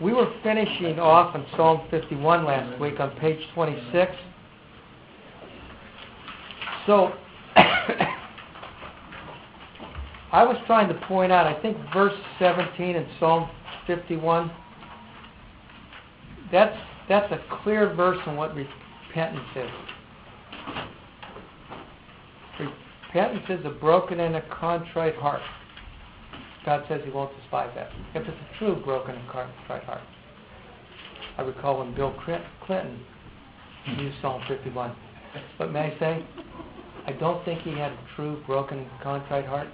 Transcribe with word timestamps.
we 0.00 0.12
were 0.12 0.32
finishing 0.42 0.98
off 0.98 1.34
in 1.34 1.44
Psalm 1.56 1.80
51 1.90 2.44
last 2.44 2.78
week 2.80 3.00
on 3.00 3.10
page 3.16 3.40
26. 3.54 4.12
So, 6.86 7.12
I 10.32 10.44
was 10.44 10.56
trying 10.66 10.88
to 10.88 10.94
point 11.06 11.32
out, 11.32 11.46
I 11.46 11.60
think 11.62 11.78
verse 11.94 12.12
17 12.38 12.94
in 12.96 13.06
Psalm 13.18 13.48
51, 13.86 14.50
that's, 16.52 16.76
that's 17.08 17.32
a 17.32 17.40
clear 17.62 17.94
verse 17.94 18.18
on 18.26 18.36
what 18.36 18.54
repentance 18.54 19.48
is. 19.56 19.70
Repentance 23.14 23.46
is 23.48 23.64
a 23.64 23.70
broken 23.70 24.20
and 24.20 24.36
a 24.36 24.42
contrite 24.50 25.16
heart. 25.16 25.40
God 26.66 26.84
says 26.88 27.00
He 27.04 27.10
won't 27.10 27.30
despise 27.40 27.70
that. 27.76 27.90
If 28.14 28.28
it's 28.28 28.36
a 28.36 28.58
true 28.58 28.82
broken 28.84 29.14
and 29.14 29.28
contrite 29.28 29.84
heart. 29.84 30.02
I 31.38 31.42
recall 31.42 31.78
when 31.78 31.94
Bill 31.94 32.12
Clinton 32.66 33.00
hmm. 33.84 34.00
used 34.00 34.16
Psalm 34.20 34.42
51. 34.48 34.94
But 35.58 35.72
may 35.72 35.80
I 35.80 35.98
say, 35.98 36.24
I 37.06 37.12
don't 37.12 37.44
think 37.44 37.62
he 37.62 37.70
had 37.70 37.92
a 37.92 37.98
true 38.16 38.42
broken 38.46 38.78
and 38.78 38.88
contrite 39.02 39.46
heart. 39.46 39.68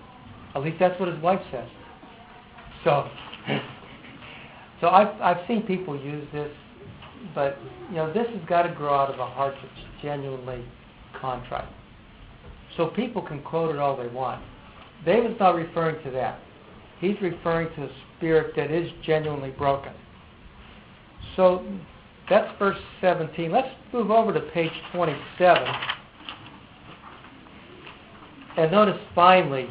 At 0.55 0.63
least 0.63 0.77
that's 0.79 0.99
what 1.01 1.09
his 1.09 1.21
wife 1.23 1.41
says. 1.51 1.69
So, 2.85 3.09
so 4.80 4.88
I've 4.88 5.19
I've 5.21 5.47
seen 5.47 5.63
people 5.63 5.99
use 5.99 6.27
this, 6.33 6.51
but 7.35 7.59
you 7.88 7.97
know 7.97 8.13
this 8.13 8.27
has 8.29 8.49
got 8.49 8.63
to 8.65 8.74
grow 8.74 8.95
out 8.95 9.13
of 9.13 9.19
a 9.19 9.27
heart 9.27 9.55
that's 9.63 10.02
genuinely 10.02 10.65
contrite. 11.21 11.69
So 12.77 12.88
people 12.88 13.23
can 13.23 13.41
quote 13.43 13.74
it 13.74 13.79
all 13.79 13.97
they 13.97 14.09
want. 14.09 14.43
David's 15.07 15.38
not 15.38 15.55
referring 15.55 16.02
to 16.05 16.11
that. 16.11 16.38
He's 17.02 17.20
referring 17.20 17.69
to 17.74 17.83
a 17.83 17.91
spirit 18.16 18.55
that 18.55 18.70
is 18.70 18.88
genuinely 19.05 19.51
broken. 19.51 19.93
So 21.34 21.66
that's 22.30 22.48
verse 22.60 22.79
17. 23.01 23.51
Let's 23.51 23.74
move 23.93 24.13
over 24.13 24.32
to 24.32 24.40
page 24.40 24.71
27. 24.95 25.66
And 28.57 28.71
notice 28.71 29.01
finally 29.16 29.68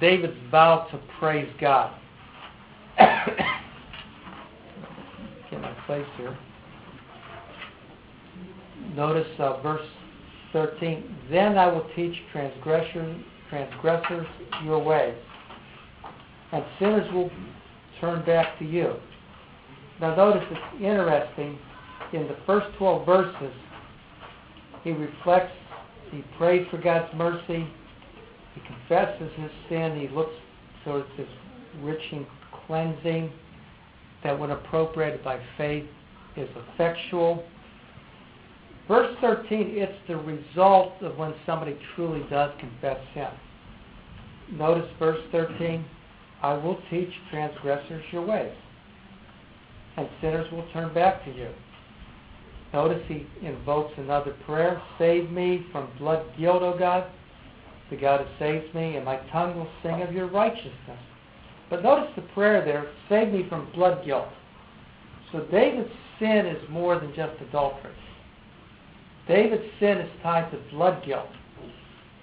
David's 0.00 0.36
vow 0.52 0.86
to 0.92 1.00
praise 1.18 1.52
God. 1.60 1.92
Get 2.98 3.10
my 5.60 5.72
place 5.86 6.06
here. 6.16 6.38
Notice 8.94 9.26
uh, 9.40 9.60
verse 9.62 9.86
13. 10.52 11.12
Then 11.28 11.58
I 11.58 11.66
will 11.66 11.88
teach 11.96 12.14
transgressors 12.30 13.16
your 14.64 14.78
way, 14.78 15.16
and 16.52 16.64
sinners 16.78 17.12
will 17.12 17.30
turn 18.00 18.24
back 18.24 18.58
to 18.58 18.64
you. 18.64 18.94
Now 20.00 20.14
notice 20.14 20.42
it's 20.50 20.82
interesting. 20.82 21.58
In 22.12 22.28
the 22.28 22.36
first 22.46 22.66
12 22.78 23.06
verses, 23.06 23.54
he 24.84 24.90
reflects, 24.90 25.52
he 26.10 26.22
prays 26.36 26.66
for 26.70 26.78
God's 26.78 27.12
mercy, 27.14 27.66
he 28.54 28.60
confesses 28.66 29.30
his 29.36 29.50
sin. 29.68 29.98
He 29.98 30.14
looks 30.14 30.34
towards 30.84 31.06
this 31.16 31.28
riching 31.80 32.26
cleansing 32.66 33.32
that, 34.22 34.38
when 34.38 34.50
appropriated 34.50 35.24
by 35.24 35.40
faith, 35.56 35.86
is 36.36 36.48
effectual. 36.74 37.44
Verse 38.88 39.16
13, 39.20 39.72
it's 39.76 39.92
the 40.08 40.16
result 40.16 40.92
of 41.00 41.16
when 41.16 41.34
somebody 41.46 41.78
truly 41.94 42.24
does 42.28 42.50
confess 42.58 42.98
sin. 43.14 43.28
Notice 44.58 44.90
verse 44.98 45.20
13 45.30 45.84
I 46.42 46.54
will 46.54 46.78
teach 46.90 47.10
transgressors 47.30 48.04
your 48.12 48.26
ways, 48.26 48.52
and 49.96 50.08
sinners 50.20 50.50
will 50.52 50.66
turn 50.72 50.92
back 50.92 51.24
to 51.24 51.30
you. 51.32 51.48
Notice 52.72 53.02
he 53.06 53.26
invokes 53.42 53.92
another 53.98 54.34
prayer 54.46 54.82
Save 54.98 55.30
me 55.30 55.66
from 55.70 55.88
blood 55.98 56.24
guilt, 56.38 56.62
O 56.62 56.76
God 56.78 57.06
the 57.92 58.00
God 58.00 58.26
who 58.26 58.38
saves 58.38 58.74
me, 58.74 58.96
and 58.96 59.04
my 59.04 59.18
tongue 59.30 59.54
will 59.54 59.68
sing 59.82 60.02
of 60.02 60.14
your 60.14 60.26
righteousness. 60.26 60.98
But 61.68 61.82
notice 61.82 62.10
the 62.16 62.22
prayer 62.34 62.64
there, 62.64 62.90
save 63.08 63.32
me 63.32 63.46
from 63.48 63.70
blood 63.72 64.04
guilt. 64.04 64.28
So 65.30 65.40
David's 65.50 65.90
sin 66.18 66.46
is 66.46 66.68
more 66.70 66.98
than 66.98 67.14
just 67.14 67.40
adultery. 67.40 67.92
David's 69.28 69.70
sin 69.78 69.98
is 69.98 70.10
tied 70.22 70.50
to 70.50 70.58
blood 70.74 71.04
guilt 71.04 71.28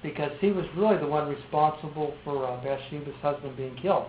because 0.02 0.32
he 0.40 0.52
was 0.52 0.66
really 0.76 0.98
the 0.98 1.08
one 1.08 1.28
responsible 1.28 2.14
for 2.24 2.46
uh, 2.46 2.64
Bathsheba's 2.64 3.14
husband 3.22 3.58
being 3.58 3.76
killed. 3.82 4.06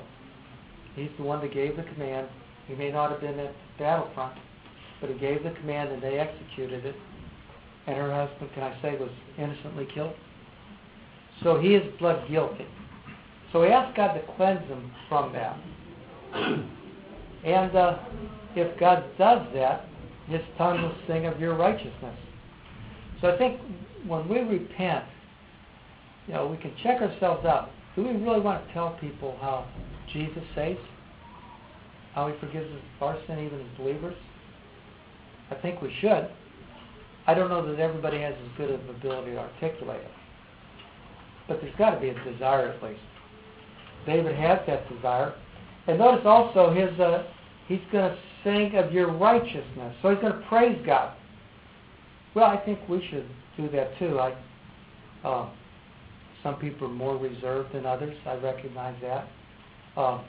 He's 0.95 1.11
the 1.19 1.25
one 1.25 1.41
that 1.41 1.53
gave 1.53 1.77
the 1.77 1.83
command. 1.83 2.29
He 2.67 2.75
may 2.75 2.91
not 2.91 3.11
have 3.11 3.21
been 3.21 3.39
at 3.39 3.53
the 3.53 3.79
battlefront, 3.79 4.39
but 5.01 5.11
he 5.11 5.19
gave 5.19 5.43
the 5.43 5.51
command 5.51 5.91
and 5.91 6.03
they 6.03 6.19
executed 6.19 6.85
it. 6.85 6.95
And 7.87 7.97
her 7.97 8.13
husband, 8.13 8.51
can 8.55 8.63
I 8.63 8.81
say, 8.83 8.97
was 8.97 9.11
innocently 9.39 9.89
killed. 9.93 10.15
So 11.43 11.59
he 11.59 11.75
is 11.75 11.83
blood 11.99 12.29
guilty. 12.29 12.67
So 13.53 13.63
he 13.65 13.71
asked 13.71 13.97
God 13.97 14.15
to 14.15 14.21
cleanse 14.37 14.67
him 14.69 14.93
from 15.09 15.33
that. 15.33 15.59
and 17.45 17.75
uh, 17.75 17.99
if 18.55 18.79
God 18.79 19.05
does 19.19 19.47
that, 19.55 19.87
his 20.29 20.43
tongue 20.57 20.83
will 20.83 20.95
sing 21.09 21.27
of 21.27 21.41
your 21.41 21.57
righteousness. 21.57 22.17
So 23.21 23.29
I 23.29 23.39
think 23.39 23.61
when 24.07 24.29
we 24.29 24.41
repent, 24.41 25.05
you 26.27 26.35
know, 26.35 26.47
we 26.47 26.57
can 26.57 26.73
check 26.83 27.01
ourselves 27.01 27.45
out. 27.45 27.71
Do 27.97 28.05
we 28.05 28.13
really 28.13 28.41
want 28.41 28.67
to 28.67 28.73
tell 28.73 28.97
people 29.01 29.37
how 29.41 29.67
Jesus 30.13 30.43
saves? 30.55 30.81
How 32.15 32.29
he 32.29 32.39
forgives 32.39 32.71
us 32.73 32.83
our 33.01 33.19
sin 33.27 33.39
even 33.39 33.61
as 33.61 33.79
believers? 33.79 34.17
I 35.51 35.55
think 35.57 35.83
we 35.83 35.95
should. 36.01 36.31
I 37.27 37.35
don't 37.35 37.49
know 37.49 37.67
that 37.71 37.81
everybody 37.81 38.21
has 38.21 38.35
as 38.35 38.57
good 38.57 38.71
of 38.71 38.89
ability 38.89 39.33
to 39.33 39.39
articulate 39.39 40.01
it 40.01 40.11
but 41.51 41.61
there's 41.61 41.75
got 41.77 41.91
to 41.91 42.01
be 42.01 42.11
a 42.11 42.33
desire 42.33 42.69
at 42.69 42.83
least. 42.83 43.01
David 44.07 44.37
has 44.37 44.61
that 44.69 44.89
desire. 44.89 45.35
And 45.89 45.99
notice 45.99 46.25
also 46.25 46.73
his 46.73 46.99
uh, 47.01 47.25
he's 47.67 47.81
going 47.91 48.13
to 48.13 48.19
sing 48.45 48.77
of 48.77 48.93
your 48.93 49.13
righteousness. 49.13 49.97
So 50.01 50.11
he's 50.11 50.21
going 50.21 50.33
to 50.33 50.47
praise 50.49 50.81
God. 50.87 51.13
Well, 52.35 52.45
I 52.45 52.57
think 52.57 52.79
we 52.89 53.05
should 53.11 53.29
do 53.57 53.69
that 53.71 53.99
too. 53.99 54.21
I, 54.21 54.35
uh, 55.25 55.51
some 56.43 56.57
people 56.57 56.87
are 56.87 56.93
more 56.93 57.17
reserved 57.17 57.75
than 57.75 57.87
others. 57.87 58.17
I 58.27 58.35
recognize 58.35 58.97
that. 59.03 59.29
Uh, 59.97 60.23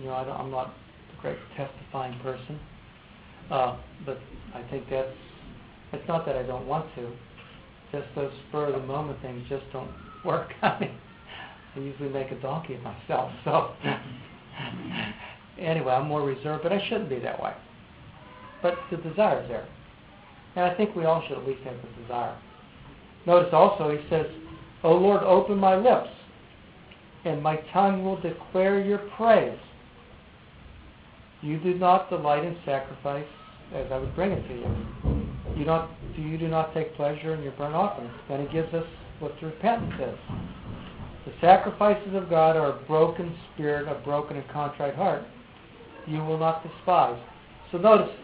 you 0.00 0.06
know, 0.06 0.12
I 0.12 0.40
am 0.40 0.50
not 0.50 0.74
a 1.16 1.20
great 1.20 1.38
testifying 1.56 2.18
person, 2.20 2.58
uh, 3.50 3.76
but 4.06 4.18
I 4.54 4.62
think 4.70 4.88
that's. 4.90 5.08
It's 5.92 6.08
not 6.08 6.26
that 6.26 6.36
I 6.36 6.42
don't 6.42 6.66
want 6.66 6.92
to 6.96 7.12
just 7.92 8.06
those 8.16 8.32
spur 8.48 8.66
of 8.66 8.80
the 8.80 8.86
moment 8.86 9.20
things 9.22 9.44
just 9.48 9.64
don't 9.72 9.90
work. 10.24 10.50
I 10.62 10.80
mean, 10.80 10.98
I 11.76 11.78
usually 11.78 12.08
make 12.08 12.30
a 12.30 12.40
donkey 12.40 12.74
of 12.74 12.82
myself. 12.82 13.30
So 13.44 13.70
anyway, 15.58 15.92
I'm 15.92 16.08
more 16.08 16.22
reserved, 16.22 16.62
but 16.62 16.72
I 16.72 16.84
shouldn't 16.88 17.08
be 17.08 17.18
that 17.20 17.40
way. 17.40 17.52
But 18.62 18.74
the 18.90 18.96
desire 18.96 19.42
is 19.42 19.48
there. 19.48 19.68
And 20.56 20.64
I 20.64 20.74
think 20.74 20.96
we 20.96 21.04
all 21.04 21.22
should 21.28 21.38
at 21.38 21.46
least 21.46 21.62
have 21.64 21.76
the 21.76 22.02
desire. 22.02 22.36
Notice 23.26 23.52
also 23.52 23.90
he 23.90 24.08
says, 24.08 24.26
O 24.82 24.92
Lord, 24.92 25.22
open 25.22 25.58
my 25.58 25.76
lips, 25.76 26.10
and 27.24 27.42
my 27.42 27.56
tongue 27.72 28.04
will 28.04 28.20
declare 28.20 28.80
your 28.80 28.98
praise. 29.16 29.58
You 31.40 31.58
do 31.58 31.74
not 31.74 32.10
delight 32.10 32.44
in 32.44 32.56
sacrifice 32.64 33.26
as 33.74 33.86
I 33.90 33.98
would 33.98 34.14
bring 34.14 34.32
it 34.32 34.46
to 34.48 34.54
you 34.54 35.04
you 35.56 35.64
not 35.64 35.90
you 36.16 36.38
do 36.38 36.48
not 36.48 36.74
take 36.74 36.94
pleasure 36.96 37.34
in 37.34 37.42
your 37.42 37.52
burnt 37.52 37.74
offerings. 37.74 38.12
Then 38.28 38.46
he 38.46 38.52
gives 38.52 38.72
us 38.74 38.84
what 39.18 39.34
the 39.40 39.46
repentance 39.46 39.94
is. 40.00 40.18
The 41.26 41.32
sacrifices 41.40 42.14
of 42.14 42.28
God 42.28 42.56
are 42.56 42.78
a 42.78 42.82
broken 42.86 43.34
spirit, 43.52 43.88
a 43.88 44.00
broken 44.04 44.36
and 44.36 44.48
contrite 44.50 44.94
heart. 44.94 45.22
You 46.06 46.18
will 46.18 46.38
not 46.38 46.62
despise. 46.62 47.18
So 47.72 47.78
notice 47.78 48.14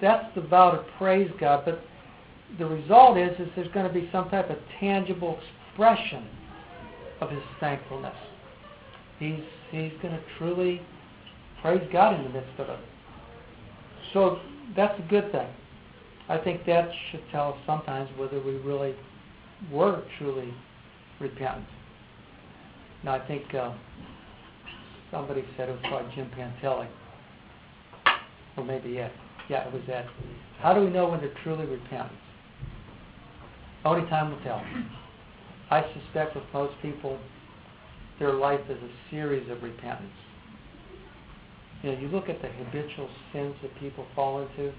that's 0.00 0.34
the 0.34 0.40
vow 0.40 0.70
to 0.70 0.84
praise 0.96 1.30
God, 1.38 1.64
but 1.64 1.82
the 2.58 2.66
result 2.66 3.18
is 3.18 3.38
is 3.38 3.48
there's 3.56 3.72
going 3.72 3.86
to 3.86 3.92
be 3.92 4.08
some 4.12 4.28
type 4.30 4.50
of 4.50 4.56
tangible 4.80 5.38
expression 5.70 6.26
of 7.20 7.30
his 7.30 7.42
thankfulness. 7.60 8.16
He's 9.18 9.40
he's 9.70 9.92
going 10.02 10.14
to 10.14 10.22
truly 10.38 10.82
praise 11.62 11.86
God 11.92 12.14
in 12.18 12.24
the 12.24 12.30
midst 12.30 12.58
of 12.58 12.68
it. 12.68 12.78
So 14.12 14.38
that's 14.76 14.98
a 14.98 15.02
good 15.08 15.32
thing. 15.32 15.48
I 16.28 16.38
think 16.38 16.66
that 16.66 16.90
should 17.10 17.22
tell 17.30 17.52
us 17.52 17.58
sometimes 17.66 18.10
whether 18.16 18.40
we 18.40 18.56
really 18.56 18.94
were 19.70 20.02
truly 20.18 20.52
repentant. 21.20 21.66
Now, 23.04 23.14
I 23.14 23.26
think 23.26 23.54
uh, 23.54 23.72
somebody 25.10 25.44
said 25.56 25.68
it 25.68 25.72
was 25.72 25.80
probably 25.84 26.14
Jim 26.14 26.30
Pantelli, 26.36 26.88
or 28.56 28.64
maybe 28.64 28.98
Ed. 28.98 29.12
Yeah, 29.48 29.66
it 29.68 29.72
was 29.72 29.82
Ed. 29.88 30.08
How 30.58 30.74
do 30.74 30.80
we 30.80 30.90
know 30.90 31.08
when 31.08 31.20
they're 31.20 31.34
truly 31.44 31.66
repentant? 31.66 32.18
Only 33.86 34.08
time 34.10 34.32
will 34.32 34.40
tell. 34.40 34.60
I 35.70 35.84
suspect 35.94 36.34
with 36.34 36.42
most 36.52 36.74
people, 36.82 37.20
their 38.18 38.32
life 38.32 38.58
is 38.68 38.78
a 38.82 38.90
series 39.12 39.48
of 39.48 39.62
repentance. 39.62 40.10
you 41.84 41.92
know, 41.92 41.98
you 42.00 42.08
look 42.08 42.28
at 42.28 42.42
the 42.42 42.48
habitual 42.48 43.08
sins 43.32 43.54
that 43.62 43.70
people 43.78 44.04
fall 44.16 44.42
into. 44.42 44.72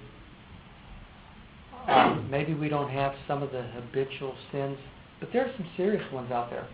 Um, 1.87 2.27
maybe 2.31 2.53
we 2.53 2.67
don't 2.67 2.89
have 2.89 3.13
some 3.29 3.41
of 3.41 3.53
the 3.53 3.61
habitual 3.61 4.35
sins, 4.51 4.77
but 5.21 5.29
there 5.31 5.45
are 5.45 5.53
some 5.55 5.67
serious 5.77 6.03
ones 6.11 6.29
out 6.29 6.49
there. 6.49 6.67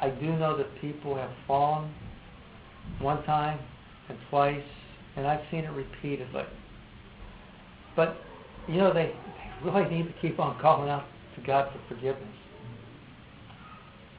I 0.00 0.10
do 0.10 0.26
know 0.36 0.56
that 0.56 0.68
people 0.80 1.16
have 1.16 1.30
fallen 1.48 1.92
one 3.00 3.24
time 3.24 3.58
and 4.08 4.16
twice, 4.30 4.62
and 5.16 5.26
I've 5.26 5.42
seen 5.50 5.64
it 5.64 5.72
repeatedly. 5.72 6.44
But, 7.96 8.18
you 8.68 8.76
know, 8.76 8.94
they, 8.94 9.06
they 9.06 9.25
really 9.64 9.88
need 9.88 10.06
to 10.06 10.14
keep 10.20 10.38
on 10.38 10.60
calling 10.60 10.88
out 10.88 11.04
to 11.36 11.42
God 11.42 11.72
for 11.72 11.94
forgiveness. 11.94 12.28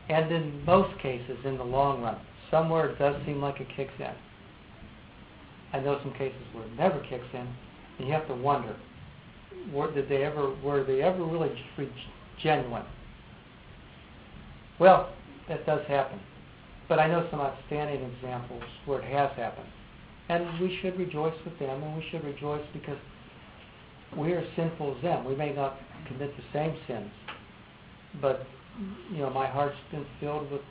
And 0.09 0.31
in 0.31 0.63
most 0.65 0.97
cases, 1.01 1.37
in 1.43 1.57
the 1.57 1.63
long 1.63 2.01
run, 2.01 2.17
somewhere 2.49 2.89
it 2.89 2.99
does 2.99 3.15
seem 3.25 3.41
like 3.41 3.59
it 3.59 3.67
kicks 3.75 3.93
in. 3.99 4.13
I 5.73 5.79
know 5.79 5.99
some 6.01 6.13
cases 6.13 6.41
where 6.53 6.63
it 6.63 6.73
never 6.77 6.99
kicks 7.01 7.27
in, 7.33 7.47
and 7.99 8.07
you 8.07 8.13
have 8.13 8.27
to 8.27 8.35
wonder, 8.35 8.75
were, 9.73 9.93
did 9.93 10.07
they 10.07 10.23
ever, 10.23 10.55
were 10.63 10.83
they 10.83 11.01
ever 11.01 11.23
really 11.23 11.51
genuine? 12.41 12.85
Well, 14.79 15.11
that 15.49 15.65
does 15.65 15.85
happen. 15.87 16.19
But 16.87 16.99
I 16.99 17.07
know 17.07 17.27
some 17.29 17.41
outstanding 17.41 18.01
examples 18.13 18.63
where 18.85 19.01
it 19.01 19.11
has 19.11 19.31
happened. 19.35 19.67
And 20.29 20.59
we 20.59 20.77
should 20.81 20.97
rejoice 20.97 21.35
with 21.43 21.57
them, 21.59 21.83
and 21.83 21.95
we 21.95 22.05
should 22.09 22.23
rejoice 22.23 22.63
because 22.73 22.97
we 24.15 24.33
are 24.33 24.43
sinful 24.55 24.95
as 24.95 25.03
them. 25.03 25.25
We 25.25 25.35
may 25.35 25.53
not 25.53 25.77
commit 26.07 26.35
the 26.37 26.43
same 26.53 26.75
sins, 26.87 27.11
but 28.21 28.45
you 29.11 29.19
know, 29.19 29.29
my 29.29 29.47
heart's 29.47 29.75
been 29.91 30.05
filled 30.19 30.51
with 30.51 30.61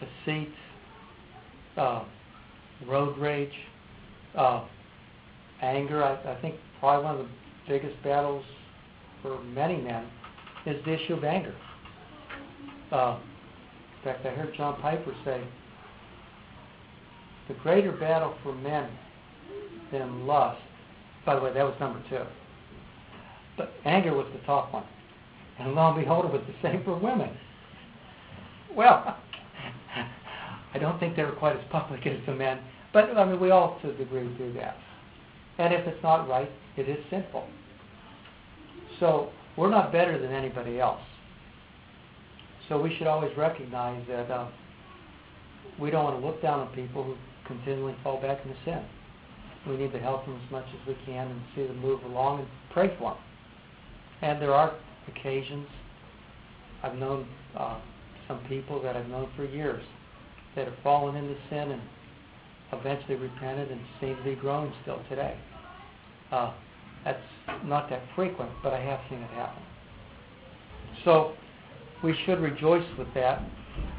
deceit, 0.00 0.52
uh, 1.76 2.04
road 2.86 3.16
rage, 3.18 3.52
uh, 4.36 4.64
anger. 5.62 6.02
I, 6.02 6.32
I 6.32 6.40
think 6.40 6.56
probably 6.80 7.04
one 7.04 7.20
of 7.20 7.26
the 7.26 7.32
biggest 7.68 8.02
battles 8.02 8.44
for 9.22 9.42
many 9.42 9.76
men 9.76 10.06
is 10.66 10.84
the 10.84 10.92
issue 10.92 11.14
of 11.14 11.24
anger. 11.24 11.54
Uh, 12.92 13.18
in 13.98 14.04
fact, 14.04 14.26
I 14.26 14.30
heard 14.30 14.54
John 14.56 14.80
Piper 14.80 15.14
say, 15.24 15.42
the 17.48 17.54
greater 17.54 17.92
battle 17.92 18.34
for 18.42 18.54
men 18.54 18.88
than 19.90 20.26
lust, 20.26 20.60
by 21.28 21.34
the 21.34 21.42
way, 21.42 21.52
that 21.52 21.62
was 21.62 21.74
number 21.78 22.02
two, 22.08 22.24
but 23.58 23.70
anger 23.84 24.14
was 24.14 24.26
the 24.32 24.38
top 24.46 24.72
one. 24.72 24.86
And 25.58 25.74
lo 25.74 25.88
and 25.88 26.00
behold, 26.00 26.24
it 26.24 26.32
was 26.32 26.40
the 26.46 26.54
same 26.66 26.82
for 26.84 26.98
women. 26.98 27.28
Well, 28.74 29.18
I 30.74 30.78
don't 30.78 30.98
think 30.98 31.16
they 31.16 31.24
were 31.24 31.32
quite 31.32 31.54
as 31.54 31.62
public 31.70 32.06
as 32.06 32.16
the 32.24 32.34
men, 32.34 32.60
but 32.94 33.14
I 33.14 33.26
mean, 33.26 33.38
we 33.38 33.50
all 33.50 33.78
to 33.82 33.90
a 33.90 33.92
degree 33.92 34.26
do 34.38 34.54
that. 34.54 34.78
And 35.58 35.74
if 35.74 35.86
it's 35.86 36.02
not 36.02 36.26
right, 36.30 36.50
it 36.78 36.88
is 36.88 36.96
sinful. 37.10 37.46
So 38.98 39.28
we're 39.58 39.68
not 39.68 39.92
better 39.92 40.18
than 40.18 40.32
anybody 40.32 40.80
else. 40.80 41.02
So 42.70 42.80
we 42.80 42.96
should 42.96 43.06
always 43.06 43.36
recognize 43.36 44.02
that 44.08 44.30
uh, 44.30 44.48
we 45.78 45.90
don't 45.90 46.04
want 46.04 46.18
to 46.18 46.26
look 46.26 46.40
down 46.40 46.60
on 46.60 46.68
people 46.68 47.04
who 47.04 47.16
continually 47.46 47.94
fall 48.02 48.18
back 48.18 48.38
into 48.46 48.56
sin. 48.64 48.82
We 49.66 49.76
need 49.76 49.92
to 49.92 49.98
help 49.98 50.24
them 50.24 50.40
as 50.44 50.50
much 50.50 50.64
as 50.80 50.86
we 50.86 50.96
can 51.04 51.28
and 51.28 51.40
see 51.54 51.66
them 51.66 51.80
move 51.80 52.02
along 52.04 52.40
and 52.40 52.48
pray 52.72 52.94
for 52.98 53.12
them. 53.12 53.22
And 54.22 54.42
there 54.42 54.54
are 54.54 54.74
occasions, 55.08 55.66
I've 56.82 56.96
known 56.96 57.26
uh, 57.56 57.78
some 58.26 58.40
people 58.48 58.80
that 58.82 58.96
I've 58.96 59.08
known 59.08 59.28
for 59.36 59.44
years 59.44 59.82
that 60.54 60.66
have 60.66 60.76
fallen 60.82 61.16
into 61.16 61.34
sin 61.50 61.70
and 61.70 61.82
eventually 62.72 63.16
repented 63.16 63.70
and 63.70 63.80
seem 64.00 64.16
to 64.16 64.22
be 64.22 64.34
growing 64.34 64.72
still 64.82 65.00
today. 65.08 65.36
Uh, 66.30 66.52
that's 67.04 67.22
not 67.64 67.88
that 67.90 68.02
frequent, 68.14 68.50
but 68.62 68.72
I 68.72 68.80
have 68.80 69.00
seen 69.08 69.18
it 69.18 69.30
happen. 69.30 69.62
So 71.04 71.32
we 72.02 72.14
should 72.26 72.40
rejoice 72.40 72.86
with 72.98 73.08
that. 73.14 73.42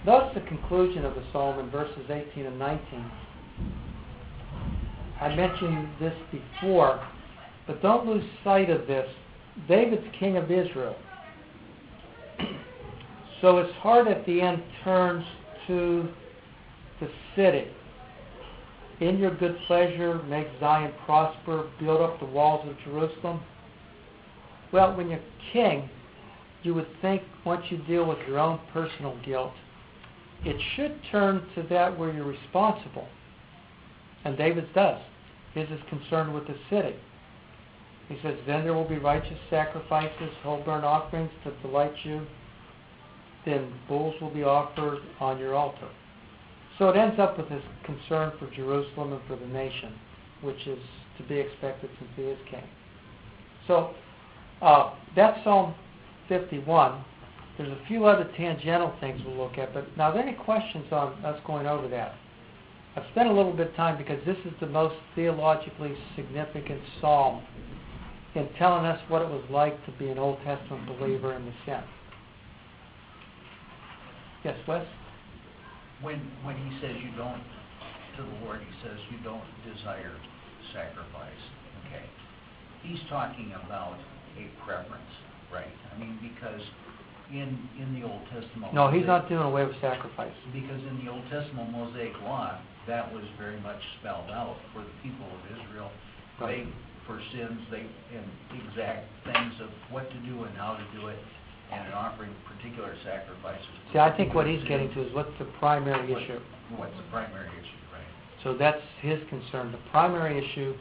Thus, 0.05 0.33
the 0.33 0.41
conclusion 0.41 1.05
of 1.05 1.15
the 1.15 1.23
psalm 1.31 1.59
in 1.59 1.69
verses 1.69 2.09
18 2.09 2.45
and 2.45 2.59
19. 2.59 3.11
I 5.21 5.35
mentioned 5.35 5.89
this 5.99 6.13
before, 6.31 7.05
but 7.67 7.81
don't 7.81 8.05
lose 8.05 8.23
sight 8.43 8.69
of 8.69 8.87
this. 8.87 9.07
David's 9.67 10.07
king 10.17 10.37
of 10.37 10.49
Israel. 10.49 10.95
so 13.41 13.57
his 13.57 13.71
heart 13.75 14.07
at 14.07 14.25
the 14.25 14.41
end 14.41 14.63
turns 14.83 15.25
to 15.67 16.07
the 17.01 17.09
city. 17.35 17.67
In 19.01 19.17
your 19.17 19.35
good 19.35 19.57
pleasure, 19.67 20.21
make 20.23 20.47
Zion 20.59 20.93
prosper, 21.05 21.69
build 21.79 22.01
up 22.01 22.19
the 22.19 22.25
walls 22.25 22.67
of 22.67 22.75
Jerusalem. 22.83 23.41
Well, 24.71 24.95
when 24.95 25.09
you're 25.09 25.19
king, 25.53 25.89
you 26.63 26.73
would 26.73 26.87
think 27.01 27.21
once 27.45 27.63
you 27.69 27.77
deal 27.79 28.05
with 28.05 28.19
your 28.27 28.39
own 28.39 28.59
personal 28.73 29.17
guilt, 29.25 29.53
it 30.43 30.57
should 30.75 30.99
turn 31.11 31.45
to 31.55 31.63
that 31.69 31.97
where 31.97 32.13
you're 32.13 32.25
responsible. 32.25 33.07
And 34.25 34.37
David's 34.37 34.67
does. 34.75 34.99
His 35.53 35.69
is 35.69 35.79
concerned 35.89 36.33
with 36.33 36.47
the 36.47 36.55
city. 36.69 36.95
He 38.07 38.17
says, 38.23 38.35
Then 38.45 38.63
there 38.63 38.73
will 38.73 38.87
be 38.87 38.97
righteous 38.97 39.37
sacrifices, 39.49 40.31
whole 40.43 40.63
burnt 40.63 40.83
offerings 40.83 41.31
to 41.43 41.51
delight 41.61 41.93
you. 42.03 42.25
Then 43.45 43.71
bulls 43.87 44.15
will 44.19 44.33
be 44.33 44.43
offered 44.43 44.99
on 45.19 45.39
your 45.39 45.55
altar. 45.55 45.89
So 46.77 46.89
it 46.89 46.97
ends 46.97 47.19
up 47.19 47.37
with 47.37 47.47
his 47.49 47.61
concern 47.83 48.31
for 48.39 48.49
Jerusalem 48.55 49.13
and 49.13 49.21
for 49.27 49.35
the 49.35 49.45
nation, 49.47 49.93
which 50.41 50.67
is 50.67 50.79
to 51.17 51.23
be 51.23 51.35
expected 51.35 51.89
since 51.99 52.11
he 52.15 52.23
is 52.23 52.39
king. 52.49 52.63
So 53.67 53.93
uh, 54.61 54.93
that's 55.15 55.43
Psalm 55.43 55.75
51. 56.29 57.03
There's 57.57 57.69
a 57.69 57.87
few 57.87 58.05
other 58.05 58.29
tangential 58.37 58.93
things 59.01 59.21
we'll 59.25 59.35
look 59.35 59.57
at, 59.57 59.73
but 59.73 59.85
now 59.97 60.05
are 60.05 60.13
there 60.13 60.23
any 60.23 60.37
questions 60.37 60.85
on 60.91 61.13
us 61.25 61.39
going 61.45 61.67
over 61.67 61.87
that? 61.89 62.15
I've 62.95 63.03
spent 63.11 63.29
a 63.29 63.33
little 63.33 63.53
bit 63.53 63.69
of 63.69 63.75
time 63.75 63.97
because 63.97 64.19
this 64.25 64.37
is 64.45 64.53
the 64.59 64.67
most 64.67 64.95
theologically 65.15 65.95
significant 66.15 66.81
psalm 66.99 67.43
in 68.35 68.47
telling 68.57 68.85
us 68.85 68.99
what 69.07 69.21
it 69.21 69.29
was 69.29 69.43
like 69.49 69.73
to 69.85 69.91
be 69.93 70.09
an 70.09 70.17
Old 70.17 70.37
Testament 70.43 70.85
believer 70.87 71.33
in 71.33 71.45
the 71.45 71.53
sense. 71.65 71.87
Yes, 74.43 74.57
Wes? 74.67 74.85
When, 76.01 76.19
when 76.43 76.55
he 76.55 76.79
says 76.79 76.95
you 77.03 77.11
don't, 77.17 77.43
to 78.17 78.23
the 78.23 78.45
Lord, 78.45 78.61
he 78.61 78.87
says 78.87 78.97
you 79.11 79.17
don't 79.23 79.43
desire 79.65 80.15
sacrifice, 80.73 81.43
okay? 81.85 82.05
He's 82.83 82.99
talking 83.09 83.53
about 83.65 83.97
a 84.37 84.47
preference, 84.65 85.11
right? 85.51 85.67
I 85.93 85.99
mean, 85.99 86.17
because 86.21 86.61
in, 87.31 87.57
in 87.79 87.99
the 87.99 88.07
Old 88.07 88.21
Testament... 88.31 88.73
No, 88.73 88.89
he's 88.89 89.05
not 89.05 89.27
doing 89.27 89.43
away 89.43 89.65
with 89.65 89.75
sacrifice. 89.81 90.33
Because 90.53 90.81
in 90.89 91.03
the 91.03 91.11
Old 91.11 91.23
Testament 91.29 91.71
Mosaic 91.71 92.13
Law, 92.23 92.59
that 92.89 93.13
was 93.13 93.23
very 93.37 93.59
much 93.61 93.79
spelled 94.01 94.29
out 94.29 94.57
for 94.73 94.81
the 94.81 94.95
people 95.01 95.25
of 95.25 95.41
Israel. 95.53 95.91
Right. 96.41 96.65
They 96.65 96.73
for 97.09 97.19
sins, 97.33 97.57
they, 97.71 97.81
and 98.13 98.25
exact 98.53 99.09
things 99.25 99.53
of 99.61 99.69
what 99.89 100.05
to 100.11 100.17
do 100.29 100.43
and 100.43 100.55
how 100.55 100.77
to 100.77 100.85
do 100.99 101.07
it, 101.07 101.17
and 101.73 101.87
in 101.87 101.93
offering 101.93 102.29
particular 102.45 102.93
sacrifices. 103.03 103.65
See, 103.91 103.97
I 103.97 104.15
think 104.15 104.35
what 104.35 104.45
he's 104.45 104.63
getting 104.65 104.93
to 104.93 105.07
is 105.07 105.13
what's 105.15 105.33
the 105.39 105.45
primary 105.57 106.13
What- 106.13 106.21
issue. 106.21 106.39
What's 106.77 106.95
the 106.97 107.09
primary 107.09 107.47
issue, 107.47 107.81
right? 107.91 108.05
So 108.43 108.53
that's 108.53 108.81
his 109.01 109.17
concern. 109.27 109.71
The 109.71 109.81
primary 109.89 110.37
issue 110.37 110.75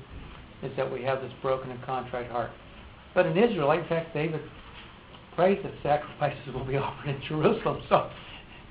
is 0.62 0.70
that 0.76 0.90
we 0.90 1.02
have 1.02 1.22
this 1.22 1.32
broken 1.40 1.70
and 1.70 1.82
contrite 1.82 2.30
heart. 2.30 2.50
But 3.14 3.24
in 3.24 3.38
Israel, 3.38 3.70
in 3.72 3.86
fact, 3.86 4.12
David 4.12 4.42
prays 5.34 5.58
that 5.62 5.72
sacrifices 5.82 6.52
will 6.52 6.66
be 6.66 6.76
offered 6.84 7.08
in 7.08 7.22
Jerusalem. 7.26 7.80
So 7.88 8.10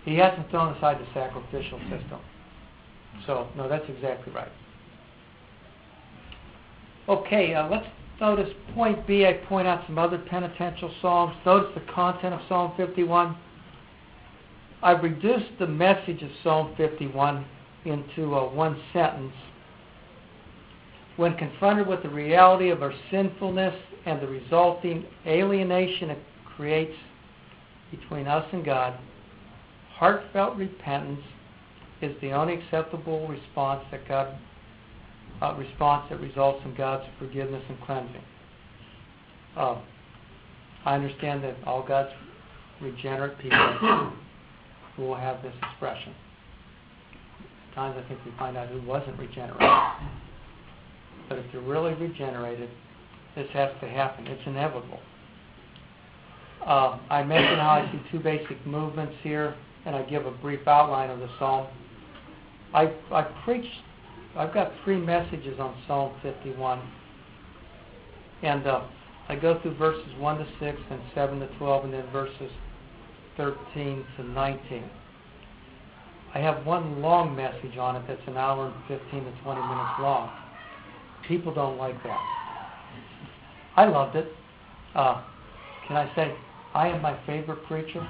he 0.06 0.16
hasn't 0.16 0.48
thrown 0.52 0.76
aside 0.78 1.00
the 1.00 1.08
sacrificial 1.12 1.80
system. 1.90 2.20
So, 3.26 3.48
no, 3.56 3.68
that's 3.68 3.86
exactly 3.90 4.34
right. 4.34 4.52
Okay, 7.10 7.54
uh, 7.54 7.70
let's 7.70 7.88
notice 8.20 8.50
point 8.74 9.08
B. 9.08 9.26
I 9.26 9.34
point 9.34 9.68
out 9.68 9.86
some 9.88 9.98
other 9.98 10.18
penitential 10.18 10.94
psalms. 11.02 11.36
Notice 11.46 11.72
the 11.74 11.94
content 11.94 12.34
of 12.34 12.42
Psalm 12.50 12.74
51. 12.76 13.38
I've 14.84 15.04
reduced 15.04 15.58
the 15.60 15.68
message 15.68 16.22
of 16.22 16.30
Psalm 16.44 16.74
51 16.78 17.46
into 17.86 18.36
uh, 18.36 18.50
one 18.50 18.80
sentence. 18.94 19.34
When 21.16 21.36
confronted 21.36 21.88
with 21.88 22.04
the 22.04 22.10
reality 22.10 22.70
of 22.70 22.84
our 22.84 22.94
sinfulness 23.10 23.74
and 24.06 24.22
the 24.22 24.28
resulting 24.28 25.06
alienation 25.26 26.12
it 26.12 26.20
creates 26.46 26.96
between 27.90 28.28
us 28.28 28.46
and 28.52 28.64
God, 28.64 29.00
heartfelt 29.96 30.58
repentance 30.58 31.22
is 32.02 32.16
the 32.22 32.32
only 32.32 32.56
acceptable 32.56 33.28
response 33.28 33.84
that 33.92 34.08
God 34.08 34.36
uh, 35.42 35.56
response 35.56 36.08
that 36.10 36.20
results 36.20 36.62
in 36.66 36.76
God's 36.76 37.04
forgiveness 37.20 37.64
and 37.70 37.80
cleansing. 37.82 38.24
Uh, 39.56 39.80
I 40.86 40.96
understand 40.96 41.44
that 41.44 41.56
all 41.66 41.86
God's 41.86 42.12
regenerate 42.82 43.38
people 43.40 44.14
will 44.98 45.16
have 45.16 45.42
this 45.44 45.54
expression. 45.70 46.14
At 47.70 47.76
times 47.76 48.04
I 48.04 48.08
think 48.08 48.24
we 48.26 48.32
find 48.38 48.58
out 48.58 48.70
who 48.70 48.82
wasn't 48.82 49.20
regenerated. 49.20 49.70
But 51.30 51.40
if 51.40 51.46
you're 51.52 51.62
really 51.62 51.94
regenerated, 51.94 52.70
this 53.36 53.48
has 53.54 53.70
to 53.82 53.88
happen. 53.88 54.28
It's 54.28 54.42
inevitable. 54.46 55.00
Uh, 56.66 57.00
I 57.10 57.24
mentioned 57.24 57.62
how 57.62 57.70
I 57.70 57.92
see 57.92 58.02
two 58.12 58.20
basic 58.20 58.66
movements 58.66 59.14
here, 59.22 59.56
and 59.86 59.96
I 59.96 60.04
give 60.04 60.26
a 60.26 60.32
brief 60.32 60.68
outline 60.68 61.10
of 61.10 61.20
the 61.20 61.30
psalm. 61.38 61.68
I, 62.74 62.94
I 63.12 63.22
preached, 63.44 63.68
I've 64.36 64.54
got 64.54 64.72
three 64.84 64.98
messages 64.98 65.60
on 65.60 65.76
Psalm 65.88 66.14
51. 66.22 66.82
And 68.44 68.68
uh, 68.68 68.84
I 69.30 69.36
go 69.36 69.60
through 69.62 69.76
verses 69.76 70.08
1 70.20 70.38
to 70.38 70.46
6 70.60 70.78
and 70.92 71.02
7 71.16 71.40
to 71.40 71.48
12, 71.58 71.86
and 71.86 71.94
then 71.94 72.06
verses 72.12 72.52
13 73.36 74.06
to 74.18 74.24
19. 74.24 74.84
I 76.34 76.40
have 76.40 76.66
one 76.66 77.02
long 77.02 77.36
message 77.36 77.78
on 77.78 77.96
it 77.96 78.04
that's 78.08 78.22
an 78.28 78.38
hour 78.38 78.68
and 78.68 78.76
15 79.00 79.24
to 79.24 79.32
20 79.44 79.62
minutes 79.62 80.00
long. 80.00 80.30
People 81.28 81.54
don't 81.54 81.78
like 81.78 82.02
that. 82.04 82.20
I 83.76 83.86
loved 83.86 84.16
it. 84.16 84.28
Uh, 84.94 85.24
can 85.88 85.98
I 85.98 86.14
say, 86.16 86.36
I 86.74 86.90
am 86.90 87.02
my 87.02 87.18
favorite 87.26 87.66
preacher? 87.66 88.08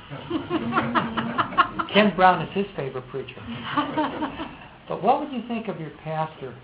Ken 1.93 2.15
Brown 2.15 2.41
is 2.41 2.53
his 2.53 2.65
favorite 2.75 3.07
preacher. 3.09 3.41
But 4.87 5.03
what 5.03 5.19
would 5.19 5.31
you 5.33 5.43
think 5.47 5.67
of 5.67 5.79
your 5.79 5.89
pastor 6.03 6.55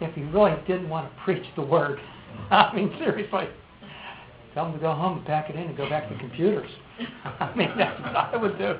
if 0.00 0.14
he 0.14 0.22
really 0.22 0.54
didn't 0.66 0.88
want 0.88 1.10
to 1.10 1.22
preach 1.22 1.44
the 1.56 1.62
word? 1.62 1.98
I 2.50 2.74
mean, 2.74 2.94
seriously. 2.98 3.48
Tell 4.54 4.66
him 4.66 4.72
to 4.72 4.78
go 4.78 4.92
home 4.92 5.18
and 5.18 5.26
pack 5.26 5.50
it 5.50 5.56
in 5.56 5.62
and 5.62 5.76
go 5.76 5.88
back 5.88 6.08
to 6.08 6.18
computers. 6.18 6.70
I 7.24 7.54
mean, 7.56 7.70
that's 7.76 8.00
what 8.00 8.16
I 8.16 8.36
would 8.36 8.58
do. 8.58 8.76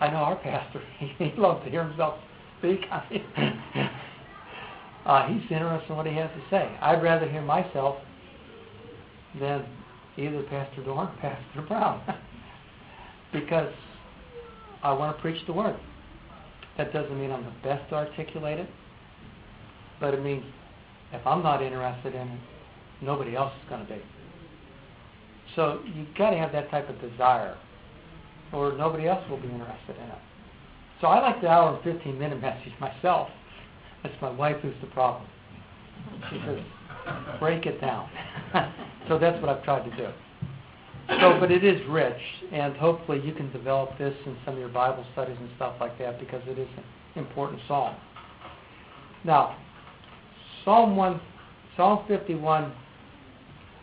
I 0.00 0.08
know 0.08 0.16
our 0.16 0.36
pastor. 0.36 0.82
He, 0.98 1.12
he 1.18 1.32
loves 1.40 1.64
to 1.64 1.70
hear 1.70 1.86
himself 1.86 2.18
speak. 2.58 2.80
I 2.90 3.02
mean, 3.10 3.24
uh, 5.06 5.28
he's 5.28 5.42
interested 5.50 5.90
in 5.90 5.96
what 5.96 6.06
he 6.06 6.14
has 6.14 6.30
to 6.30 6.42
say. 6.50 6.76
I'd 6.82 7.02
rather 7.02 7.28
hear 7.28 7.42
myself 7.42 7.96
than 9.40 9.64
either 10.18 10.42
Pastor 10.44 10.82
Doran 10.84 11.08
or 11.08 11.16
Pastor 11.20 11.62
Brown 11.66 12.02
because 13.32 13.72
I 14.86 14.92
want 14.92 15.16
to 15.16 15.20
preach 15.20 15.44
the 15.46 15.52
word. 15.52 15.76
That 16.78 16.92
doesn't 16.92 17.18
mean 17.18 17.32
I'm 17.32 17.44
the 17.44 17.52
best 17.62 17.88
to 17.90 17.96
articulate 17.96 18.60
it, 18.60 18.68
but 19.98 20.14
it 20.14 20.22
means 20.22 20.44
if 21.12 21.26
I'm 21.26 21.42
not 21.42 21.60
interested 21.60 22.14
in 22.14 22.28
it, 22.28 22.40
nobody 23.02 23.34
else 23.34 23.52
is 23.62 23.68
going 23.68 23.84
to 23.84 23.92
be. 23.92 24.00
So 25.56 25.80
you've 25.92 26.14
got 26.16 26.30
to 26.30 26.36
have 26.36 26.52
that 26.52 26.70
type 26.70 26.88
of 26.88 27.00
desire, 27.00 27.56
or 28.52 28.76
nobody 28.76 29.08
else 29.08 29.28
will 29.28 29.40
be 29.40 29.48
interested 29.48 29.96
in 29.96 30.04
it. 30.04 30.18
So 31.00 31.08
I 31.08 31.20
like 31.20 31.40
the 31.40 31.48
hour 31.48 31.74
and 31.74 31.82
15 31.82 32.18
minute 32.18 32.40
message 32.40 32.72
myself. 32.78 33.28
That's 34.02 34.14
my 34.22 34.30
wife 34.30 34.56
who's 34.62 34.74
the 34.80 34.86
problem. 34.88 35.26
She 36.30 36.40
says, 36.46 36.60
break 37.40 37.66
it 37.66 37.80
down. 37.80 38.08
so 39.08 39.18
that's 39.18 39.40
what 39.42 39.50
I've 39.50 39.64
tried 39.64 39.90
to 39.90 39.96
do. 39.96 40.08
So, 41.08 41.38
but 41.38 41.52
it 41.52 41.62
is 41.62 41.80
rich, 41.88 42.20
and 42.52 42.76
hopefully 42.76 43.22
you 43.24 43.32
can 43.32 43.50
develop 43.52 43.96
this 43.96 44.14
in 44.26 44.36
some 44.44 44.54
of 44.54 44.60
your 44.60 44.68
Bible 44.68 45.04
studies 45.12 45.36
and 45.38 45.48
stuff 45.56 45.74
like 45.80 45.96
that 45.98 46.18
because 46.18 46.42
it 46.48 46.58
is 46.58 46.68
an 46.76 47.22
important 47.22 47.60
psalm. 47.68 47.94
Now, 49.24 49.56
Psalm 50.66 50.96
one, 50.96 51.20
Psalm 51.76 52.04
51 52.08 52.72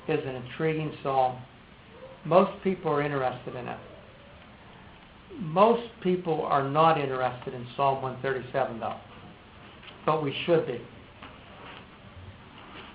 is 0.10 0.20
an 0.26 0.36
intriguing 0.36 0.92
psalm. 1.02 1.38
Most 2.26 2.52
people 2.62 2.92
are 2.92 3.02
interested 3.02 3.56
in 3.56 3.70
it. 3.70 3.78
Most 5.40 5.88
people 6.02 6.42
are 6.42 6.70
not 6.70 7.00
interested 7.00 7.54
in 7.54 7.66
Psalm 7.78 8.02
137, 8.02 8.82
though, 8.82 8.98
but 10.06 10.22
we 10.22 10.36
should 10.46 10.68
be. 10.68 10.82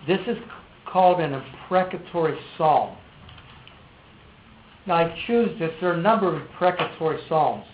This 0.07 0.21
is 0.27 0.37
called 0.87 1.21
an 1.21 1.33
imprecatory 1.33 2.39
psalm. 2.59 2.95
Now, 4.89 4.95
I 4.95 5.15
choose 5.27 5.51
this. 5.59 5.71
There 5.83 5.91
are 5.91 5.99
a 5.99 6.01
number 6.01 6.35
of 6.35 6.41
imprecatory 6.41 7.19
psalms. 7.29 7.67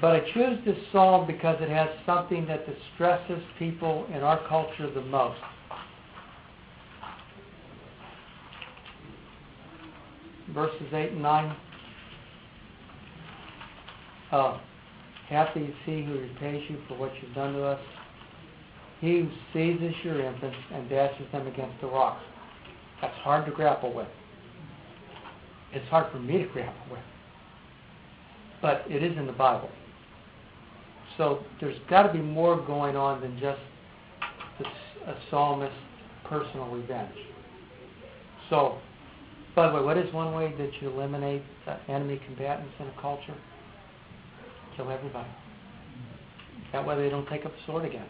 But 0.00 0.12
I 0.12 0.20
choose 0.32 0.60
this 0.64 0.78
psalm 0.92 1.26
because 1.26 1.56
it 1.60 1.68
has 1.68 1.88
something 2.06 2.46
that 2.46 2.64
distresses 2.64 3.42
people 3.58 4.06
in 4.14 4.22
our 4.22 4.38
culture 4.48 4.88
the 4.88 5.00
most. 5.00 5.40
Verses 10.50 10.86
8 10.92 11.10
and 11.10 11.22
9. 11.22 11.56
Uh, 14.30 14.60
happy 15.28 15.60
is 15.60 15.74
he 15.84 16.04
who 16.04 16.20
repays 16.20 16.62
you 16.70 16.78
for 16.86 16.96
what 16.96 17.10
you've 17.20 17.34
done 17.34 17.52
to 17.54 17.64
us. 17.64 17.80
He 19.00 19.18
who 19.18 19.28
seizes 19.52 19.92
your 20.04 20.24
infants 20.24 20.56
and 20.72 20.88
dashes 20.88 21.26
them 21.32 21.48
against 21.48 21.80
the 21.80 21.88
rocks. 21.88 22.22
That's 23.02 23.16
hard 23.18 23.44
to 23.46 23.50
grapple 23.50 23.92
with 23.92 24.06
it's 25.74 25.88
hard 25.88 26.10
for 26.12 26.18
me 26.18 26.38
to 26.38 26.46
grapple 26.46 26.90
with. 26.90 27.00
But 28.62 28.84
it 28.88 29.02
is 29.02 29.16
in 29.18 29.26
the 29.26 29.32
Bible. 29.32 29.70
So 31.16 31.40
there's 31.60 31.76
got 31.88 32.04
to 32.04 32.12
be 32.12 32.20
more 32.20 32.60
going 32.60 32.96
on 32.96 33.20
than 33.20 33.38
just 33.38 33.60
a 35.06 35.14
psalmist's 35.30 35.76
personal 36.28 36.68
revenge. 36.68 37.14
So, 38.50 38.78
by 39.54 39.68
the 39.68 39.76
way, 39.76 39.82
what 39.82 39.98
is 39.98 40.12
one 40.12 40.34
way 40.34 40.52
that 40.58 40.70
you 40.80 40.90
eliminate 40.90 41.42
enemy 41.88 42.20
combatants 42.26 42.72
in 42.80 42.86
a 42.86 43.00
culture? 43.00 43.34
Kill 44.76 44.90
everybody. 44.90 45.28
That 46.72 46.86
way 46.86 46.96
they 46.96 47.08
don't 47.08 47.28
take 47.28 47.46
up 47.46 47.52
the 47.52 47.72
sword 47.72 47.84
again. 47.84 48.08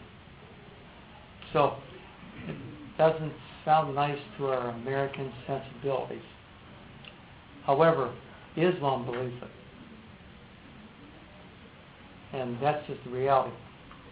So, 1.53 1.75
it 2.47 2.55
doesn't 2.97 3.33
sound 3.63 3.93
nice 3.93 4.17
to 4.37 4.47
our 4.47 4.69
American 4.71 5.31
sensibilities. 5.45 6.23
However, 7.65 8.13
Islam 8.55 9.05
believes 9.05 9.35
it. 9.41 9.49
And 12.35 12.57
that's 12.61 12.85
just 12.87 13.03
the 13.05 13.11
reality. 13.11 13.55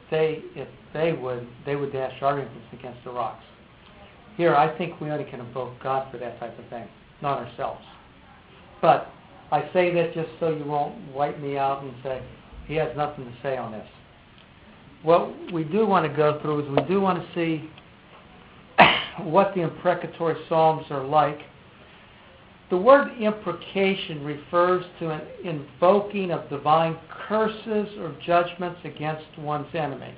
They, 0.10 0.44
if 0.56 0.68
they 0.94 1.14
would, 1.14 1.48
they 1.66 1.76
would 1.76 1.92
dash 1.92 2.22
our 2.22 2.40
infants 2.40 2.68
against 2.72 3.04
the 3.04 3.12
rocks. 3.12 3.44
Here, 4.38 4.56
I 4.56 4.76
think 4.78 5.00
we 5.00 5.10
only 5.12 5.30
can 5.30 5.40
invoke 5.40 5.72
God 5.82 6.12
for 6.12 6.18
that 6.18 6.40
type 6.40 6.58
of 6.58 6.68
thing, 6.70 6.88
not 7.22 7.40
ourselves. 7.40 7.82
But 8.82 9.10
I 9.52 9.70
say 9.74 9.94
that 9.94 10.14
just 10.14 10.30
so 10.40 10.50
you 10.50 10.66
won't 10.66 10.96
wipe 11.14 11.40
me 11.40 11.58
out 11.58 11.84
and 11.84 11.94
say, 12.04 12.22
he 12.68 12.76
has 12.76 12.96
nothing 12.98 13.26
to 13.26 13.34
say 13.44 13.58
on 13.58 13.72
this. 13.72 13.88
What 15.04 15.52
we 15.52 15.64
do 15.64 15.86
want 15.86 16.10
to 16.10 16.16
go 16.16 16.40
through 16.42 16.64
is 16.64 16.70
we 16.70 16.84
do 16.88 17.02
want 17.02 17.24
to 17.24 17.36
see 17.36 17.70
what 19.24 19.54
the 19.54 19.62
imprecatory 19.62 20.36
psalms 20.48 20.86
are 20.90 21.04
like 21.04 21.40
the 22.70 22.78
word 22.78 23.10
imprecation 23.20 24.24
refers 24.24 24.84
to 25.00 25.12
an 25.12 25.22
invoking 25.44 26.32
of 26.32 26.50
divine 26.50 26.98
curses 27.28 27.88
or 28.00 28.16
judgments 28.26 28.80
against 28.84 29.26
one's 29.38 29.74
enemies. 29.74 30.18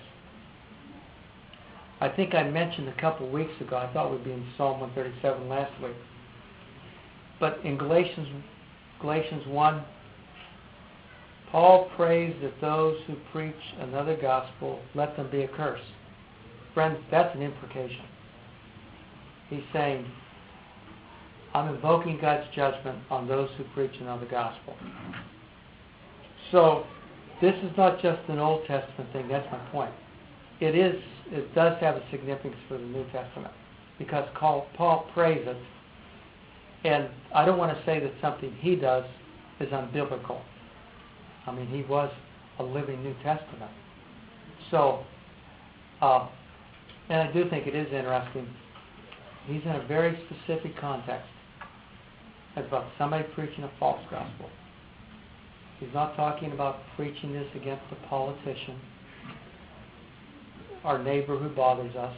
I 2.02 2.10
think 2.10 2.36
I 2.36 2.44
mentioned 2.44 2.90
a 2.90 3.02
couple 3.02 3.30
weeks 3.30 3.54
ago, 3.62 3.78
I 3.78 3.92
thought 3.94 4.12
we'd 4.12 4.24
be 4.24 4.32
in 4.32 4.46
Psalm 4.58 4.80
137 4.80 5.50
last 5.50 5.72
week. 5.82 5.96
But 7.40 7.60
in 7.64 7.78
Galatians, 7.78 8.28
Galatians 9.02 9.48
1, 9.48 9.84
Paul 11.52 11.90
prays 11.96 12.36
that 12.42 12.60
those 12.62 12.98
who 13.08 13.16
preach 13.32 13.56
another 13.80 14.18
gospel, 14.18 14.80
let 14.94 15.16
them 15.16 15.30
be 15.32 15.44
accursed. 15.44 15.84
Friends, 16.74 16.98
that's 17.10 17.34
an 17.36 17.42
imprecation. 17.42 18.06
He's 19.50 19.64
saying, 19.72 20.06
I'm 21.56 21.74
invoking 21.74 22.20
God's 22.20 22.44
judgment 22.54 22.98
on 23.10 23.30
those 23.30 23.50
who 23.58 23.64
preach 23.74 23.94
another 24.02 24.26
gospel. 24.26 24.76
So 26.52 26.84
this 27.42 27.56
is 27.64 27.72
not 27.78 28.02
just 28.02 28.20
an 28.28 28.40
Old 28.40 28.66
Testament 28.68 29.14
thing, 29.14 29.30
that's 29.30 29.50
my 29.50 29.60
point. 29.72 29.94
It 30.60 30.76
is 30.76 31.02
it 31.32 31.56
does 31.56 31.80
have 31.80 31.96
a 31.96 32.04
significance 32.12 32.58
for 32.68 32.78
the 32.78 32.84
New 32.84 33.06
Testament 33.06 33.54
because 33.98 34.28
Paul 34.36 35.10
prays 35.14 35.48
it 35.48 35.58
and 36.84 37.08
I 37.34 37.46
don't 37.46 37.58
want 37.58 37.76
to 37.76 37.86
say 37.86 38.02
that 38.02 38.12
something 38.22 38.54
he 38.60 38.76
does 38.76 39.06
is 39.62 39.70
unbiblical. 39.70 40.42
I 41.48 41.54
mean, 41.54 41.68
he 41.68 41.84
was 41.84 42.12
a 42.60 42.64
living 42.64 43.02
New 43.02 43.16
Testament. 43.24 43.72
So, 44.72 45.06
uh, 46.02 46.28
and 47.08 47.30
I 47.30 47.32
do 47.32 47.50
think 47.50 47.66
it 47.66 47.76
is 47.76 47.88
interesting. 47.94 48.46
He's 49.48 49.64
in 49.64 49.72
a 49.72 49.88
very 49.88 50.20
specific 50.28 50.78
context 50.78 51.30
about 52.56 52.86
somebody 52.98 53.24
preaching 53.34 53.64
a 53.64 53.72
false 53.80 54.02
gospel. 54.10 54.50
He's 55.80 55.94
not 55.94 56.16
talking 56.16 56.52
about 56.52 56.80
preaching 56.96 57.34
this 57.34 57.48
against 57.56 57.84
a 57.92 58.08
politician, 58.08 58.80
our 60.84 61.04
neighbor 61.04 61.38
who 61.38 61.50
bothers 61.50 61.96
us. 61.96 62.16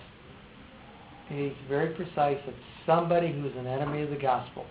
He's 1.30 1.54
very 1.68 1.94
precise. 1.96 2.38
It's 2.48 2.58
somebody 2.86 3.32
who's 3.32 3.56
an 3.58 3.68
enemy 3.68 4.04
of 4.04 4.10
the 4.12 4.16
gospel. 4.18 4.66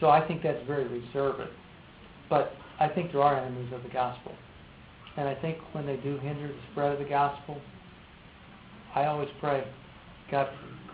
So 0.00 0.08
I 0.08 0.26
think 0.26 0.42
that's 0.42 0.64
very 0.66 0.86
reserved. 0.86 1.50
But 2.28 2.52
I 2.78 2.88
think 2.88 3.12
there 3.12 3.22
are 3.22 3.40
enemies 3.40 3.72
of 3.72 3.82
the 3.82 3.88
gospel. 3.88 4.32
And 5.16 5.26
I 5.26 5.34
think 5.34 5.58
when 5.72 5.86
they 5.86 5.96
do 5.96 6.18
hinder 6.18 6.46
the 6.46 6.54
spread 6.70 6.92
of 6.92 6.98
the 6.98 7.04
gospel, 7.04 7.60
I 8.94 9.06
always 9.06 9.28
pray, 9.40 9.66
God, 10.30 10.48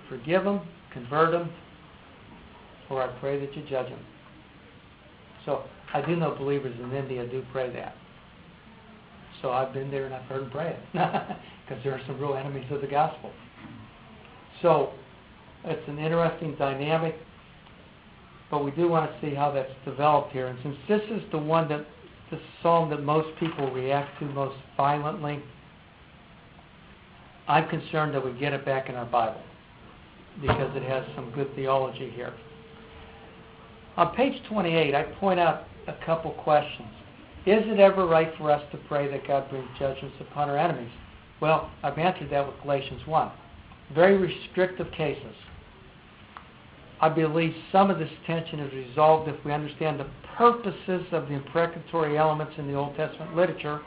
forgive 0.08 0.44
them, 0.44 0.60
convert 0.92 1.32
them, 1.32 1.50
or 2.90 3.02
I 3.02 3.08
pray 3.18 3.38
that 3.40 3.56
you 3.56 3.62
judge 3.68 3.88
them. 3.88 4.04
So 5.44 5.64
I 5.92 6.04
do 6.04 6.16
know 6.16 6.34
believers 6.34 6.74
in 6.80 6.92
India 6.92 7.26
do 7.26 7.44
pray 7.52 7.72
that. 7.74 7.94
So 9.42 9.50
I've 9.50 9.72
been 9.72 9.90
there 9.90 10.06
and 10.06 10.14
I've 10.14 10.22
heard 10.22 10.42
them 10.42 10.50
pray 10.50 10.70
it 10.70 10.78
because 10.92 11.82
there 11.84 11.92
are 11.92 12.00
some 12.06 12.18
real 12.18 12.34
enemies 12.34 12.64
of 12.70 12.80
the 12.80 12.86
gospel. 12.86 13.30
So 14.62 14.90
it's 15.64 15.86
an 15.88 15.98
interesting 15.98 16.54
dynamic, 16.56 17.16
but 18.50 18.64
we 18.64 18.70
do 18.70 18.88
want 18.88 19.10
to 19.10 19.20
see 19.20 19.34
how 19.34 19.50
that's 19.50 19.72
developed 19.84 20.32
here. 20.32 20.46
And 20.46 20.58
since 20.62 20.76
this 20.88 21.02
is 21.10 21.22
the 21.30 21.38
one 21.38 21.68
that 21.68 21.84
the 22.30 22.40
psalm 22.62 22.90
that 22.90 23.02
most 23.02 23.28
people 23.38 23.70
react 23.70 24.18
to 24.20 24.24
most 24.26 24.56
violently, 24.76 25.42
I'm 27.46 27.68
concerned 27.68 28.14
that 28.14 28.24
we 28.24 28.32
get 28.38 28.52
it 28.52 28.64
back 28.64 28.88
in 28.88 28.94
our 28.94 29.04
Bible 29.04 29.42
because 30.40 30.74
it 30.74 30.82
has 30.82 31.04
some 31.14 31.30
good 31.32 31.54
theology 31.54 32.10
here. 32.14 32.32
On 33.96 34.14
page 34.14 34.40
28, 34.48 34.94
I 34.94 35.02
point 35.20 35.38
out 35.38 35.64
a 35.86 35.94
couple 36.04 36.32
questions. 36.32 36.88
Is 37.46 37.62
it 37.66 37.78
ever 37.78 38.06
right 38.06 38.32
for 38.38 38.50
us 38.50 38.62
to 38.72 38.78
pray 38.88 39.08
that 39.10 39.26
God 39.26 39.48
brings 39.50 39.68
judgments 39.78 40.16
upon 40.20 40.48
our 40.48 40.58
enemies? 40.58 40.90
Well, 41.40 41.70
I've 41.82 41.98
answered 41.98 42.30
that 42.30 42.46
with 42.46 42.60
Galatians 42.62 43.02
1. 43.06 43.30
Very 43.94 44.16
restrictive 44.16 44.90
cases. 44.92 45.34
I 47.00 47.08
believe 47.08 47.54
some 47.70 47.90
of 47.90 47.98
this 47.98 48.10
tension 48.26 48.60
is 48.60 48.72
resolved 48.72 49.28
if 49.28 49.44
we 49.44 49.52
understand 49.52 50.00
the 50.00 50.06
purposes 50.36 51.04
of 51.12 51.28
the 51.28 51.34
imprecatory 51.34 52.16
elements 52.16 52.54
in 52.56 52.66
the 52.66 52.74
Old 52.74 52.96
Testament 52.96 53.36
literature 53.36 53.80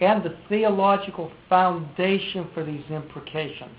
and 0.00 0.22
the 0.22 0.36
theological 0.48 1.32
foundation 1.48 2.48
for 2.54 2.64
these 2.64 2.84
imprecations. 2.90 3.76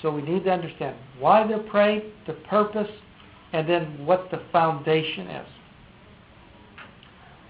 So 0.00 0.10
we 0.10 0.22
need 0.22 0.44
to 0.44 0.50
understand 0.50 0.96
why 1.18 1.46
they're 1.46 1.58
prayed, 1.58 2.04
the 2.26 2.32
purpose, 2.32 2.88
and 3.54 3.68
then 3.68 4.04
what 4.04 4.28
the 4.32 4.42
foundation 4.50 5.28
is. 5.28 5.46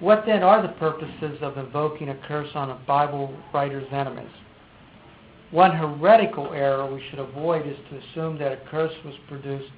What 0.00 0.24
then 0.26 0.42
are 0.42 0.60
the 0.60 0.74
purposes 0.74 1.38
of 1.40 1.56
invoking 1.56 2.10
a 2.10 2.14
curse 2.28 2.50
on 2.54 2.68
a 2.68 2.74
Bible 2.86 3.34
writer's 3.54 3.90
enemies? 3.90 4.28
One 5.50 5.72
heretical 5.72 6.52
error 6.52 6.92
we 6.92 7.02
should 7.08 7.20
avoid 7.20 7.66
is 7.66 7.76
to 7.88 7.96
assume 7.96 8.38
that 8.38 8.52
a 8.52 8.58
curse 8.70 8.92
was 9.02 9.14
produced 9.28 9.70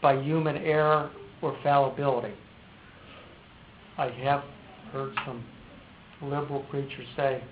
by 0.00 0.22
human 0.22 0.56
error 0.56 1.10
or 1.42 1.54
fallibility. 1.62 2.32
I 3.98 4.08
have 4.08 4.44
heard 4.90 5.12
some 5.26 5.44
liberal 6.22 6.60
preachers 6.70 7.06
say 7.14 7.44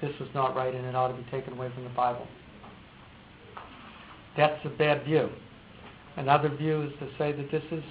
this 0.00 0.12
was 0.18 0.30
not 0.34 0.56
right 0.56 0.74
and 0.74 0.86
it 0.86 0.94
ought 0.94 1.08
to 1.08 1.22
be 1.22 1.30
taken 1.30 1.52
away 1.52 1.70
from 1.74 1.84
the 1.84 1.90
Bible. 1.90 2.26
That's 4.38 4.64
a 4.64 4.70
bad 4.70 5.04
view. 5.04 5.28
Another 6.16 6.48
view 6.48 6.82
is 6.82 6.92
to 7.00 7.08
say 7.18 7.32
that 7.32 7.50
this 7.50 7.62
is 7.70 7.82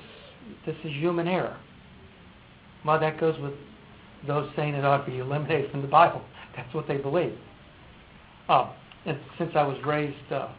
this 0.66 0.76
is 0.84 0.92
human 0.92 1.28
error. 1.28 1.58
Well, 2.86 3.00
that 3.00 3.20
goes 3.20 3.40
with 3.40 3.54
those 4.28 4.50
saying 4.56 4.76
it 4.76 4.86
ought 4.86 5.06
to 5.06 5.12
be 5.12 5.20
eliminated 5.20 5.72
from 5.72 5.82
the 5.82 5.88
Bible. 5.88 6.22
That's 6.56 6.74
what 6.74 6.88
they 6.88 6.98
believe. 6.98 7.38
Uh, 8.50 8.72
and 9.06 9.18
since 9.38 9.52
I 9.56 9.64
was 9.64 9.78
raised 9.86 10.32
uh, 10.32 10.50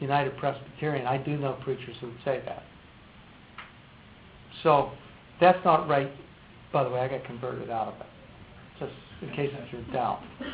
United 0.00 0.36
Presbyterian, 0.36 1.06
I 1.06 1.18
do 1.18 1.36
know 1.36 1.58
preachers 1.64 1.96
who 2.00 2.08
would 2.08 2.16
say 2.24 2.42
that. 2.44 2.62
So 4.62 4.90
that's 5.40 5.58
not 5.64 5.88
right. 5.88 6.10
By 6.72 6.84
the 6.84 6.90
way, 6.90 7.00
I 7.00 7.08
got 7.08 7.24
converted 7.24 7.70
out 7.70 7.88
of 7.88 7.94
it, 7.94 8.06
just 8.78 8.92
in 9.22 9.34
case 9.34 9.52
you're 9.72 9.82
down. 9.92 10.26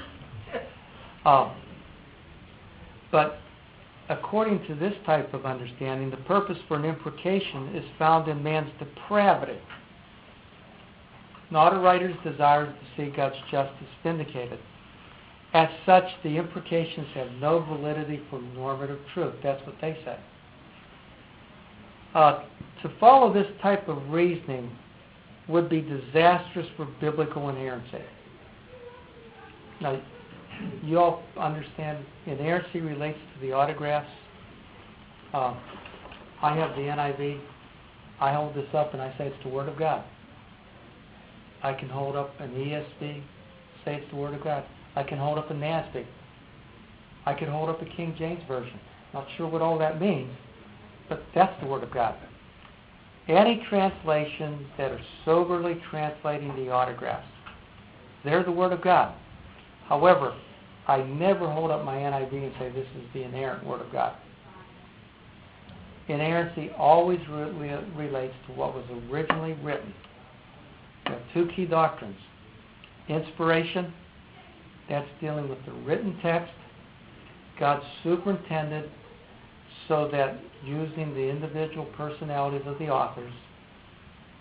Um, 1.25 1.57
but 3.11 3.41
according 4.09 4.65
to 4.67 4.75
this 4.75 4.95
type 5.05 5.35
of 5.35 5.47
understanding, 5.47 6.11
the 6.11 6.17
purpose 6.19 6.59
for 6.69 6.77
an 6.77 6.85
imprecation 6.85 7.75
is 7.75 7.85
found 7.99 8.29
in 8.29 8.43
man's 8.43 8.71
depravity, 8.79 9.59
not 11.51 11.75
a 11.75 11.79
writer's 11.79 12.17
desire 12.25 12.67
to 12.67 12.75
see 12.97 13.11
God's 13.15 13.37
justice 13.51 13.89
vindicated. 14.03 14.59
As 15.53 15.69
such, 15.87 16.05
the 16.23 16.37
imprecations 16.37 17.07
have 17.15 17.31
no 17.41 17.61
validity 17.61 18.21
for 18.29 18.41
normative 18.41 18.99
truth. 19.15 19.35
That's 19.43 19.65
what 19.67 19.77
they 19.81 19.97
say. 20.05 20.19
Uh, 22.15 22.43
to 22.83 22.91
follow 22.99 23.33
this 23.33 23.47
type 23.63 23.89
of 23.89 24.11
reasoning 24.11 24.71
would 25.49 25.69
be 25.69 25.81
disastrous 25.81 26.67
for 26.77 26.87
biblical 27.01 27.49
inerrancy. 27.49 28.05
Now, 29.81 30.01
you 30.83 30.99
all 30.99 31.23
understand 31.39 32.05
inerrancy 32.27 32.81
relates 32.81 33.19
to 33.35 33.47
the 33.47 33.53
autographs. 33.53 34.09
Uh, 35.33 35.55
I 36.43 36.55
have 36.57 36.71
the 36.77 36.83
NIV. 36.83 37.41
I 38.21 38.33
hold 38.33 38.55
this 38.55 38.69
up 38.75 38.93
and 38.95 39.03
I 39.03 39.11
say 39.19 39.27
it's 39.27 39.43
the 39.43 39.51
Word 39.51 39.69
of 39.69 39.79
God. 39.79 40.05
I 41.63 41.73
can 41.73 41.89
hold 41.89 42.17
up 42.17 42.39
an 42.41 42.51
ESV, 42.51 43.23
say 43.85 43.97
it's 43.97 44.11
the 44.11 44.17
Word 44.17 44.35
of 44.35 44.45
God. 44.45 44.65
I 44.95 45.03
can 45.03 45.19
hold 45.19 45.39
up 45.39 45.51
a 45.51 45.55
NASB. 45.55 46.07
I 47.27 47.35
can 47.35 47.49
hold 47.49 47.69
up 47.69 47.83
a 47.83 47.85
King 47.97 48.15
James 48.19 48.43
Version. 48.47 48.79
Not 49.13 49.27
sure 49.37 49.49
what 49.49 49.63
all 49.63 49.79
that 49.79 50.01
means, 50.01 50.33
but 51.09 51.23
that's 51.35 51.59
the 51.61 51.67
Word 51.67 51.83
of 51.83 51.93
God. 51.93 52.15
Any 53.29 53.65
translations 53.69 54.67
that 54.79 54.93
are 54.93 55.01
soberly 55.25 55.81
translating 55.91 56.55
the 56.55 56.71
autographs, 56.71 57.27
they're 58.25 58.45
the 58.45 58.53
Word 58.53 58.73
of 58.73 58.83
God. 58.83 59.15
However, 59.89 60.35
I 60.89 61.03
never 61.03 61.51
hold 61.51 61.71
up 61.71 61.85
my 61.85 61.97
NIV 61.97 62.33
and 62.33 62.53
say 62.59 62.71
this 62.71 62.87
is 62.97 63.05
the 63.13 63.25
inerrant 63.25 63.65
Word 63.67 63.81
of 63.81 63.91
God. 63.93 64.17
Inerrancy 66.09 66.71
always 66.79 67.19
re- 67.29 67.85
relates 67.97 68.35
to 68.47 68.53
what 68.53 68.75
was 68.75 68.85
originally 69.11 69.55
written. 69.55 69.93
We 71.07 71.13
have 71.13 71.23
two 71.35 71.49
key 71.55 71.67
doctrines 71.67 72.19
inspiration, 73.09 73.93
that's 74.89 75.09
dealing 75.21 75.49
with 75.49 75.65
the 75.65 75.73
written 75.73 76.19
text, 76.23 76.53
God 77.59 77.83
superintended 78.03 78.91
so 79.89 80.09
that 80.13 80.39
using 80.65 81.15
the 81.15 81.29
individual 81.29 81.87
personalities 81.97 82.67
of 82.67 82.79
the 82.79 82.89
authors, 82.89 83.33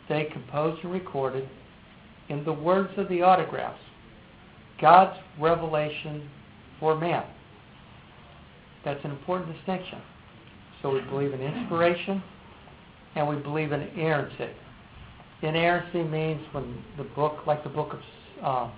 they 0.10 0.26
composed 0.26 0.84
and 0.84 0.92
recorded, 0.94 1.48
in 2.30 2.44
the 2.44 2.54
words 2.54 2.92
of 2.98 3.08
the 3.10 3.22
autographs, 3.22 3.80
God's 4.82 5.18
revelation 5.40 6.30
for 6.80 6.96
man. 6.96 7.26
That's 8.84 9.04
an 9.04 9.12
important 9.12 9.56
distinction. 9.56 10.00
So 10.82 10.92
we 10.94 11.02
believe 11.02 11.34
in 11.34 11.42
inspiration 11.42 12.22
and 13.16 13.28
we 13.28 13.38
believe 13.38 13.72
in 13.72 13.82
inerrancy. 13.82 14.50
Inerrancy 15.42 16.04
means 16.04 16.42
when 16.52 16.84
the 16.98 17.04
book, 17.04 17.46
like 17.48 17.64
the 17.64 17.70
book 17.70 17.94
of 17.94 18.00
uh, 18.44 18.72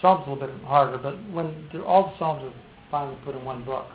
Psalms, 0.00 0.24
a 0.26 0.30
little 0.30 0.46
bit 0.46 0.64
harder, 0.64 0.98
but 0.98 1.14
when 1.30 1.68
all 1.86 2.04
the 2.04 2.18
Psalms 2.18 2.42
are 2.42 2.52
finally 2.90 3.16
put 3.24 3.34
in 3.34 3.44
one 3.44 3.64
book, 3.64 3.86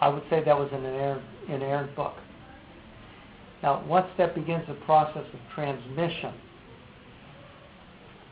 I 0.00 0.08
would 0.08 0.22
say 0.30 0.42
that 0.44 0.58
was 0.58 0.68
an 0.72 0.84
inerrant, 0.84 1.22
inerrant 1.48 1.94
book. 1.94 2.14
Now, 3.62 3.84
once 3.86 4.06
that 4.18 4.34
begins 4.34 4.66
the 4.68 4.74
process 4.74 5.24
of 5.32 5.40
transmission, 5.54 6.34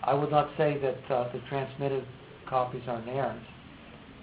I 0.04 0.14
would 0.14 0.30
not 0.30 0.50
say 0.58 0.78
that 0.78 1.14
uh, 1.14 1.32
the 1.32 1.40
transmitted 1.48 2.04
copies 2.52 2.82
are 2.86 3.00
inerrant. 3.00 3.40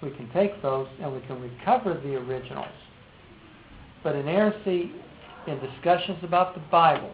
We 0.02 0.10
can 0.10 0.30
take 0.32 0.62
those 0.62 0.86
and 1.02 1.12
we 1.12 1.20
can 1.26 1.42
recover 1.42 1.94
the 1.94 2.14
originals. 2.14 2.68
But 4.04 4.14
in 4.14 4.28
inerrancy 4.28 4.92
in 5.48 5.58
discussions 5.58 6.18
about 6.22 6.54
the 6.54 6.60
Bible, 6.70 7.12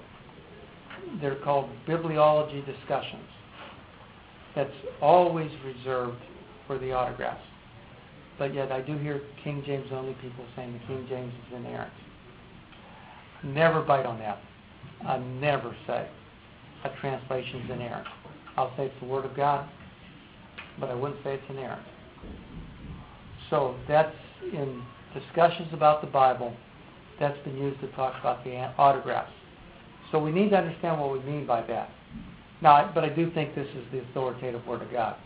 they're 1.20 1.36
called 1.36 1.70
bibliology 1.88 2.64
discussions. 2.66 3.24
That's 4.54 4.70
always 5.00 5.50
reserved 5.64 6.20
for 6.66 6.78
the 6.78 6.92
autographs. 6.92 7.42
But 8.38 8.54
yet 8.54 8.70
I 8.70 8.82
do 8.82 8.98
hear 8.98 9.22
King 9.42 9.62
James 9.66 9.86
only 9.92 10.12
people 10.20 10.44
saying 10.54 10.74
the 10.74 10.86
King 10.86 11.06
James 11.08 11.32
is 11.48 11.56
inerrant. 11.56 11.92
Never 13.42 13.80
bite 13.80 14.04
on 14.04 14.18
that. 14.18 14.38
I 15.06 15.16
never 15.16 15.74
say 15.86 16.08
a 16.84 16.90
translation 17.00 17.62
is 17.62 17.70
inerrant. 17.70 18.06
I'll 18.58 18.74
say 18.76 18.86
it's 18.86 19.00
the 19.00 19.06
Word 19.06 19.24
of 19.24 19.34
God, 19.34 19.66
but 20.78 20.90
I 20.90 20.94
wouldn't 20.94 21.22
say 21.24 21.34
it's 21.34 21.44
inerrant. 21.48 21.82
So 23.50 23.76
that's 23.88 24.14
in 24.42 24.82
discussions 25.14 25.68
about 25.72 26.00
the 26.00 26.08
Bible, 26.08 26.54
that's 27.18 27.38
been 27.44 27.56
used 27.56 27.80
to 27.80 27.88
talk 27.92 28.14
about 28.20 28.44
the 28.44 28.56
autographs. 28.78 29.32
So 30.12 30.18
we 30.18 30.30
need 30.30 30.50
to 30.50 30.56
understand 30.56 31.00
what 31.00 31.12
we 31.12 31.20
mean 31.20 31.46
by 31.46 31.62
that. 31.66 31.90
Now, 32.62 32.90
but 32.94 33.04
I 33.04 33.08
do 33.08 33.30
think 33.32 33.54
this 33.54 33.68
is 33.68 33.84
the 33.92 34.00
authoritative 34.00 34.66
Word 34.66 34.82
of 34.82 34.90
God. 34.90 35.16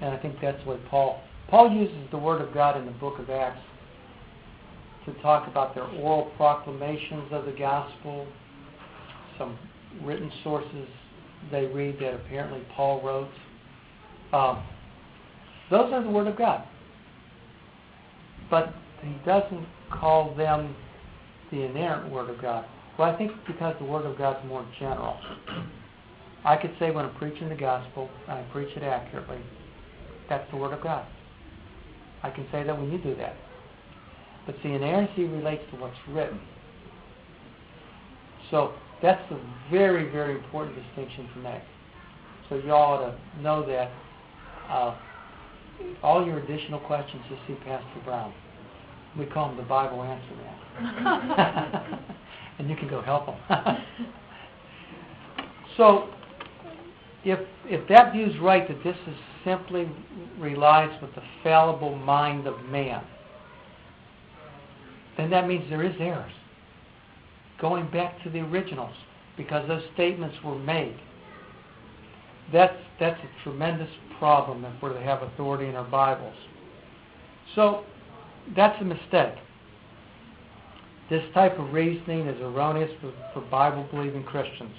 And 0.00 0.12
I 0.12 0.18
think 0.18 0.36
that's 0.40 0.64
what 0.66 0.84
Paul 0.86 1.20
Paul 1.48 1.70
uses 1.70 1.96
the 2.10 2.18
Word 2.18 2.42
of 2.42 2.52
God 2.52 2.76
in 2.76 2.86
the 2.86 2.92
book 2.92 3.18
of 3.20 3.30
Acts 3.30 3.62
to 5.04 5.12
talk 5.22 5.46
about 5.46 5.74
their 5.74 5.84
oral 5.84 6.32
proclamations 6.36 7.28
of 7.30 7.46
the 7.46 7.52
gospel, 7.52 8.26
some 9.38 9.56
written 10.02 10.30
sources 10.42 10.88
they 11.52 11.66
read 11.66 12.00
that 12.00 12.14
apparently 12.14 12.62
Paul 12.74 13.00
wrote. 13.02 13.30
Um, 14.32 14.62
those 15.70 15.92
are 15.92 16.02
the 16.02 16.10
Word 16.10 16.26
of 16.26 16.36
God. 16.36 16.64
But 18.50 18.74
he 19.02 19.14
doesn't 19.24 19.66
call 19.90 20.34
them 20.34 20.74
the 21.50 21.62
inerrant 21.62 22.12
Word 22.12 22.30
of 22.30 22.40
God. 22.40 22.64
Well, 22.98 23.12
I 23.12 23.16
think 23.16 23.32
because 23.46 23.74
the 23.78 23.84
Word 23.84 24.06
of 24.06 24.16
God 24.16 24.42
is 24.42 24.48
more 24.48 24.66
general. 24.78 25.16
I 26.44 26.56
could 26.56 26.74
say 26.78 26.90
when 26.90 27.04
I'm 27.04 27.14
preaching 27.16 27.48
the 27.48 27.56
gospel, 27.56 28.08
and 28.28 28.38
I 28.38 28.42
preach 28.52 28.76
it 28.76 28.82
accurately, 28.82 29.38
that's 30.28 30.48
the 30.50 30.56
Word 30.56 30.72
of 30.72 30.82
God. 30.82 31.06
I 32.22 32.30
can 32.30 32.46
say 32.50 32.62
that 32.62 32.76
when 32.76 32.90
you 32.90 32.98
do 32.98 33.14
that. 33.16 33.36
But 34.46 34.54
see, 34.62 34.70
inerrancy 34.70 35.24
relates 35.24 35.62
to 35.72 35.80
what's 35.80 35.96
written. 36.08 36.40
So 38.50 38.74
that's 39.02 39.20
a 39.32 39.40
very, 39.70 40.08
very 40.10 40.36
important 40.36 40.76
distinction 40.76 41.28
to 41.34 41.40
make. 41.40 41.62
So 42.48 42.56
you 42.56 42.72
all 42.72 42.94
ought 42.94 43.10
to 43.10 43.42
know 43.42 43.66
that. 43.66 43.90
Uh, 44.68 44.96
all 46.02 46.24
your 46.24 46.38
additional 46.38 46.80
questions, 46.80 47.22
just 47.28 47.40
see 47.46 47.54
Pastor 47.64 48.00
Brown. 48.04 48.32
We 49.18 49.26
call 49.26 49.50
him 49.50 49.56
the 49.56 49.62
Bible 49.62 50.02
answer 50.02 50.34
man. 50.36 52.00
and 52.58 52.68
you 52.68 52.76
can 52.76 52.88
go 52.88 53.02
help 53.02 53.26
him. 53.26 53.36
so 55.76 56.08
if 57.24 57.40
if 57.64 57.86
that 57.88 58.12
view 58.12 58.26
is 58.26 58.38
right, 58.40 58.66
that 58.68 58.82
this 58.84 58.96
is 59.06 59.16
simply 59.44 59.90
relies 60.38 60.90
with 61.00 61.14
the 61.14 61.22
fallible 61.42 61.96
mind 61.96 62.46
of 62.46 62.62
man, 62.66 63.04
then 65.16 65.30
that 65.30 65.48
means 65.48 65.68
there 65.70 65.84
is 65.84 65.94
errors. 65.98 66.32
Going 67.60 67.90
back 67.90 68.22
to 68.22 68.30
the 68.30 68.40
originals, 68.40 68.94
because 69.36 69.66
those 69.66 69.82
statements 69.94 70.36
were 70.44 70.58
made. 70.58 70.96
That's 72.52 72.76
that's 73.00 73.18
a 73.20 73.42
tremendous 73.42 73.90
problem 74.18 74.64
if 74.64 74.82
where 74.82 74.92
they 74.92 75.02
have 75.02 75.22
authority 75.22 75.68
in 75.68 75.76
our 75.76 75.84
Bibles. 75.84 76.34
So 77.54 77.84
that's 78.54 78.80
a 78.80 78.84
mistake. 78.84 79.34
This 81.08 81.22
type 81.34 81.58
of 81.58 81.72
reasoning 81.72 82.26
is 82.26 82.40
erroneous 82.40 82.90
for, 83.00 83.12
for 83.32 83.40
Bible 83.48 83.86
believing 83.92 84.24
Christians. 84.24 84.74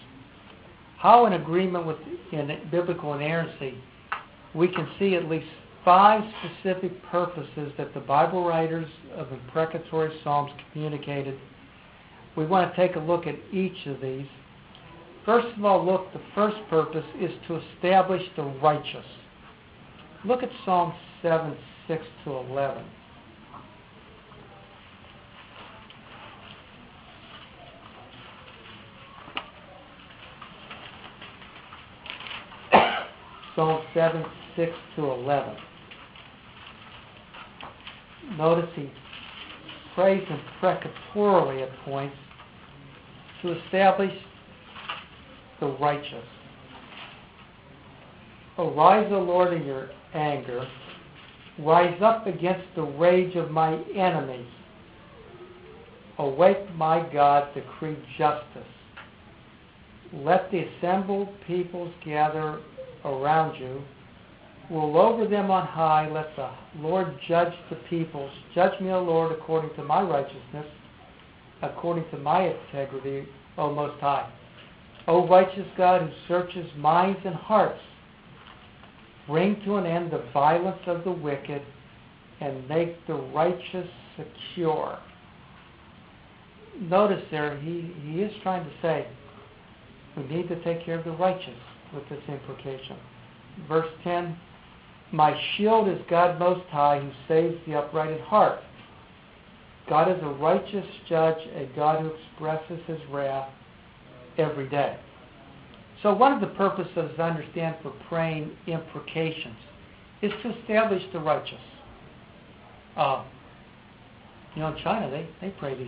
How, 0.97 1.25
in 1.25 1.33
agreement 1.33 1.85
with 1.85 1.97
in 2.31 2.59
biblical 2.71 3.13
inerrancy, 3.13 3.75
we 4.53 4.67
can 4.67 4.87
see 4.99 5.15
at 5.15 5.29
least 5.29 5.47
five 5.85 6.21
specific 6.39 7.01
purposes 7.03 7.71
that 7.77 7.93
the 7.93 7.99
Bible 7.99 8.45
writers 8.45 8.89
of 9.15 9.31
imprecatory 9.31 10.11
Psalms 10.23 10.51
communicated. 10.73 11.39
We 12.35 12.45
want 12.45 12.69
to 12.69 12.75
take 12.75 12.97
a 12.97 12.99
look 12.99 13.25
at 13.25 13.35
each 13.53 13.85
of 13.85 14.01
these. 14.01 14.27
First 15.25 15.47
of 15.57 15.63
all, 15.63 15.85
look, 15.85 16.11
the 16.13 16.21
first 16.35 16.57
purpose 16.69 17.05
is 17.19 17.31
to 17.47 17.61
establish 17.75 18.23
the 18.35 18.43
righteous. 18.43 19.05
Look 20.25 20.43
at 20.43 20.49
Psalm 20.65 20.93
7, 21.21 21.55
6 21.87 22.03
to 22.25 22.31
11. 22.31 22.83
Psalm 33.55 33.81
7, 33.93 34.25
6 34.55 34.71
to 34.95 35.05
11. 35.05 35.55
Notice 38.37 38.69
he 38.75 38.91
prays 39.95 40.23
imprecatorily 40.61 41.63
at 41.63 41.79
points 41.85 42.15
to 43.41 43.59
establish 43.59 44.13
the 45.59 45.67
righteous. 45.79 46.25
Arise, 48.57 49.07
O 49.11 49.21
Lord, 49.21 49.53
in 49.53 49.65
your 49.65 49.89
anger. 50.13 50.67
Rise 51.59 52.01
up 52.01 52.25
against 52.25 52.65
the 52.75 52.83
rage 52.83 53.35
of 53.35 53.51
my 53.51 53.75
enemies. 53.95 54.47
Awake, 56.17 56.73
my 56.75 57.07
God, 57.13 57.53
decree 57.53 57.97
justice. 58.17 58.63
Let 60.13 60.49
the 60.51 60.63
assembled 60.63 61.29
peoples 61.45 61.93
gather 62.03 62.59
around 63.05 63.59
you. 63.59 63.81
Rule 64.71 64.97
over 64.97 65.27
them 65.27 65.51
on 65.51 65.67
high. 65.67 66.09
Let 66.09 66.35
the 66.35 66.49
Lord 66.79 67.15
judge 67.27 67.53
the 67.69 67.77
peoples. 67.89 68.31
Judge 68.55 68.79
me, 68.81 68.91
O 68.91 69.01
Lord, 69.01 69.31
according 69.31 69.75
to 69.75 69.83
my 69.83 70.01
righteousness, 70.01 70.65
according 71.61 72.09
to 72.11 72.17
my 72.17 72.47
integrity, 72.47 73.27
O 73.57 73.73
Most 73.73 73.99
High. 74.01 74.29
O 75.07 75.27
righteous 75.27 75.67
God 75.77 76.01
who 76.01 76.09
searches 76.27 76.69
minds 76.75 77.19
and 77.23 77.35
hearts, 77.35 77.79
bring 79.27 79.61
to 79.65 79.75
an 79.75 79.85
end 79.85 80.11
the 80.11 80.23
violence 80.33 80.81
of 80.87 81.03
the 81.03 81.11
wicked 81.11 81.61
and 82.39 82.67
make 82.69 83.05
the 83.07 83.13
righteous 83.13 83.87
secure. 84.15 84.97
Notice 86.79 87.23
there, 87.31 87.57
he, 87.59 87.93
he 88.03 88.21
is 88.21 88.31
trying 88.43 88.63
to 88.63 88.71
say 88.81 89.07
we 90.15 90.23
need 90.23 90.47
to 90.47 90.63
take 90.63 90.85
care 90.85 90.97
of 90.97 91.05
the 91.05 91.11
righteous 91.11 91.57
with 91.93 92.07
this 92.09 92.21
imprecation. 92.27 92.97
Verse 93.67 93.89
10 94.03 94.37
My 95.11 95.39
shield 95.55 95.87
is 95.87 95.99
God 96.09 96.39
Most 96.39 96.67
High, 96.69 96.99
who 96.99 97.11
saves 97.27 97.55
the 97.67 97.75
upright 97.75 98.11
in 98.11 98.19
heart. 98.19 98.59
God 99.89 100.11
is 100.11 100.21
a 100.21 100.27
righteous 100.27 100.85
judge, 101.07 101.37
a 101.55 101.69
God 101.75 102.01
who 102.01 102.11
expresses 102.13 102.79
his 102.87 102.99
wrath 103.09 103.49
every 104.37 104.69
day. 104.69 104.97
So, 106.03 106.13
one 106.13 106.31
of 106.31 106.41
the 106.41 106.55
purposes, 106.55 107.11
I 107.17 107.23
understand, 107.23 107.75
for 107.81 107.91
praying 108.07 108.51
imprecations 108.67 109.57
is 110.21 110.31
to 110.43 110.59
establish 110.59 111.03
the 111.11 111.19
righteous. 111.19 111.59
Uh, 112.95 113.23
you 114.55 114.61
know, 114.61 114.75
in 114.75 114.83
China, 114.83 115.09
they, 115.09 115.27
they 115.41 115.53
pray 115.57 115.75
these 115.75 115.87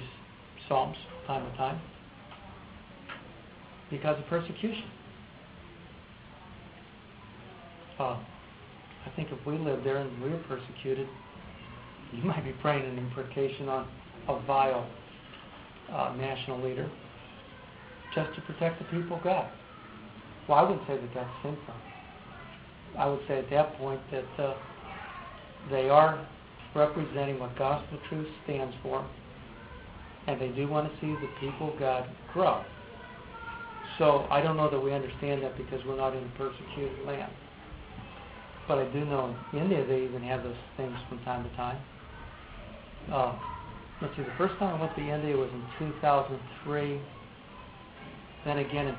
psalms 0.67 0.97
time 1.25 1.49
to 1.49 1.57
time 1.57 1.79
because 3.89 4.19
of 4.19 4.25
persecution. 4.27 4.83
Uh, 7.99 8.17
I 9.05 9.09
think 9.15 9.29
if 9.31 9.45
we 9.45 9.57
lived 9.57 9.85
there 9.85 9.97
and 9.97 10.21
we 10.21 10.29
were 10.29 10.43
persecuted, 10.47 11.07
you 12.13 12.23
might 12.23 12.43
be 12.43 12.53
praying 12.61 12.85
an 12.85 12.97
imprecation 12.97 13.69
on 13.69 13.87
a 14.27 14.39
vile 14.45 14.87
uh, 15.91 16.13
national 16.17 16.61
leader 16.63 16.89
just 18.15 18.33
to 18.35 18.41
protect 18.41 18.79
the 18.79 18.85
people 18.85 19.17
of 19.17 19.23
God. 19.23 19.49
Well, 20.49 20.57
I 20.57 20.63
wouldn't 20.63 20.87
say 20.87 20.97
that 20.97 21.13
that's 21.13 21.29
sinful. 21.43 21.75
I 22.97 23.05
would 23.05 23.19
say 23.27 23.37
at 23.37 23.51
that 23.51 23.77
point 23.77 24.01
that 24.09 24.43
uh, 24.43 24.55
they 25.69 25.89
are 25.89 26.27
representing 26.73 27.37
what 27.37 27.55
gospel 27.55 27.99
truth 28.09 28.27
stands 28.45 28.75
for, 28.81 29.07
and 30.25 30.41
they 30.41 30.47
do 30.49 30.67
want 30.67 30.91
to 30.91 30.99
see 30.99 31.13
the 31.21 31.29
people 31.39 31.71
of 31.71 31.79
God 31.79 32.09
grow. 32.33 32.63
So 33.99 34.25
I 34.31 34.41
don't 34.41 34.57
know 34.57 34.71
that 34.71 34.79
we 34.79 34.91
understand 34.91 35.43
that 35.43 35.55
because 35.55 35.85
we're 35.85 35.97
not 35.97 36.15
in 36.15 36.23
a 36.23 36.31
persecuted 36.35 37.05
land. 37.05 37.31
But 38.67 38.79
I 38.79 38.85
do 38.91 39.05
know 39.05 39.35
in 39.53 39.59
India 39.59 39.85
they 39.85 40.01
even 40.03 40.23
have 40.23 40.41
those 40.41 40.57
things 40.77 40.95
from 41.09 41.19
time 41.25 41.47
to 41.47 41.55
time. 41.55 41.77
Uh, 43.13 43.37
let's 44.01 44.15
see, 44.15 44.23
the 44.23 44.33
first 44.35 44.57
time 44.57 44.77
I 44.77 44.81
went 44.81 44.95
to 44.95 45.01
India 45.01 45.37
was 45.37 45.49
in 45.53 45.91
2003, 45.93 47.01
then 48.45 48.57
again 48.57 48.87
in 48.87 48.95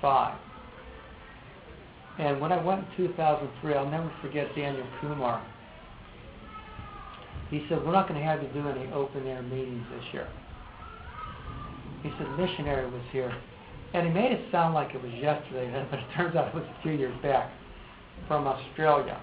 2005. 0.00 0.38
And 2.18 2.40
when 2.40 2.52
I 2.52 2.62
went 2.62 2.84
in 2.98 3.06
2003, 3.08 3.74
I'll 3.74 3.90
never 3.90 4.12
forget 4.20 4.54
Daniel 4.54 4.86
Kumar. 5.00 5.44
He 7.50 7.64
said, 7.68 7.84
We're 7.84 7.92
not 7.92 8.08
going 8.08 8.20
to 8.20 8.26
have 8.26 8.42
you 8.42 8.48
do 8.48 8.68
any 8.68 8.90
open 8.92 9.26
air 9.26 9.42
meetings 9.42 9.84
this 9.94 10.04
year. 10.12 10.28
He 12.02 12.10
said, 12.18 12.26
Missionary 12.38 12.90
was 12.90 13.02
here. 13.12 13.34
And 13.92 14.06
he 14.06 14.12
made 14.12 14.32
it 14.32 14.40
sound 14.52 14.74
like 14.74 14.94
it 14.94 15.02
was 15.02 15.12
yesterday, 15.12 15.86
but 15.90 15.98
it 15.98 16.06
turns 16.16 16.36
out 16.36 16.48
it 16.48 16.54
was 16.54 16.64
a 16.64 16.82
few 16.82 16.92
years 16.92 17.14
back 17.22 17.50
from 18.28 18.46
Australia. 18.46 19.20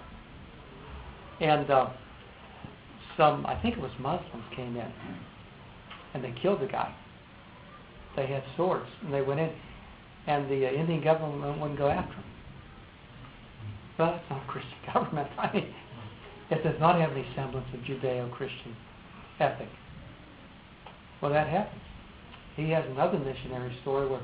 And 1.39 1.69
uh, 1.69 1.89
some, 3.15 3.45
I 3.45 3.59
think 3.61 3.77
it 3.77 3.81
was 3.81 3.91
Muslims, 3.99 4.43
came 4.55 4.75
in 4.75 4.91
and 6.13 6.23
they 6.23 6.33
killed 6.41 6.61
the 6.61 6.65
guy. 6.65 6.93
They 8.15 8.25
had 8.25 8.43
swords 8.55 8.87
and 9.03 9.13
they 9.13 9.21
went 9.21 9.39
in, 9.39 9.51
and 10.27 10.49
the 10.49 10.67
uh, 10.67 10.71
Indian 10.71 11.01
government 11.03 11.59
wouldn't 11.59 11.79
go 11.79 11.89
after 11.89 12.13
him. 12.13 12.23
Well, 13.97 14.15
it's 14.15 14.29
not 14.29 14.43
a 14.43 14.47
Christian 14.51 14.77
government. 14.93 15.29
I 15.37 15.53
mean, 15.53 15.73
it 16.51 16.63
does 16.63 16.79
not 16.79 16.99
have 16.99 17.11
any 17.11 17.25
semblance 17.35 17.67
of 17.73 17.79
Judeo-Christian 17.81 18.75
ethic. 19.39 19.69
Well, 21.21 21.31
that 21.31 21.47
happens. 21.47 21.81
He 22.55 22.69
has 22.71 22.85
another 22.91 23.17
missionary 23.19 23.75
story 23.81 24.07
where, 24.07 24.21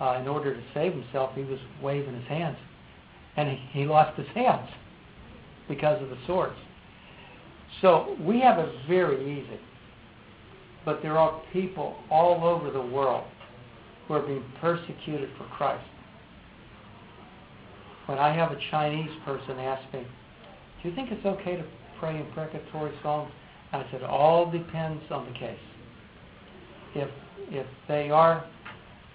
uh, 0.00 0.20
in 0.20 0.28
order 0.28 0.54
to 0.54 0.62
save 0.74 0.92
himself, 0.92 1.30
he 1.34 1.42
was 1.42 1.58
waving 1.82 2.14
his 2.14 2.26
hands 2.26 2.56
and 3.36 3.48
he, 3.48 3.56
he 3.72 3.84
lost 3.86 4.18
his 4.18 4.28
hands 4.28 4.68
because 5.68 6.02
of 6.02 6.10
the 6.10 6.18
swords. 6.26 6.56
So 7.80 8.16
we 8.20 8.40
have 8.40 8.58
it 8.58 8.68
very 8.88 9.40
easy. 9.40 9.60
But 10.84 11.02
there 11.02 11.16
are 11.16 11.40
people 11.52 11.96
all 12.10 12.44
over 12.44 12.70
the 12.70 12.80
world 12.80 13.24
who 14.10 14.16
are 14.16 14.22
being 14.22 14.42
persecuted 14.60 15.30
for 15.38 15.44
Christ. 15.56 15.86
when 18.06 18.18
I 18.18 18.34
have 18.34 18.50
a 18.50 18.58
Chinese 18.72 19.10
person 19.24 19.56
ask 19.60 19.84
me, 19.94 20.04
do 20.82 20.88
you 20.88 20.94
think 20.96 21.12
it's 21.12 21.24
okay 21.24 21.54
to 21.54 21.64
pray 22.00 22.18
imprecatory 22.18 22.92
psalms? 23.04 23.30
I 23.72 23.86
said, 23.92 24.02
all 24.02 24.50
depends 24.50 25.04
on 25.12 25.32
the 25.32 25.38
case. 25.38 25.60
If, 26.96 27.08
if 27.50 27.66
they 27.86 28.10
are 28.10 28.44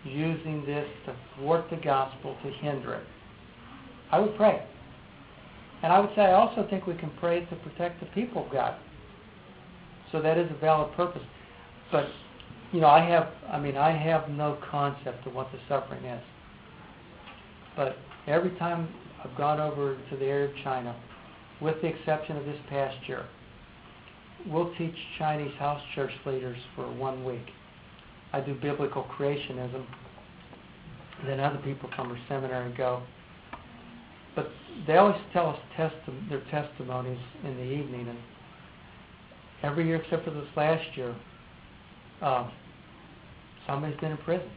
using 0.05 0.65
this 0.65 0.87
to 1.07 1.15
thwart 1.35 1.69
the 1.69 1.75
gospel, 1.75 2.37
to 2.41 2.49
hinder 2.49 2.93
it, 2.93 3.03
I 4.13 4.19
would 4.19 4.37
pray. 4.37 4.65
And 5.83 5.91
I 5.91 5.99
would 5.99 6.11
say 6.15 6.21
I 6.21 6.35
also 6.35 6.65
think 6.69 6.87
we 6.87 6.95
can 6.95 7.11
pray 7.19 7.43
to 7.43 7.55
protect 7.57 7.99
the 7.99 8.05
people 8.07 8.45
of 8.45 8.53
God. 8.53 8.79
So 10.13 10.21
that 10.21 10.37
is 10.37 10.49
a 10.49 10.57
valid 10.61 10.95
purpose. 10.95 11.23
But 11.91 12.07
you 12.71 12.81
know, 12.81 12.87
I 12.87 12.99
have 13.05 13.29
I 13.49 13.59
mean 13.59 13.77
I 13.77 13.91
have 13.91 14.29
no 14.29 14.57
concept 14.69 15.25
of 15.27 15.33
what 15.33 15.51
the 15.51 15.59
suffering 15.67 16.03
is. 16.05 16.23
But 17.75 17.97
every 18.27 18.51
time 18.51 18.87
I've 19.23 19.35
gone 19.37 19.59
over 19.59 19.97
to 20.09 20.17
the 20.17 20.25
area 20.25 20.49
of 20.49 20.55
China, 20.63 20.95
with 21.61 21.81
the 21.81 21.87
exception 21.87 22.37
of 22.37 22.45
this 22.45 22.57
past 22.69 22.97
year, 23.07 23.25
we'll 24.47 24.73
teach 24.77 24.95
Chinese 25.17 25.53
house 25.57 25.81
church 25.93 26.11
leaders 26.25 26.57
for 26.75 26.91
one 26.91 27.23
week. 27.23 27.45
I 28.33 28.41
do 28.41 28.53
biblical 28.53 29.05
creationism. 29.17 29.85
Then 31.25 31.39
other 31.39 31.59
people 31.59 31.89
from 31.95 32.11
our 32.11 32.17
seminary 32.27 32.65
and 32.67 32.77
go. 32.77 33.01
But 34.35 34.49
they 34.85 34.97
always 34.97 35.19
tell 35.31 35.47
us 35.47 35.59
testi- 35.77 36.29
their 36.29 36.43
testimonies 36.51 37.19
in 37.45 37.55
the 37.55 37.63
evening, 37.63 38.09
and 38.09 38.17
every 39.63 39.87
year 39.87 39.95
except 39.97 40.25
for 40.25 40.31
this 40.31 40.47
last 40.57 40.85
year, 40.97 41.15
uh, 42.21 42.49
somebody's 43.67 43.99
been 43.99 44.11
in 44.11 44.17
prison. 44.17 44.49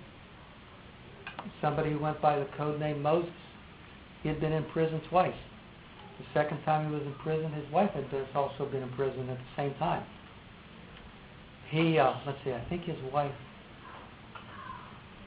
Somebody 1.60 1.92
who 1.92 1.98
went 1.98 2.20
by 2.20 2.38
the 2.38 2.46
code 2.56 2.78
name 2.80 3.02
Moses, 3.02 3.30
he 4.22 4.28
had 4.28 4.40
been 4.40 4.52
in 4.52 4.64
prison 4.64 5.00
twice. 5.08 5.34
The 6.18 6.24
second 6.34 6.62
time 6.64 6.88
he 6.88 6.94
was 6.94 7.02
in 7.04 7.14
prison, 7.22 7.52
his 7.52 7.70
wife 7.72 7.90
had 7.90 8.04
also 8.34 8.66
been 8.66 8.82
in 8.82 8.90
prison 8.90 9.28
at 9.30 9.38
the 9.38 9.44
same 9.56 9.74
time. 9.74 10.04
He, 11.70 11.98
uh, 11.98 12.14
let's 12.26 12.38
see, 12.44 12.52
I 12.52 12.64
think 12.68 12.84
his 12.84 12.96
wife, 13.12 13.32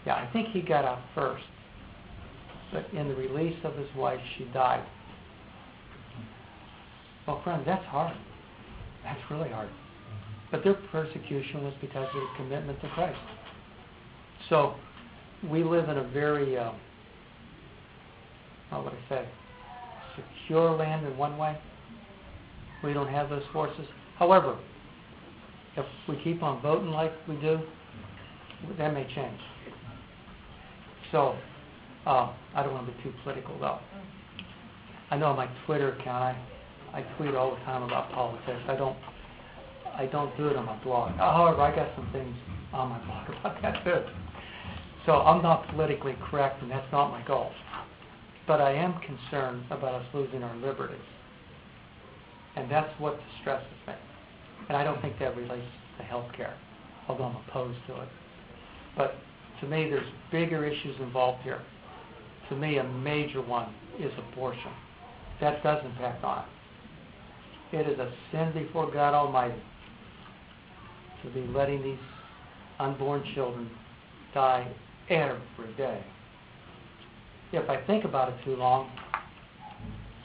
yeah, 0.06 0.16
I 0.16 0.30
think 0.34 0.50
he 0.50 0.62
got 0.62 0.84
out 0.84 1.00
first. 1.16 1.44
But 2.74 2.88
in 2.94 3.08
the 3.08 3.16
release 3.16 3.58
of 3.64 3.76
his 3.76 3.88
wife, 3.96 4.20
she 4.38 4.46
died. 4.46 4.84
Well, 7.28 7.42
friends, 7.44 7.64
that's 7.66 7.86
hard. 7.86 8.16
That's 9.04 9.20
really 9.30 9.50
hard. 9.50 9.70
But 10.52 10.64
their 10.64 10.74
persecution 10.92 11.64
was 11.64 11.74
because 11.82 12.08
of 12.08 12.14
their 12.14 12.36
commitment 12.38 12.82
to 12.82 12.90
Christ. 12.90 13.20
So 14.50 14.76
we 15.50 15.64
live 15.64 15.90
in 15.90 15.98
a 15.98 16.04
very, 16.10 16.58
uh, 16.58 16.72
how 18.70 18.84
would 18.84 18.94
I 18.94 19.10
say, 19.10 19.26
secure 20.16 20.72
land 20.72 21.06
in 21.08 21.18
one 21.18 21.38
way. 21.38 21.58
We 22.84 22.94
don't 22.94 23.08
have 23.08 23.30
those 23.30 23.44
forces. 23.54 23.86
However, 24.18 24.58
if 25.78 25.86
we 26.10 26.22
keep 26.24 26.44
on 26.44 26.62
voting 26.62 26.92
like 26.92 27.14
we 27.28 27.36
do, 27.36 27.60
that 28.78 28.94
may 28.94 29.04
change. 29.16 29.40
So, 31.12 31.38
uh, 32.06 32.34
I 32.56 32.64
don't 32.64 32.74
want 32.74 32.88
to 32.88 32.94
be 32.94 33.04
too 33.04 33.14
political 33.24 33.58
though. 33.60 33.80
I 35.10 35.18
know 35.18 35.28
on 35.28 35.38
my 35.38 35.48
Twitter 35.66 35.94
account, 35.94 36.38
I, 36.94 37.00
I 37.00 37.02
tweet 37.18 37.36
all 37.36 37.52
the 37.56 37.62
time 37.64 37.84
about 37.84 38.12
politics. 38.12 38.62
I 38.68 38.76
don't, 38.76 38.98
I 39.98 40.06
don't 40.06 40.36
do 40.38 40.48
it 40.48 40.56
on 40.56 40.66
my 40.66 40.82
blog. 40.84 41.16
However, 41.18 41.62
I 41.62 41.76
got 41.76 41.90
some 41.96 42.10
things 42.12 42.36
on 42.74 42.90
my 42.90 43.00
blog 43.06 43.30
about 43.30 43.62
that 43.62 43.84
too. 43.84 44.02
So 45.06 45.14
I'm 45.14 45.42
not 45.42 45.68
politically 45.70 46.16
correct, 46.30 46.62
and 46.62 46.70
that's 46.70 46.90
not 46.92 47.10
my 47.10 47.22
goal. 47.26 47.52
But 48.48 48.62
I 48.62 48.74
am 48.74 49.00
concerned 49.00 49.64
about 49.72 49.96
us 49.96 50.06
losing 50.14 50.44
our 50.44 50.56
liberties. 50.58 51.00
And 52.56 52.70
that's 52.70 52.92
what 53.00 53.20
distresses 53.34 53.68
me. 53.88 53.94
And 54.68 54.78
I 54.78 54.84
don't 54.84 55.02
think 55.02 55.18
that 55.20 55.36
relates 55.36 55.66
to 55.98 56.04
health 56.04 56.32
care, 56.36 56.56
although 57.08 57.26
I'm 57.26 57.38
opposed 57.48 57.80
to 57.88 58.02
it. 58.02 58.10
But 58.96 59.16
to 59.62 59.68
me, 59.68 59.90
there's 59.90 60.08
bigger 60.32 60.66
issues 60.66 60.96
involved 61.00 61.44
here. 61.44 61.62
To 62.50 62.56
me, 62.56 62.78
a 62.78 62.84
major 62.84 63.42
one 63.42 63.74
is 64.00 64.12
abortion. 64.32 64.72
That 65.40 65.64
does 65.64 65.84
impact 65.86 66.24
on 66.24 66.44
it. 67.72 67.78
It 67.78 67.88
is 67.88 68.00
a 68.00 68.12
sin 68.32 68.52
before 68.54 68.92
God 68.92 69.14
Almighty 69.14 69.56
to 71.24 71.30
be 71.30 71.42
letting 71.54 71.84
these 71.84 72.00
unborn 72.80 73.24
children 73.36 73.70
die 74.34 74.68
every 75.10 75.74
day. 75.78 76.04
If 77.52 77.70
I 77.70 77.86
think 77.86 78.06
about 78.06 78.30
it 78.30 78.36
too 78.46 78.56
long, 78.56 78.90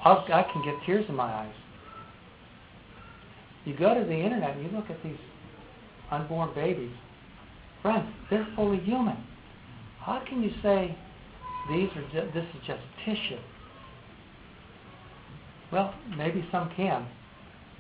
I'll, 0.05 0.25
I 0.33 0.45
can 0.53 0.65
get 0.65 0.75
tears 0.87 1.05
in 1.09 1.15
my 1.15 1.25
eyes. 1.25 1.55
You 3.65 3.77
go 3.77 3.99
to 3.99 4.05
the 4.05 4.15
internet 4.15 4.57
and 4.57 4.65
you 4.65 4.77
look 4.77 4.91
at 4.91 5.03
these 5.03 5.19
unborn 6.11 6.55
babies. 6.55 6.93
Friends, 7.83 8.09
they're 8.31 8.47
fully 8.55 8.79
human. 8.79 9.17
How 9.99 10.23
can 10.29 10.43
you 10.43 10.53
say 10.63 10.97
these 11.69 11.89
are 11.97 12.09
ju- 12.13 12.31
this 12.33 12.45
is 12.45 12.67
just 12.67 12.81
tissue? 13.05 13.41
Well, 15.73 15.93
maybe 16.17 16.47
some 16.53 16.71
can. 16.77 17.09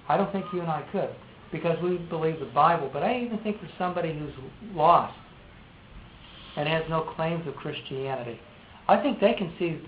I 0.08 0.16
don't 0.16 0.32
think 0.32 0.46
you 0.52 0.60
and 0.60 0.70
I 0.70 0.82
could 0.90 1.14
because 1.52 1.80
we 1.82 1.96
believe 1.96 2.40
the 2.40 2.46
Bible. 2.46 2.90
But 2.92 3.02
I 3.02 3.20
even 3.20 3.38
think 3.38 3.60
for 3.60 3.68
somebody 3.78 4.12
who's 4.12 4.32
lost 4.74 5.16
and 6.56 6.68
has 6.68 6.84
no 6.88 7.02
claims 7.16 7.46
of 7.46 7.54
Christianity, 7.56 8.38
I 8.88 9.00
think 9.00 9.20
they 9.20 9.34
can 9.34 9.52
see 9.58 9.80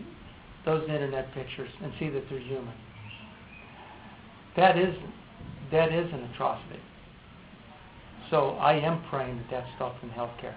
those 0.64 0.82
internet 0.88 1.32
pictures 1.34 1.70
and 1.82 1.92
see 1.98 2.08
that 2.10 2.24
they're 2.28 2.40
human. 2.40 2.74
That 4.56 4.76
is 4.76 4.94
that 5.70 5.92
is 5.92 6.12
an 6.12 6.28
atrocity. 6.32 6.80
So 8.30 8.50
I 8.52 8.74
am 8.74 9.02
praying 9.08 9.36
that 9.38 9.50
that 9.50 9.64
stops 9.76 9.98
in 10.02 10.10
healthcare, 10.10 10.54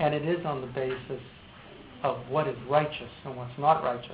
and 0.00 0.14
it 0.14 0.26
is 0.26 0.44
on 0.46 0.60
the 0.60 0.66
basis 0.68 1.22
of 2.02 2.18
what 2.28 2.48
is 2.48 2.56
righteous 2.68 3.10
and 3.24 3.36
what's 3.36 3.56
not 3.58 3.82
righteous. 3.82 4.10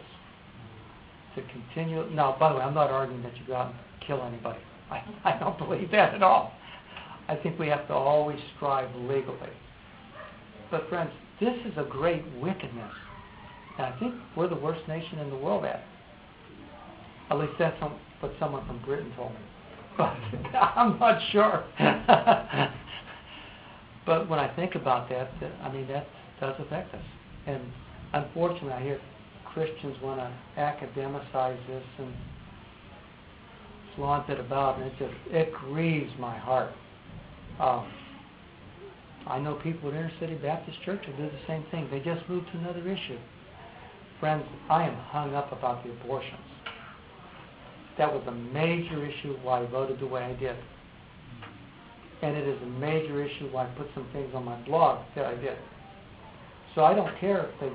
To 1.36 1.42
continue. 1.42 2.10
Now, 2.10 2.36
by 2.40 2.50
the 2.50 2.58
way, 2.58 2.62
I'm 2.62 2.74
not 2.74 2.90
arguing 2.90 3.22
that 3.22 3.36
you 3.36 3.46
go 3.46 3.54
out 3.54 3.68
and 3.68 3.76
kill 4.04 4.20
anybody. 4.22 4.58
I, 4.90 5.02
I 5.24 5.38
don't 5.38 5.58
believe 5.58 5.90
that 5.92 6.14
at 6.14 6.22
all. 6.22 6.52
I 7.28 7.36
think 7.36 7.58
we 7.58 7.68
have 7.68 7.86
to 7.88 7.94
always 7.94 8.38
strive 8.56 8.94
legally. 8.96 9.50
But 10.70 10.88
friends, 10.88 11.10
this 11.40 11.54
is 11.64 11.72
a 11.76 11.84
great 11.84 12.24
wickedness. 12.40 12.92
And 13.78 13.86
I 13.86 13.98
think 13.98 14.14
we're 14.36 14.48
the 14.48 14.56
worst 14.56 14.86
nation 14.88 15.18
in 15.20 15.30
the 15.30 15.36
world 15.36 15.64
at 15.64 15.76
it. 15.76 15.82
At 17.30 17.38
least 17.38 17.52
that's 17.58 17.80
what 17.80 18.32
someone 18.38 18.66
from 18.66 18.82
Britain 18.84 19.12
told 19.16 19.32
me. 19.32 19.38
But 19.96 20.16
I'm 20.54 20.98
not 20.98 21.20
sure. 21.30 21.64
but 24.06 24.28
when 24.28 24.38
I 24.38 24.54
think 24.54 24.74
about 24.74 25.08
that, 25.10 25.30
that, 25.40 25.52
I 25.62 25.72
mean, 25.72 25.86
that 25.88 26.06
does 26.40 26.54
affect 26.58 26.94
us. 26.94 27.02
And 27.46 27.62
unfortunately, 28.12 28.72
I 28.72 28.82
hear 28.82 29.00
Christians 29.52 29.96
want 30.02 30.20
to 30.20 30.30
academicize 30.60 31.58
this 31.66 31.84
and 31.98 32.12
flaunt 33.96 34.28
it 34.28 34.40
about, 34.40 34.78
and 34.78 34.86
it 34.86 34.92
just 34.98 35.14
it 35.30 35.52
grieves 35.52 36.12
my 36.18 36.36
heart. 36.36 36.72
Um, 37.58 37.90
I 39.26 39.38
know 39.38 39.54
people 39.62 39.90
at 39.90 39.94
Inter-City 39.94 40.36
Baptist 40.36 40.78
Church 40.84 41.04
who 41.04 41.12
do 41.12 41.30
the 41.30 41.46
same 41.46 41.64
thing. 41.70 41.88
They 41.90 42.00
just 42.00 42.26
moved 42.28 42.46
to 42.52 42.58
another 42.58 42.88
issue. 42.88 43.18
Friends, 44.18 44.44
I 44.68 44.84
am 44.84 44.96
hung 44.96 45.34
up 45.34 45.52
about 45.52 45.84
the 45.84 45.90
abortions. 45.90 46.40
That 47.98 48.12
was 48.12 48.22
a 48.26 48.32
major 48.32 49.04
issue 49.04 49.36
why 49.42 49.62
I 49.62 49.66
voted 49.66 50.00
the 50.00 50.06
way 50.06 50.22
I 50.22 50.32
did. 50.32 50.56
And 52.22 52.36
it 52.36 52.48
is 52.48 52.60
a 52.62 52.66
major 52.66 53.22
issue 53.22 53.48
why 53.50 53.64
I 53.64 53.70
put 53.70 53.88
some 53.94 54.06
things 54.12 54.30
on 54.34 54.44
my 54.44 54.56
blog 54.62 55.04
that 55.16 55.26
I 55.26 55.34
did. 55.34 55.56
So 56.74 56.84
I 56.84 56.94
don't 56.94 57.18
care 57.18 57.46
if 57.46 57.60
they 57.60 57.70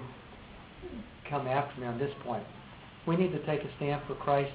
come 1.29 1.47
after 1.47 1.79
me 1.79 1.87
on 1.87 1.99
this 1.99 2.11
point. 2.23 2.43
We 3.07 3.15
need 3.15 3.31
to 3.31 3.45
take 3.45 3.61
a 3.61 3.75
stand 3.77 4.01
for 4.07 4.15
Christ. 4.15 4.51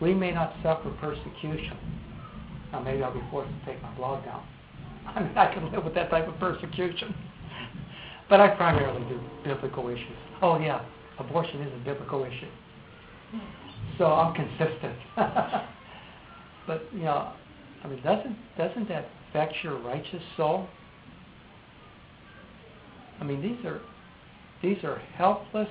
We 0.00 0.14
may 0.14 0.30
not 0.30 0.54
suffer 0.62 0.90
persecution. 1.00 1.76
Now 2.72 2.80
maybe 2.80 3.02
I'll 3.02 3.14
be 3.14 3.22
forced 3.30 3.50
to 3.50 3.72
take 3.72 3.82
my 3.82 3.94
blog 3.94 4.24
down. 4.24 4.42
I 5.06 5.20
mean, 5.20 5.36
I 5.36 5.52
can 5.52 5.72
live 5.72 5.84
with 5.84 5.94
that 5.94 6.10
type 6.10 6.28
of 6.28 6.38
persecution. 6.38 7.14
But 8.28 8.40
I 8.40 8.48
primarily 8.48 9.08
do 9.08 9.20
biblical 9.42 9.88
issues. 9.88 10.16
Oh 10.42 10.58
yeah, 10.58 10.84
abortion 11.18 11.62
is 11.62 11.72
a 11.72 11.84
biblical 11.84 12.24
issue. 12.24 12.50
So 13.96 14.06
I'm 14.06 14.34
consistent. 14.34 14.96
but 16.66 16.82
you 16.92 17.04
know, 17.04 17.32
I 17.82 17.88
mean, 17.88 18.02
doesn't 18.02 18.36
doesn't 18.56 18.88
that 18.88 19.08
affect 19.30 19.54
your 19.62 19.78
righteous 19.80 20.22
soul? 20.36 20.68
I 23.20 23.24
mean, 23.24 23.40
these 23.40 23.64
are 23.64 23.80
these 24.62 24.84
are 24.84 24.98
helpless, 25.16 25.68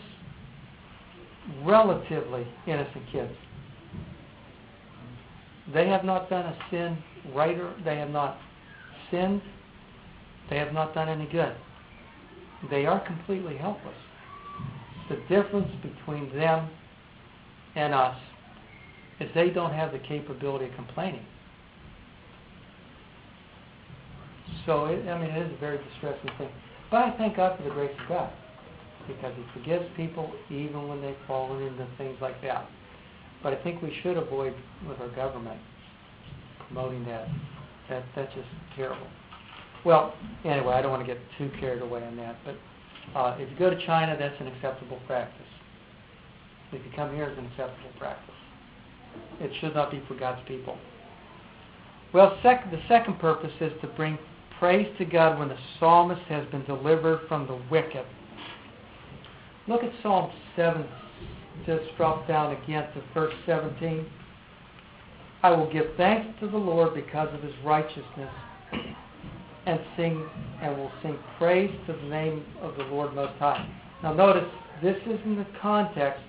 relatively 1.63 2.47
innocent 2.65 3.03
kids. 3.11 3.33
They 5.73 5.87
have 5.87 6.05
not 6.05 6.29
done 6.29 6.45
a 6.45 6.57
sin 6.71 6.97
right 7.33 7.57
or 7.57 7.73
they 7.83 7.97
have 7.97 8.09
not 8.09 8.37
sinned. 9.11 9.41
They 10.49 10.57
have 10.57 10.73
not 10.73 10.93
done 10.93 11.09
any 11.09 11.25
good. 11.25 11.55
They 12.69 12.85
are 12.85 13.05
completely 13.05 13.57
helpless. 13.57 13.95
The 15.09 15.17
difference 15.29 15.71
between 15.81 16.33
them 16.35 16.69
and 17.75 17.93
us 17.93 18.17
is 19.19 19.29
they 19.33 19.49
don't 19.49 19.73
have 19.73 19.91
the 19.91 19.99
capability 19.99 20.65
of 20.65 20.75
complaining. 20.75 21.25
So, 24.65 24.85
it, 24.85 25.07
I 25.07 25.19
mean, 25.19 25.31
it 25.31 25.47
is 25.47 25.53
a 25.53 25.59
very 25.59 25.77
distressing 25.77 26.29
thing. 26.37 26.49
But 26.91 26.97
I 26.97 27.17
thank 27.17 27.37
God 27.37 27.57
for 27.57 27.63
the 27.63 27.69
grace 27.69 27.91
of 28.03 28.09
God 28.09 28.29
because 29.07 29.33
He 29.35 29.59
forgives 29.59 29.85
people 29.95 30.31
even 30.49 30.87
when 30.87 31.01
they've 31.01 31.15
fallen 31.25 31.63
into 31.63 31.87
things 31.97 32.17
like 32.21 32.41
that. 32.41 32.69
But 33.43 33.53
I 33.53 33.63
think 33.63 33.81
we 33.81 33.95
should 34.01 34.17
avoid 34.17 34.53
with 34.87 34.99
our 34.99 35.09
government 35.09 35.59
promoting 36.67 37.05
that. 37.05 37.27
That 37.89 38.03
that's 38.15 38.33
just 38.33 38.47
terrible. 38.75 39.07
Well, 39.85 40.13
anyway, 40.43 40.73
I 40.73 40.81
don't 40.81 40.91
want 40.91 41.05
to 41.05 41.13
get 41.13 41.21
too 41.37 41.49
carried 41.59 41.81
away 41.81 42.03
on 42.03 42.17
that. 42.17 42.37
But 42.43 42.55
uh, 43.17 43.37
if 43.39 43.49
you 43.49 43.57
go 43.57 43.69
to 43.69 43.85
China, 43.85 44.17
that's 44.19 44.39
an 44.41 44.47
acceptable 44.47 44.99
practice. 45.07 45.45
If 46.71 46.83
you 46.85 46.91
come 46.95 47.15
here, 47.15 47.25
it's 47.25 47.39
an 47.39 47.45
acceptable 47.45 47.91
practice. 47.97 48.35
It 49.39 49.51
should 49.61 49.73
not 49.73 49.91
be 49.91 50.03
for 50.07 50.15
God's 50.15 50.45
people. 50.47 50.77
Well, 52.13 52.37
sec- 52.43 52.69
the 52.71 52.81
second 52.87 53.19
purpose 53.19 53.51
is 53.61 53.71
to 53.81 53.87
bring 53.87 54.17
praise 54.59 54.87
to 54.97 55.05
God 55.05 55.39
when 55.39 55.49
the 55.49 55.57
psalmist 55.79 56.21
has 56.23 56.45
been 56.49 56.65
delivered 56.65 57.21
from 57.27 57.47
the 57.47 57.59
wicked. 57.69 58.05
Look 59.67 59.83
at 59.83 59.91
Psalm 60.01 60.31
7. 60.55 60.85
Just 61.65 61.85
drop 61.97 62.27
down 62.27 62.55
again 62.63 62.87
to 62.93 63.03
verse 63.13 63.33
17. 63.45 64.05
I 65.43 65.51
will 65.51 65.71
give 65.71 65.85
thanks 65.97 66.39
to 66.39 66.47
the 66.47 66.57
Lord 66.57 66.93
because 66.93 67.33
of 67.33 67.41
his 67.41 67.53
righteousness 67.63 68.31
and 69.65 69.79
sing 69.95 70.25
and 70.61 70.77
will 70.77 70.91
sing 71.03 71.17
praise 71.37 71.71
to 71.87 71.93
the 71.93 72.09
name 72.09 72.45
of 72.61 72.75
the 72.77 72.83
Lord 72.83 73.13
Most 73.13 73.37
High. 73.37 73.67
Now 74.01 74.13
notice 74.13 74.49
this 74.81 74.97
is 75.05 75.19
in 75.25 75.35
the 75.35 75.45
context 75.61 76.23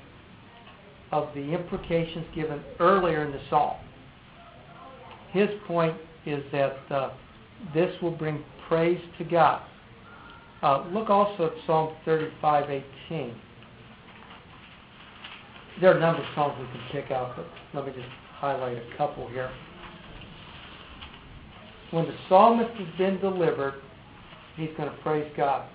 of 1.12 1.28
the 1.34 1.40
imprecations 1.40 2.26
given 2.34 2.62
earlier 2.80 3.24
in 3.24 3.32
the 3.32 3.40
psalm. 3.48 3.76
His 5.32 5.48
point 5.66 5.96
is 6.26 6.42
that 6.52 6.76
uh, 6.90 7.10
this 7.74 7.94
will 8.02 8.10
bring 8.16 8.42
praise 8.68 9.00
to 9.18 9.24
God. 9.24 9.62
Uh, 10.62 10.84
look 10.92 11.08
also 11.08 11.46
at 11.46 11.52
Psalm 11.66 11.94
35:18. 12.06 13.34
There 15.80 15.92
are 15.92 15.96
a 15.96 16.00
number 16.00 16.20
of 16.22 16.28
songs 16.34 16.54
we 16.58 16.66
can 16.66 16.88
pick 16.90 17.12
out, 17.12 17.36
but 17.36 17.46
let 17.72 17.86
me 17.86 17.92
just 17.92 18.12
highlight 18.38 18.76
a 18.76 18.96
couple 18.96 19.28
here. 19.28 19.50
When 21.92 22.04
the 22.04 22.14
psalmist 22.28 22.70
has 22.70 22.98
been 22.98 23.20
delivered, 23.20 23.74
he's 24.56 24.70
going 24.76 24.90
to 24.90 24.96
praise 25.02 25.30
God. 25.36 25.68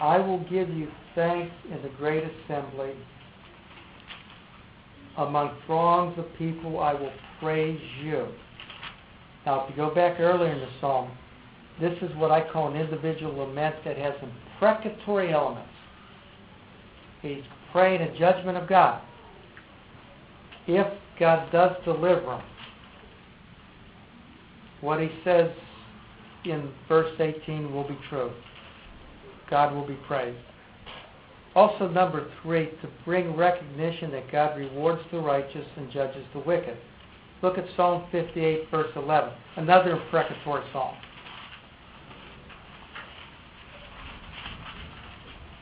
I 0.00 0.18
will 0.18 0.40
give 0.50 0.68
you 0.68 0.88
thanks 1.14 1.54
in 1.70 1.80
the 1.82 1.90
great 1.90 2.24
assembly. 2.24 2.92
Among 5.16 5.56
throngs 5.66 6.18
of 6.18 6.26
people, 6.36 6.80
I 6.80 6.92
will 6.92 7.12
praise 7.38 7.80
you. 8.02 8.26
Now, 9.46 9.64
if 9.64 9.70
you 9.70 9.76
go 9.76 9.94
back 9.94 10.18
earlier 10.18 10.52
in 10.52 10.58
the 10.58 10.68
psalm, 10.80 11.10
this 11.80 11.96
is 12.02 12.10
what 12.16 12.32
I 12.32 12.50
call 12.52 12.68
an 12.68 12.76
individual 12.76 13.32
lament 13.32 13.76
that 13.84 13.96
has 13.96 14.14
imprecatory 14.22 15.32
elements. 15.32 15.70
He's 17.24 17.42
praying 17.72 18.02
a 18.02 18.18
judgment 18.18 18.58
of 18.58 18.68
God. 18.68 19.00
If 20.66 20.86
God 21.18 21.50
does 21.50 21.74
deliver 21.84 22.36
him, 22.36 22.42
what 24.82 25.00
he 25.00 25.08
says 25.24 25.50
in 26.44 26.70
verse 26.86 27.18
18 27.18 27.72
will 27.72 27.88
be 27.88 27.98
true. 28.10 28.30
God 29.48 29.74
will 29.74 29.86
be 29.86 29.98
praised. 30.06 30.36
Also, 31.54 31.88
number 31.88 32.30
three, 32.42 32.66
to 32.82 32.88
bring 33.06 33.34
recognition 33.34 34.10
that 34.10 34.30
God 34.30 34.58
rewards 34.58 35.00
the 35.10 35.18
righteous 35.18 35.66
and 35.76 35.90
judges 35.90 36.26
the 36.34 36.40
wicked. 36.40 36.76
Look 37.42 37.56
at 37.56 37.64
Psalm 37.74 38.04
58, 38.12 38.70
verse 38.70 38.90
11, 38.96 39.32
another 39.56 39.92
imprecatory 39.92 40.64
psalm. 40.72 40.94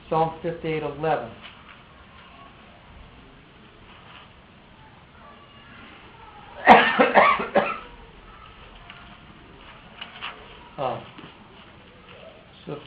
Psalm 0.09 0.39
58, 0.43 0.83
11. 0.83 1.31
uh, 10.79 11.01
so, 12.67 12.79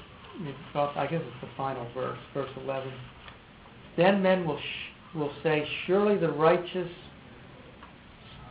Guess 1.16 1.24
it's 1.26 1.50
the 1.50 1.56
final 1.56 1.88
verse, 1.94 2.18
verse 2.34 2.50
11. 2.66 2.92
Then 3.96 4.22
men 4.22 4.46
will, 4.46 4.58
sh- 4.58 5.16
will 5.16 5.32
say, 5.44 5.66
Surely 5.88 6.18
the 6.18 6.30
righteous 6.30 6.90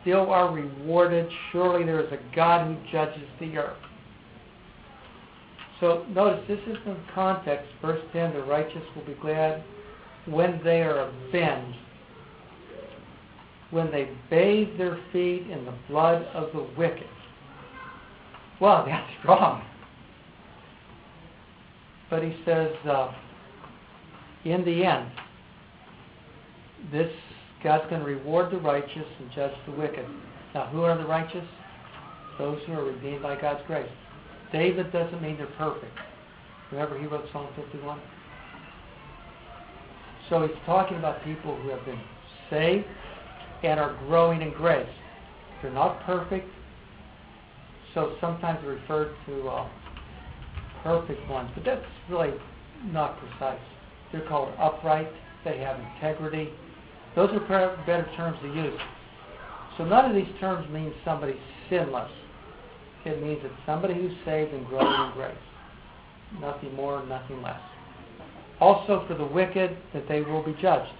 still 0.01 0.31
are 0.31 0.51
rewarded. 0.51 1.29
Surely 1.51 1.85
there 1.85 1.99
is 1.99 2.11
a 2.11 2.35
God 2.35 2.65
who 2.65 2.91
judges 2.91 3.27
the 3.39 3.55
earth. 3.55 3.77
So 5.79 6.07
notice 6.09 6.43
this 6.47 6.59
is 6.65 6.77
in 6.87 6.97
context. 7.13 7.67
Verse 7.83 8.01
10 8.13 8.33
The 8.33 8.41
righteous 8.41 8.81
will 8.95 9.05
be 9.05 9.13
glad 9.21 9.63
when 10.25 10.59
they 10.63 10.81
are 10.81 11.01
avenged, 11.01 11.77
when 13.69 13.91
they 13.91 14.09
bathe 14.31 14.75
their 14.79 14.97
feet 15.13 15.51
in 15.51 15.65
the 15.65 15.73
blood 15.87 16.23
of 16.33 16.51
the 16.51 16.65
wicked. 16.75 17.05
Well, 18.59 18.85
that's 18.87 19.07
strong. 19.19 19.61
But 22.15 22.23
he 22.23 22.33
says, 22.45 22.71
uh, 22.85 23.11
in 24.45 24.63
the 24.63 24.85
end, 24.85 25.11
this 26.89 27.11
God's 27.61 27.89
going 27.89 27.99
to 27.99 28.07
reward 28.07 28.53
the 28.53 28.57
righteous 28.57 29.05
and 29.19 29.29
judge 29.33 29.51
the 29.65 29.73
wicked. 29.73 30.05
Now, 30.53 30.67
who 30.67 30.83
are 30.83 30.97
the 30.97 31.03
righteous? 31.03 31.43
Those 32.37 32.61
who 32.65 32.71
are 32.71 32.85
redeemed 32.85 33.21
by 33.21 33.35
God's 33.35 33.59
grace. 33.67 33.89
David 34.53 34.93
doesn't 34.93 35.21
mean 35.21 35.35
they're 35.35 35.47
perfect. 35.57 35.91
Remember, 36.71 36.97
he 36.97 37.05
wrote 37.05 37.25
Psalm 37.33 37.49
51? 37.57 37.99
So 40.29 40.47
he's 40.47 40.55
talking 40.65 40.95
about 40.95 41.21
people 41.25 41.57
who 41.57 41.67
have 41.67 41.83
been 41.83 41.99
saved 42.49 42.85
and 43.61 43.77
are 43.77 43.93
growing 44.07 44.41
in 44.41 44.51
grace. 44.51 44.87
They're 45.61 45.69
not 45.69 46.01
perfect, 46.05 46.47
so 47.93 48.15
sometimes 48.21 48.65
referred 48.65 49.13
to 49.25 49.49
uh, 49.49 49.67
perfect 50.85 51.27
ones, 51.27 51.49
but 51.55 51.65
that's 51.65 51.83
really 52.09 52.31
not 52.85 53.17
precise. 53.19 53.59
They're 54.11 54.27
called 54.27 54.53
upright, 54.59 55.09
they 55.43 55.57
have 55.57 55.79
integrity, 55.79 56.51
those 57.15 57.31
are 57.31 57.39
better 57.87 58.07
terms 58.15 58.37
to 58.43 58.47
use. 58.47 58.79
So 59.77 59.83
none 59.83 60.05
of 60.09 60.15
these 60.15 60.31
terms 60.39 60.69
mean 60.71 60.93
somebody 61.03 61.33
sinless. 61.69 62.11
It 63.03 63.21
means 63.21 63.39
it's 63.43 63.53
somebody 63.65 63.95
who's 63.95 64.13
saved 64.25 64.53
and 64.53 64.65
growing 64.67 65.09
in 65.09 65.11
grace. 65.13 65.35
Nothing 66.39 66.75
more, 66.75 67.03
nothing 67.05 67.41
less. 67.41 67.59
Also 68.59 69.05
for 69.07 69.15
the 69.15 69.25
wicked, 69.25 69.75
that 69.93 70.07
they 70.07 70.21
will 70.21 70.43
be 70.43 70.55
judged. 70.61 70.91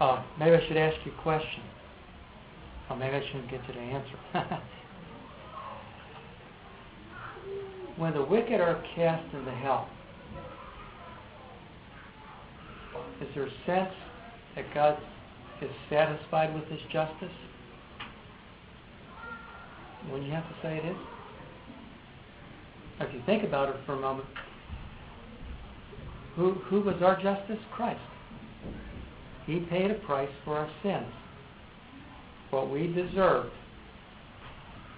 Uh, 0.00 0.22
maybe 0.38 0.56
I 0.56 0.66
should 0.68 0.76
ask 0.76 0.96
you 1.04 1.12
a 1.12 1.22
question. 1.22 1.62
Or 2.90 2.96
maybe 2.96 3.16
I 3.16 3.26
shouldn't 3.26 3.50
get 3.50 3.60
you 3.66 3.74
to 3.74 3.80
answer. 3.80 4.60
when 7.96 8.12
the 8.12 8.22
wicked 8.22 8.60
are 8.60 8.82
cast 8.94 9.32
into 9.34 9.50
hell, 9.50 9.88
is 13.20 13.28
there 13.34 13.44
a 13.44 13.50
sense 13.66 13.94
that 14.56 14.72
God 14.74 14.98
is 15.62 15.70
satisfied 15.88 16.54
with 16.54 16.64
his 16.68 16.80
justice? 16.92 17.32
When 20.10 20.22
you 20.22 20.32
have 20.32 20.44
to 20.44 20.54
say 20.62 20.76
it 20.76 20.84
is? 20.84 20.96
If 23.00 23.14
you 23.14 23.22
think 23.26 23.44
about 23.44 23.70
it 23.70 23.76
for 23.86 23.94
a 23.94 24.00
moment, 24.00 24.28
who, 26.36 26.52
who 26.66 26.80
was 26.80 26.96
our 27.02 27.20
justice? 27.22 27.58
Christ. 27.72 28.00
He 29.46 29.60
paid 29.60 29.90
a 29.90 29.94
price 29.94 30.30
for 30.44 30.56
our 30.56 30.70
sins. 30.82 31.12
What 32.50 32.70
we 32.70 32.88
deserved. 32.88 33.50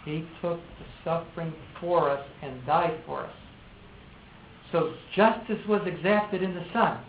He 0.06 0.24
took 0.40 0.60
the 0.60 0.86
suffering 1.04 1.52
for 1.80 2.08
us 2.08 2.24
and 2.40 2.64
died 2.64 3.00
for 3.04 3.24
us. 3.24 3.32
So 4.70 4.94
justice 5.16 5.58
was 5.68 5.82
exacted 5.84 6.44
in 6.44 6.54
the 6.54 6.64
Son. 6.72 7.00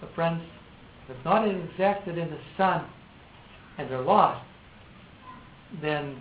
But 0.00 0.12
friends, 0.14 0.42
if 1.08 1.16
not 1.24 1.48
exacted 1.48 2.18
in 2.18 2.28
the 2.28 2.40
Son 2.56 2.84
and 3.78 3.88
they're 3.88 4.02
lost, 4.02 4.44
then 5.80 6.20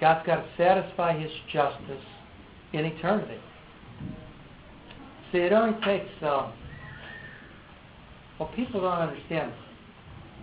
God's 0.00 0.24
got 0.26 0.36
to 0.36 0.48
satisfy 0.56 1.18
His 1.18 1.30
justice 1.52 2.04
in 2.72 2.84
eternity. 2.84 3.40
See, 5.32 5.38
it 5.38 5.52
only 5.52 5.76
takes. 5.84 6.10
Uh, 6.22 6.52
well, 8.38 8.50
people 8.54 8.80
don't 8.80 8.92
understand. 8.92 9.52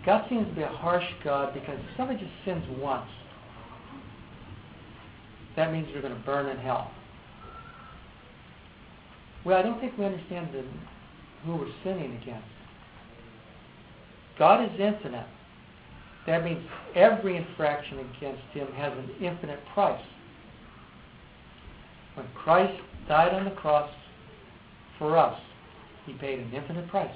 God 0.05 0.25
seems 0.27 0.47
to 0.49 0.55
be 0.55 0.61
a 0.63 0.67
harsh 0.67 1.05
God 1.23 1.53
because 1.53 1.77
if 1.79 1.97
somebody 1.97 2.19
just 2.19 2.31
sins 2.43 2.65
once, 2.77 3.07
that 5.55 5.71
means 5.71 5.87
you're 5.91 6.01
going 6.01 6.15
to 6.15 6.21
burn 6.21 6.47
in 6.47 6.57
hell. 6.57 6.91
Well, 9.43 9.57
I 9.57 9.61
don't 9.61 9.79
think 9.79 9.97
we 9.97 10.05
understand 10.05 10.49
the, 10.53 10.63
who 11.45 11.57
we're 11.57 11.73
sinning 11.83 12.19
against. 12.21 12.47
God 14.37 14.63
is 14.63 14.79
infinite. 14.79 15.27
That 16.27 16.43
means 16.43 16.63
every 16.95 17.35
infraction 17.35 17.99
against 17.99 18.43
him 18.53 18.67
has 18.73 18.93
an 18.93 19.09
infinite 19.19 19.59
price. 19.73 20.01
When 22.15 22.27
Christ 22.35 22.79
died 23.07 23.33
on 23.33 23.45
the 23.45 23.51
cross 23.51 23.89
for 24.99 25.17
us, 25.17 25.39
he 26.05 26.13
paid 26.13 26.39
an 26.39 26.51
infinite 26.53 26.87
price. 26.89 27.15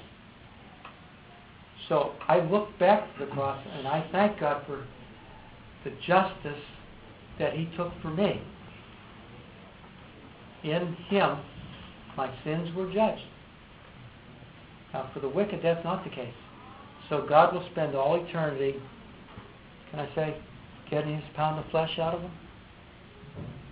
So 1.88 2.12
I 2.26 2.40
look 2.40 2.76
back 2.78 3.12
to 3.14 3.24
the 3.24 3.30
cross 3.30 3.64
and 3.76 3.86
I 3.86 4.06
thank 4.10 4.40
God 4.40 4.64
for 4.66 4.84
the 5.84 5.90
justice 6.06 6.62
that 7.38 7.52
he 7.52 7.68
took 7.76 7.92
for 8.02 8.08
me. 8.08 8.40
In 10.64 10.96
him, 11.08 11.38
my 12.16 12.32
sins 12.44 12.74
were 12.74 12.92
judged. 12.92 13.22
Now, 14.92 15.10
for 15.12 15.20
the 15.20 15.28
wicked, 15.28 15.60
that's 15.62 15.84
not 15.84 16.04
the 16.04 16.10
case. 16.10 16.34
So 17.08 17.24
God 17.28 17.54
will 17.54 17.66
spend 17.72 17.94
all 17.94 18.16
eternity, 18.24 18.74
can 19.90 20.00
I 20.00 20.14
say, 20.14 20.36
getting 20.90 21.14
his 21.14 21.24
pound 21.34 21.62
of 21.62 21.70
flesh 21.70 21.98
out 21.98 22.14
of 22.14 22.22
them? 22.22 22.32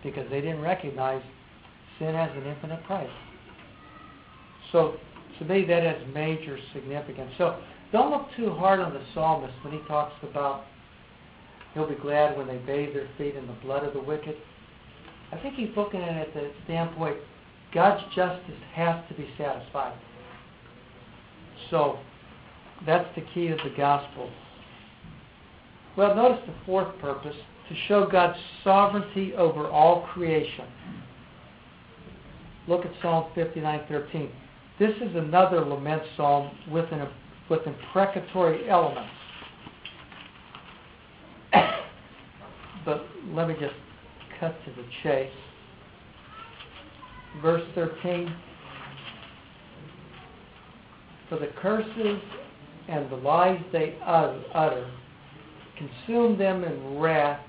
Because 0.02 0.28
they 0.30 0.40
didn't 0.40 0.60
recognize 0.60 1.22
sin 1.98 2.14
has 2.14 2.30
an 2.36 2.46
infinite 2.46 2.84
price. 2.84 3.08
So, 4.72 4.96
to 5.38 5.44
me, 5.44 5.64
that 5.66 5.82
has 5.82 5.96
major 6.12 6.58
significance. 6.72 7.30
So, 7.38 7.58
don't 7.92 8.10
look 8.10 8.26
too 8.36 8.50
hard 8.50 8.80
on 8.80 8.92
the 8.92 9.02
psalmist 9.14 9.54
when 9.62 9.72
he 9.72 9.80
talks 9.86 10.14
about 10.22 10.64
he'll 11.74 11.88
be 11.88 11.96
glad 11.96 12.36
when 12.36 12.46
they 12.46 12.58
bathe 12.58 12.94
their 12.94 13.08
feet 13.18 13.36
in 13.36 13.46
the 13.46 13.52
blood 13.54 13.84
of 13.84 13.92
the 13.92 14.00
wicked. 14.00 14.36
I 15.32 15.36
think 15.38 15.54
he's 15.56 15.76
looking 15.76 16.00
at 16.00 16.16
it 16.16 16.28
at 16.28 16.34
the 16.34 16.50
standpoint 16.64 17.16
God's 17.74 18.04
justice 18.14 18.54
has 18.72 19.04
to 19.08 19.14
be 19.14 19.28
satisfied. 19.36 19.98
So 21.70 21.98
that's 22.86 23.08
the 23.16 23.22
key 23.34 23.48
of 23.48 23.58
the 23.58 23.74
gospel. 23.76 24.30
Well, 25.96 26.14
notice 26.14 26.40
the 26.46 26.54
fourth 26.64 26.96
purpose 27.00 27.36
to 27.68 27.74
show 27.88 28.06
God's 28.06 28.38
sovereignty 28.62 29.34
over 29.34 29.66
all 29.68 30.02
creation. 30.12 30.66
Look 32.68 32.84
at 32.84 32.92
Psalm 33.02 33.30
59:13. 33.34 34.30
This 34.78 34.94
is 34.96 35.14
another 35.14 35.60
lament 35.60 36.02
psalm 36.16 36.50
with 36.70 36.90
an 36.92 37.08
with 37.48 37.66
imprecatory 37.66 38.68
elements. 38.68 39.12
But 42.84 43.06
let 43.32 43.48
me 43.48 43.54
just 43.60 43.74
cut 44.40 44.54
to 44.64 44.70
the 44.70 44.86
chase. 45.02 45.30
Verse 47.42 47.62
13 47.74 48.34
For 51.28 51.38
the 51.38 51.48
curses 51.60 52.20
and 52.88 53.10
the 53.10 53.16
lies 53.16 53.60
they 53.72 53.98
utter, 54.04 54.90
consume 55.76 56.38
them 56.38 56.64
in 56.64 56.98
wrath, 56.98 57.40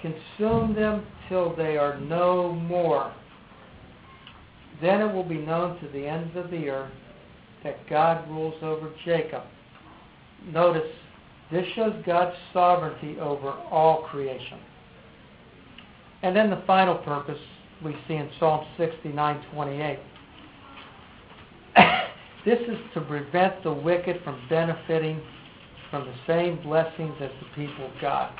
consume 0.00 0.74
them 0.74 1.06
till 1.28 1.54
they 1.54 1.76
are 1.76 2.00
no 2.00 2.52
more. 2.52 3.14
Then 4.80 5.00
it 5.00 5.12
will 5.12 5.28
be 5.28 5.38
known 5.38 5.80
to 5.80 5.88
the 5.88 6.06
ends 6.06 6.36
of 6.36 6.50
the 6.50 6.68
earth 6.68 6.92
that 7.64 7.88
God 7.88 8.28
rules 8.28 8.54
over 8.62 8.92
Jacob. 9.04 9.42
Notice, 10.46 10.90
this 11.50 11.64
shows 11.74 11.94
God's 12.04 12.36
sovereignty 12.52 13.18
over 13.20 13.50
all 13.70 14.02
creation. 14.10 14.58
And 16.22 16.34
then 16.34 16.50
the 16.50 16.62
final 16.66 16.96
purpose 16.96 17.38
we 17.84 17.94
see 18.08 18.14
in 18.14 18.28
Psalm 18.40 18.64
69:28. 18.78 19.98
this 22.44 22.58
is 22.60 22.78
to 22.94 23.00
prevent 23.02 23.62
the 23.62 23.72
wicked 23.72 24.22
from 24.24 24.40
benefiting 24.48 25.20
from 25.90 26.06
the 26.06 26.14
same 26.26 26.60
blessings 26.62 27.14
as 27.20 27.30
the 27.40 27.46
people 27.54 27.86
of 27.86 27.92
God. 28.00 28.32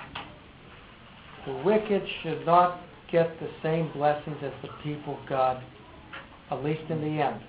The 1.46 1.62
wicked 1.64 2.02
should 2.22 2.44
not 2.44 2.80
get 3.12 3.38
the 3.38 3.48
same 3.62 3.92
blessings 3.92 4.38
as 4.42 4.52
the 4.62 4.70
people 4.82 5.16
of 5.22 5.28
God, 5.28 5.62
at 6.50 6.64
least 6.64 6.90
in 6.90 7.00
the 7.00 7.22
end. 7.22 7.40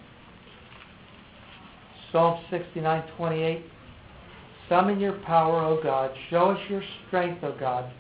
Psalm 2.12 2.44
69:28 2.52 3.64
Summon 4.70 5.00
your 5.00 5.14
power, 5.20 5.62
O 5.62 5.82
God. 5.82 6.12
Show 6.30 6.52
us 6.52 6.60
your 6.70 6.84
strength, 7.08 7.44
O 7.44 7.56
God, 7.58 7.92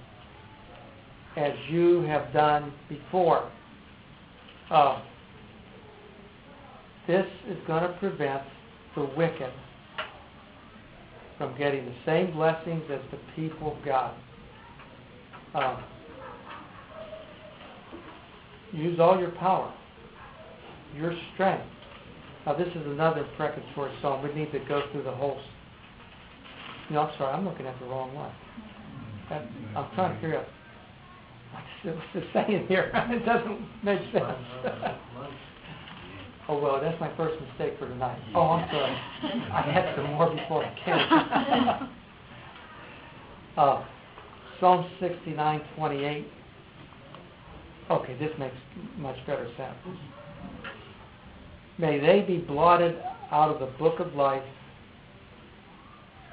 as 1.35 1.53
you 1.69 2.01
have 2.01 2.33
done 2.33 2.73
before. 2.89 3.49
Uh, 4.69 5.01
this 7.07 7.25
is 7.49 7.57
going 7.67 7.83
to 7.83 7.97
prevent 7.99 8.43
the 8.95 9.09
wicked 9.15 9.51
from 11.37 11.57
getting 11.57 11.85
the 11.85 11.95
same 12.05 12.33
blessings 12.33 12.83
as 12.91 12.99
the 13.11 13.19
people 13.35 13.77
of 13.77 13.85
God. 13.85 14.13
Uh, 15.53 15.81
use 18.73 18.99
all 18.99 19.19
your 19.19 19.31
power, 19.31 19.73
your 20.95 21.13
strength 21.33 21.63
now, 22.47 22.53
this 22.53 22.69
is 22.69 22.85
another 22.85 23.27
precatory 23.35 23.91
psalm. 24.01 24.23
We 24.23 24.33
need 24.33 24.53
to 24.53 24.59
go 24.59 24.81
through 24.93 25.03
the 25.03 25.11
whole. 25.11 25.37
No, 26.89 27.01
I'm 27.01 27.17
sorry. 27.17 27.33
I'm 27.33 27.45
looking 27.45 27.65
at 27.65 27.77
the 27.79 27.85
wrong 27.85 28.13
one. 28.13 28.31
That, 29.29 29.45
I'm 29.75 29.93
trying 29.95 30.15
to 30.15 30.21
figure 30.21 30.39
out 30.39 30.47
what's 31.83 32.05
the 32.13 32.23
saying 32.33 32.67
here. 32.67 32.91
it 32.95 33.25
doesn't 33.25 33.59
make 33.83 33.99
sense. 34.13 34.25
oh 36.49 36.59
well, 36.61 36.79
that's 36.81 36.99
my 36.99 37.15
first 37.17 37.41
mistake 37.41 37.77
for 37.77 37.87
tonight. 37.89 38.19
Oh, 38.33 38.41
I'm 38.41 38.69
sorry. 38.71 38.97
I 39.51 39.61
had 39.61 39.95
some 39.95 40.05
more 40.13 40.29
before 40.33 40.63
I 40.63 40.73
came. 40.85 41.89
uh, 43.57 43.83
Psalm 44.59 44.89
69:28. 45.01 46.25
Okay, 47.89 48.17
this 48.19 48.31
makes 48.37 48.55
much 48.97 49.15
better 49.25 49.47
sense. 49.57 49.97
May 51.77 51.99
they 51.99 52.21
be 52.21 52.37
blotted 52.37 52.97
out 53.31 53.49
of 53.49 53.59
the 53.59 53.77
book 53.77 53.99
of 53.99 54.13
life 54.15 54.43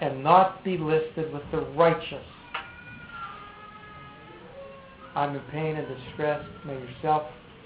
and 0.00 0.22
not 0.22 0.64
be 0.64 0.76
listed 0.76 1.32
with 1.32 1.42
the 1.52 1.60
righteous. 1.76 2.24
I'm 5.14 5.36
in 5.36 5.42
pain 5.52 5.76
and 5.76 5.86
distress. 5.86 6.44
May 6.66 6.74
your 6.74 6.88
self, 7.00 7.22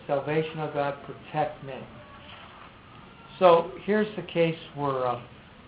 salvation 0.07 0.59
of 0.61 0.75
God 0.75 0.95
protect 1.05 1.65
me. 1.65 1.75
So 3.39 3.71
here's 3.85 4.15
the 4.17 4.23
case 4.23 4.59
where 4.75 5.07
uh, 5.07 5.21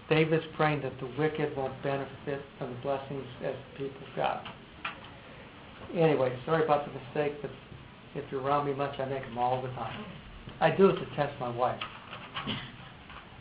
David's 0.08 0.44
praying 0.56 0.82
that 0.82 0.92
the 1.00 1.08
wicked 1.18 1.56
won't 1.56 1.80
benefit 1.82 2.42
from 2.58 2.70
the 2.74 2.80
blessings 2.82 3.24
as 3.44 3.54
the 3.54 3.84
people 3.84 4.06
of 4.08 4.16
God. 4.16 4.40
Anyway, 5.94 6.36
sorry 6.44 6.64
about 6.64 6.84
the 6.86 6.92
mistake, 6.92 7.40
but 7.40 7.50
if 8.14 8.24
you're 8.30 8.42
around 8.42 8.66
me 8.66 8.74
much, 8.74 8.98
I 8.98 9.04
make 9.06 9.24
them 9.24 9.38
all 9.38 9.62
the 9.62 9.68
time. 9.68 10.04
I 10.60 10.70
do 10.70 10.90
it 10.90 10.96
to 10.96 11.06
test 11.16 11.32
my 11.40 11.48
wife. 11.48 11.80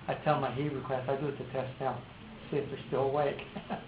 I 0.08 0.14
tell 0.24 0.40
my 0.40 0.54
Hebrew 0.56 0.86
class, 0.86 1.04
I 1.08 1.16
do 1.16 1.28
it 1.28 1.38
to 1.38 1.44
test 1.52 1.78
them, 1.80 1.96
see 2.50 2.58
if 2.58 2.70
they're 2.70 2.80
still 2.88 3.04
awake. 3.04 3.38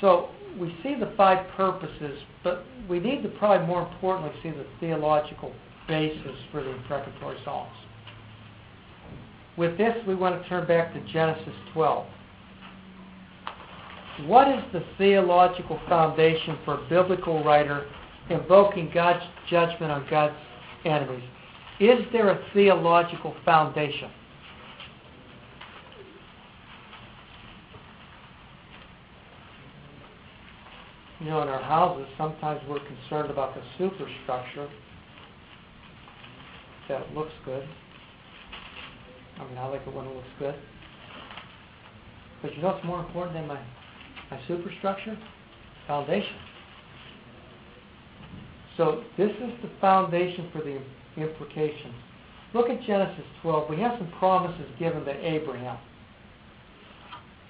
so 0.00 0.28
we 0.58 0.74
see 0.82 0.94
the 0.94 1.12
five 1.16 1.46
purposes, 1.56 2.18
but 2.42 2.64
we 2.88 2.98
need 2.98 3.22
to 3.22 3.28
probably 3.30 3.66
more 3.66 3.82
importantly 3.82 4.32
see 4.42 4.50
the 4.50 4.66
theological 4.80 5.52
basis 5.88 6.36
for 6.50 6.62
the 6.62 6.70
imprecatory 6.70 7.36
Psalms. 7.44 7.72
With 9.56 9.78
this, 9.78 9.96
we 10.06 10.14
want 10.14 10.42
to 10.42 10.48
turn 10.48 10.66
back 10.66 10.92
to 10.92 11.00
Genesis 11.12 11.54
12. 11.72 12.06
What 14.26 14.48
is 14.48 14.62
the 14.72 14.82
theological 14.98 15.78
foundation 15.88 16.58
for 16.64 16.74
a 16.74 16.88
biblical 16.88 17.44
writer 17.44 17.86
invoking 18.30 18.90
God's 18.92 19.24
judgment 19.48 19.92
on 19.92 20.06
God's 20.10 20.36
enemies? 20.84 21.24
Is 21.80 22.00
there 22.12 22.30
a 22.30 22.44
theological 22.54 23.34
foundation? 23.44 24.10
You 31.26 31.32
know, 31.32 31.42
in 31.42 31.48
our 31.48 31.60
houses, 31.60 32.06
sometimes 32.16 32.60
we're 32.68 32.78
concerned 32.78 33.32
about 33.32 33.56
the 33.56 33.62
superstructure, 33.78 34.68
that 36.88 37.12
looks 37.16 37.32
good. 37.44 37.68
I 39.40 39.48
mean, 39.48 39.58
I 39.58 39.66
like 39.66 39.80
it 39.84 39.92
when 39.92 40.06
it 40.06 40.14
looks 40.14 40.28
good. 40.38 40.54
But 42.42 42.54
you 42.54 42.62
know 42.62 42.68
what's 42.68 42.84
more 42.84 43.00
important 43.00 43.34
than 43.34 43.48
my, 43.48 43.60
my 44.30 44.40
superstructure? 44.46 45.18
Foundation. 45.88 46.36
So 48.76 49.02
this 49.18 49.30
is 49.32 49.50
the 49.64 49.70
foundation 49.80 50.48
for 50.52 50.62
the 50.62 50.78
imprecations. 51.20 51.94
Look 52.54 52.70
at 52.70 52.80
Genesis 52.82 53.24
12. 53.42 53.68
We 53.68 53.80
have 53.80 53.98
some 53.98 54.12
promises 54.20 54.66
given 54.78 55.04
to 55.04 55.28
Abraham. 55.28 55.78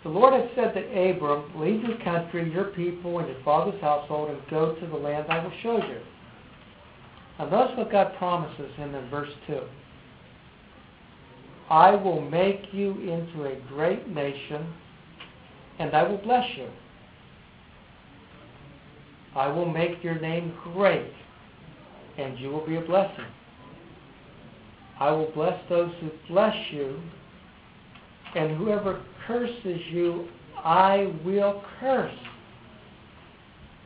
The 0.06 0.12
Lord 0.12 0.34
had 0.34 0.48
said 0.54 0.72
to 0.74 1.10
Abram, 1.10 1.50
Leave 1.60 1.82
your 1.82 1.98
country, 1.98 2.48
your 2.52 2.66
people, 2.66 3.18
and 3.18 3.26
your 3.26 3.42
father's 3.44 3.80
household, 3.80 4.30
and 4.30 4.38
go 4.48 4.72
to 4.72 4.86
the 4.86 4.94
land 4.94 5.26
I 5.28 5.42
will 5.42 5.52
show 5.64 5.78
you. 5.78 5.98
Now, 7.40 7.48
notice 7.48 7.76
what 7.76 7.90
God 7.90 8.16
promises 8.16 8.72
him 8.76 8.94
in 8.94 9.10
verse 9.10 9.32
2. 9.48 9.58
I 11.70 11.96
will 11.96 12.20
make 12.20 12.72
you 12.72 12.92
into 13.00 13.46
a 13.46 13.56
great 13.68 14.08
nation, 14.08 14.72
and 15.80 15.92
I 15.92 16.04
will 16.04 16.18
bless 16.18 16.56
you. 16.56 16.68
I 19.34 19.48
will 19.48 19.68
make 19.68 20.04
your 20.04 20.20
name 20.20 20.54
great, 20.72 21.12
and 22.16 22.38
you 22.38 22.50
will 22.50 22.64
be 22.64 22.76
a 22.76 22.80
blessing. 22.80 23.26
I 25.00 25.10
will 25.10 25.32
bless 25.32 25.60
those 25.68 25.90
who 26.00 26.10
bless 26.28 26.54
you, 26.70 27.00
and 28.36 28.56
whoever 28.56 29.02
curses 29.26 29.80
you, 29.90 30.28
I 30.56 31.12
will 31.24 31.62
curse. 31.80 32.14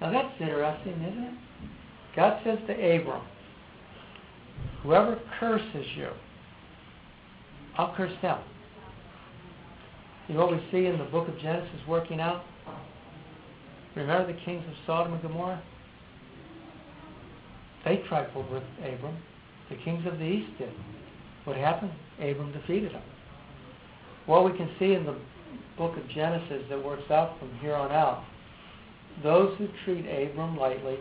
Now 0.01 0.11
that's 0.13 0.41
interesting, 0.41 0.93
isn't 0.93 1.25
it? 1.25 1.35
God 2.17 2.41
says 2.45 2.59
to 2.67 2.73
Abram, 2.73 3.23
Whoever 4.83 5.19
curses 5.39 5.87
you, 5.97 6.09
I'll 7.77 7.95
curse 7.95 8.13
them. 8.23 8.39
You 10.29 10.35
know 10.35 10.47
what 10.47 10.53
we 10.53 10.67
see 10.71 10.87
in 10.87 10.99
the 10.99 11.05
book 11.05 11.29
of 11.29 11.39
Genesis 11.41 11.81
working 11.89 12.21
out? 12.21 12.45
Remember 13.97 14.33
the 14.33 14.39
kings 14.45 14.65
of 14.67 14.75
Sodom 14.87 15.13
and 15.13 15.23
Gomorrah? 15.23 15.63
They 17.85 18.03
trifled 18.09 18.51
with 18.51 18.63
Abram. 18.79 19.17
The 19.69 19.77
kings 19.77 20.07
of 20.07 20.19
the 20.19 20.25
east 20.25 20.59
did. 20.59 20.73
What 21.45 21.57
happened? 21.57 21.93
Abram 22.19 22.53
defeated 22.53 22.93
them. 22.93 23.03
Well, 24.27 24.45
we 24.45 24.57
can 24.57 24.71
see 24.79 24.93
in 24.93 25.05
the 25.05 25.17
book 25.77 25.97
of 25.97 26.09
Genesis 26.11 26.63
that 26.69 26.85
works 26.85 27.11
out 27.11 27.39
from 27.39 27.53
here 27.59 27.75
on 27.75 27.91
out. 27.91 28.25
Those 29.23 29.57
who 29.59 29.69
treat 29.85 30.07
Abram 30.07 30.57
lightly 30.57 30.99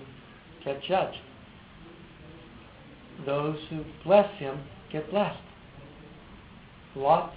get 0.64 0.82
judged. 0.84 1.18
Those 3.26 3.58
who 3.70 3.84
bless 4.04 4.30
him 4.40 4.60
get 4.92 5.10
blessed. 5.10 5.40
Lot, 6.96 7.34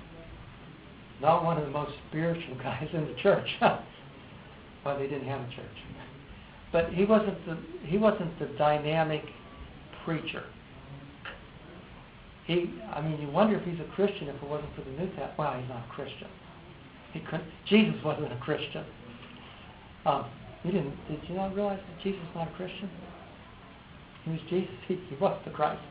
not 1.20 1.45
one 1.45 1.59
of 1.59 1.64
the 1.64 1.70
most 1.70 1.93
spiritual 2.09 2.55
guys 2.62 2.89
in 2.93 3.07
the 3.07 3.14
church. 3.22 3.49
well, 3.61 4.99
they 4.99 5.07
didn't 5.09 5.28
have 5.28 5.41
a 5.41 5.51
church, 5.51 5.76
but 6.72 6.91
he 6.91 7.05
wasn't 7.05 7.45
the 7.47 7.59
he 7.87 7.99
wasn't 7.99 8.39
the 8.39 8.47
dynamic 8.57 9.24
preacher. 10.05 10.45
He, 12.47 12.74
I 12.93 13.01
mean, 13.01 13.20
you 13.20 13.28
wonder 13.28 13.57
if 13.57 13.64
he's 13.64 13.80
a 13.80 13.95
Christian 13.95 14.28
if 14.28 14.36
it 14.36 14.49
wasn't 14.49 14.74
for 14.74 14.82
the 14.82 14.90
New 14.90 15.07
Testament. 15.09 15.38
Well, 15.38 15.59
he's 15.59 15.68
not 15.68 15.84
a 15.88 15.93
Christian. 15.95 16.28
He 17.12 17.20
couldn't. 17.20 17.45
Jesus 17.68 18.03
wasn't 18.05 18.32
a 18.32 18.36
Christian. 18.38 18.84
Um, 20.05 20.26
you 20.64 20.72
didn't? 20.72 20.97
Did 21.09 21.20
you 21.28 21.36
not 21.36 21.55
realize 21.55 21.78
that 21.78 22.03
Jesus 22.03 22.20
is 22.20 22.34
not 22.34 22.49
a 22.49 22.53
Christian? 22.53 22.90
He 24.24 24.30
was 24.30 24.40
Jesus. 24.49 24.70
He, 24.88 24.95
he 24.95 25.16
was 25.20 25.40
the 25.45 25.51
Christ. 25.51 25.82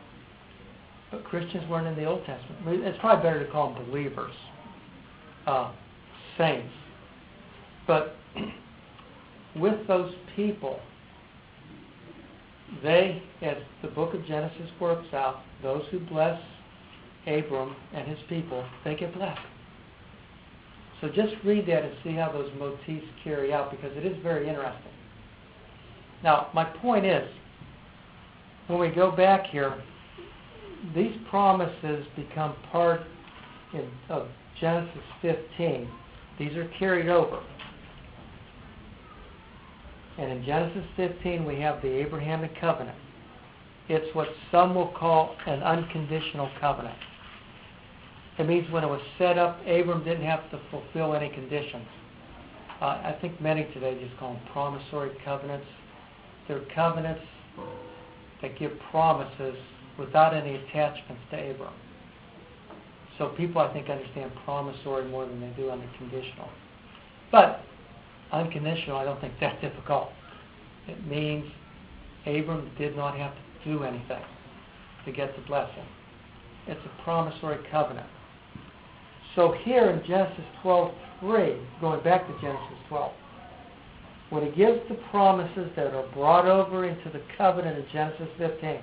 But 1.12 1.24
Christians 1.26 1.70
weren't 1.70 1.88
in 1.88 1.96
the 1.96 2.06
Old 2.06 2.26
Testament. 2.26 2.86
It's 2.86 2.98
probably 3.00 3.24
better 3.24 3.46
to 3.46 3.52
call 3.52 3.74
them 3.74 3.86
believers, 3.86 4.34
uh, 5.46 5.72
saints. 6.38 6.74
But 7.86 8.16
with 9.56 9.86
those 9.88 10.14
people, 10.36 10.80
they, 12.84 13.22
as 13.42 13.58
the 13.82 13.90
book 13.90 14.14
of 14.14 14.26
Genesis 14.26 14.70
works 14.80 15.14
out, 15.14 15.42
those 15.62 15.84
who 15.92 16.00
bless 16.00 16.40
Abram 17.28 17.76
and 17.94 18.08
his 18.08 18.20
people, 18.30 18.66
they 18.84 18.96
get 18.96 19.14
blessed. 19.14 19.40
So 21.02 21.08
just 21.08 21.34
read 21.44 21.68
that 21.68 21.84
and 21.84 21.94
see 22.04 22.14
how 22.14 22.32
those 22.32 22.52
motifs 22.58 23.06
carry 23.24 23.52
out 23.54 23.72
because 23.72 23.96
it 23.98 24.06
is 24.06 24.16
very 24.22 24.48
interesting. 24.48 24.92
Now, 26.24 26.50
my 26.54 26.64
point 26.64 27.06
is, 27.06 27.28
when 28.68 28.80
we 28.80 28.90
go 28.90 29.12
back 29.12 29.48
here, 29.48 29.82
these 30.96 31.16
promises 31.30 32.06
become 32.16 32.56
part 32.72 33.02
in, 33.74 33.90
of 34.10 34.28
Genesis 34.60 35.02
15. 35.22 35.90
These 36.40 36.56
are 36.56 36.70
carried 36.80 37.10
over. 37.10 37.42
And 40.18 40.32
in 40.32 40.46
Genesis 40.46 40.84
15, 40.98 41.46
we 41.46 41.60
have 41.60 41.82
the 41.82 41.88
Abrahamic 41.88 42.60
covenant. 42.60 42.98
It's 43.90 44.14
what 44.16 44.28
some 44.52 44.76
will 44.76 44.94
call 44.98 45.36
an 45.48 45.64
unconditional 45.64 46.50
covenant. 46.60 46.98
It 48.38 48.48
means 48.48 48.72
when 48.72 48.84
it 48.84 48.88
was 48.88 49.02
set 49.18 49.38
up, 49.38 49.60
Abram 49.68 50.04
didn't 50.04 50.26
have 50.26 50.50
to 50.52 50.60
fulfill 50.70 51.14
any 51.14 51.30
conditions. 51.30 51.86
Uh, 52.82 52.86
I 52.86 53.18
think 53.22 53.40
many 53.42 53.66
today 53.74 53.98
just 54.04 54.18
call 54.18 54.34
them 54.34 54.42
promissory 54.52 55.12
covenants. 55.24 55.68
They're 56.48 56.62
covenants 56.74 57.22
that 58.42 58.58
give 58.58 58.72
promises 58.90 59.56
without 60.00 60.34
any 60.34 60.56
attachments 60.56 61.22
to 61.32 61.52
Abram. 61.52 61.74
So 63.18 63.30
people, 63.38 63.62
I 63.62 63.72
think, 63.72 63.90
understand 63.90 64.32
promissory 64.46 65.08
more 65.10 65.28
than 65.28 65.40
they 65.42 65.54
do 65.56 65.70
unconditional. 65.70 66.50
But 67.32 67.64
unconditional, 68.32 68.98
I 68.98 69.04
don't 69.04 69.20
think 69.22 69.34
that's 69.40 69.60
difficult. 69.62 70.10
It 70.88 71.06
means 71.08 71.46
Abram 72.26 72.72
did 72.78 72.96
not 72.96 73.18
have 73.18 73.34
to 73.34 73.70
do 73.70 73.84
anything 73.84 74.22
to 75.06 75.12
get 75.12 75.36
the 75.36 75.42
blessing. 75.44 75.86
It's 76.68 76.82
a 76.86 77.04
promissory 77.04 77.60
covenant. 77.72 78.08
So 79.36 79.54
here 79.64 79.90
in 79.90 80.06
Genesis 80.06 80.46
12:3, 80.64 81.58
going 81.80 82.04
back 82.04 82.28
to 82.28 82.34
Genesis 82.42 82.78
12, 82.90 83.12
when 84.30 84.46
he 84.46 84.52
gives 84.52 84.80
the 84.88 84.96
promises 85.10 85.70
that 85.76 85.94
are 85.94 86.08
brought 86.14 86.46
over 86.46 86.86
into 86.86 87.10
the 87.10 87.22
covenant 87.38 87.78
in 87.78 87.86
Genesis 87.92 88.30
15, 88.38 88.82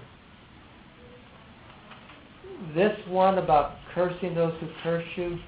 this 2.75 2.99
one 3.07 3.39
about 3.39 3.77
cursing 3.95 4.35
those 4.35 4.55
who 4.61 4.69
curse 4.83 5.07
you, 5.17 5.39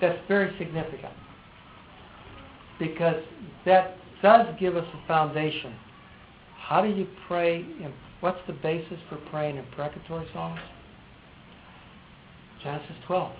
that's 0.00 0.18
very 0.28 0.56
significant. 0.58 1.12
Because 2.78 3.22
that 3.64 3.96
does 4.22 4.46
give 4.58 4.76
us 4.76 4.86
a 4.94 5.06
foundation. 5.06 5.74
How 6.56 6.82
do 6.82 6.88
you 6.88 7.06
pray? 7.26 7.56
In, 7.56 7.92
what's 8.20 8.40
the 8.46 8.52
basis 8.52 8.98
for 9.08 9.16
praying 9.30 9.56
in 9.56 9.64
precatory 9.74 10.26
songs? 10.32 10.60
Genesis 12.62 12.96
12. 13.06 13.32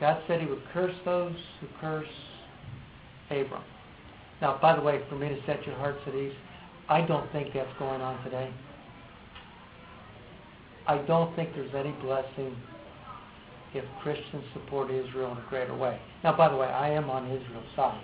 God 0.00 0.22
said 0.26 0.40
he 0.40 0.46
would 0.46 0.62
curse 0.72 0.94
those 1.04 1.34
who 1.60 1.66
curse 1.80 2.06
Abram. 3.30 3.62
Now, 4.40 4.58
by 4.62 4.76
the 4.76 4.82
way, 4.82 5.00
for 5.08 5.16
me 5.16 5.28
to 5.28 5.38
set 5.44 5.66
your 5.66 5.74
hearts 5.76 5.98
at 6.06 6.14
ease, 6.14 6.32
I 6.88 7.02
don't 7.02 7.30
think 7.32 7.52
that's 7.52 7.76
going 7.78 8.00
on 8.00 8.22
today. 8.24 8.50
I 10.86 10.98
don't 10.98 11.34
think 11.36 11.54
there's 11.54 11.74
any 11.74 11.92
blessing 12.00 12.56
if 13.74 13.84
Christians 14.02 14.44
support 14.52 14.90
Israel 14.90 15.32
in 15.32 15.38
a 15.38 15.48
greater 15.48 15.76
way. 15.76 16.00
Now, 16.24 16.36
by 16.36 16.48
the 16.48 16.56
way, 16.56 16.66
I 16.66 16.90
am 16.90 17.10
on 17.10 17.26
Israel's 17.26 17.66
side. 17.76 18.02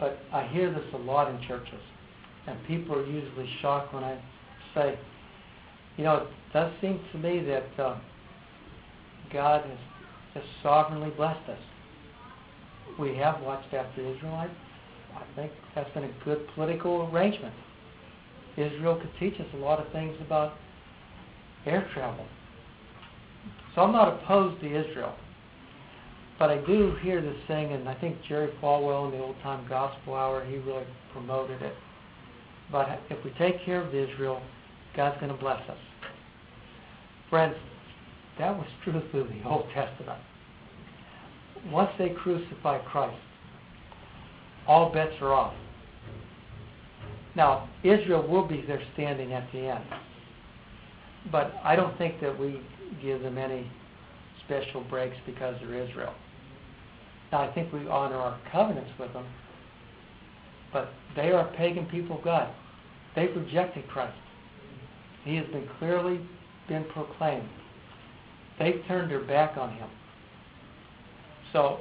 But 0.00 0.18
I 0.32 0.46
hear 0.48 0.72
this 0.72 0.84
a 0.94 0.98
lot 0.98 1.30
in 1.30 1.40
churches. 1.46 1.80
And 2.46 2.58
people 2.66 2.96
are 2.96 3.06
usually 3.06 3.48
shocked 3.60 3.94
when 3.94 4.04
I 4.04 4.20
say, 4.74 4.98
you 5.96 6.04
know, 6.04 6.16
it 6.16 6.28
does 6.52 6.72
seem 6.80 7.00
to 7.12 7.18
me 7.18 7.40
that 7.40 7.82
uh, 7.82 7.98
God 9.32 9.64
has, 9.64 9.78
has 10.34 10.42
sovereignly 10.62 11.10
blessed 11.10 11.48
us. 11.48 11.58
We 12.98 13.16
have 13.16 13.40
watched 13.40 13.72
after 13.72 14.00
Israel. 14.00 14.34
I, 14.34 14.48
I 15.16 15.24
think 15.36 15.52
that's 15.74 15.92
been 15.94 16.04
a 16.04 16.12
good 16.24 16.46
political 16.54 17.08
arrangement. 17.12 17.54
Israel 18.56 18.96
could 18.96 19.10
teach 19.18 19.40
us 19.40 19.46
a 19.54 19.56
lot 19.56 19.84
of 19.84 19.90
things 19.92 20.16
about 20.20 20.54
air 21.66 21.88
travel. 21.94 22.26
So 23.74 23.82
I'm 23.82 23.92
not 23.92 24.22
opposed 24.22 24.60
to 24.60 24.66
Israel. 24.66 25.14
But 26.38 26.50
I 26.50 26.58
do 26.58 26.96
hear 27.02 27.20
this 27.20 27.36
thing, 27.46 27.72
and 27.72 27.88
I 27.88 27.94
think 27.94 28.16
Jerry 28.28 28.52
Falwell 28.62 29.06
in 29.06 29.18
the 29.18 29.24
Old 29.24 29.36
Time 29.42 29.66
Gospel 29.68 30.14
Hour, 30.14 30.44
he 30.44 30.56
really 30.56 30.84
promoted 31.12 31.62
it. 31.62 31.74
But 32.72 33.00
if 33.10 33.24
we 33.24 33.30
take 33.38 33.64
care 33.64 33.82
of 33.82 33.94
Israel, 33.94 34.42
God's 34.96 35.18
going 35.20 35.32
to 35.32 35.38
bless 35.38 35.60
us. 35.68 35.78
Friends, 37.30 37.54
that 38.38 38.56
was 38.56 38.66
true 38.82 39.00
through 39.10 39.28
the 39.28 39.48
Old 39.48 39.66
Testament. 39.74 40.20
Once 41.70 41.90
they 41.98 42.10
crucify 42.10 42.78
Christ, 42.78 43.16
all 44.66 44.92
bets 44.92 45.14
are 45.20 45.32
off. 45.32 45.54
Now, 47.36 47.68
Israel 47.82 48.26
will 48.26 48.46
be 48.46 48.64
there 48.66 48.82
standing 48.94 49.32
at 49.32 49.50
the 49.52 49.60
end. 49.60 49.84
But 51.32 51.54
I 51.64 51.74
don't 51.74 51.96
think 51.96 52.20
that 52.20 52.38
we 52.38 52.60
give 53.02 53.22
them 53.22 53.38
any 53.38 53.70
special 54.44 54.82
breaks 54.82 55.16
because 55.26 55.56
they're 55.60 55.88
Israel. 55.88 56.14
Now, 57.32 57.42
I 57.42 57.52
think 57.52 57.72
we 57.72 57.86
honor 57.88 58.16
our 58.16 58.38
covenants 58.52 58.90
with 58.98 59.12
them, 59.12 59.26
but 60.72 60.90
they 61.16 61.32
are 61.32 61.50
pagan 61.56 61.86
people 61.86 62.18
of 62.18 62.24
God. 62.24 62.52
They've 63.16 63.34
rejected 63.34 63.88
Christ. 63.88 64.16
He 65.24 65.36
has 65.36 65.46
been 65.46 65.68
clearly 65.78 66.20
been 66.68 66.84
proclaimed. 66.92 67.48
They've 68.58 68.82
turned 68.86 69.10
their 69.10 69.20
back 69.20 69.56
on 69.56 69.70
him. 69.70 69.88
So 71.52 71.80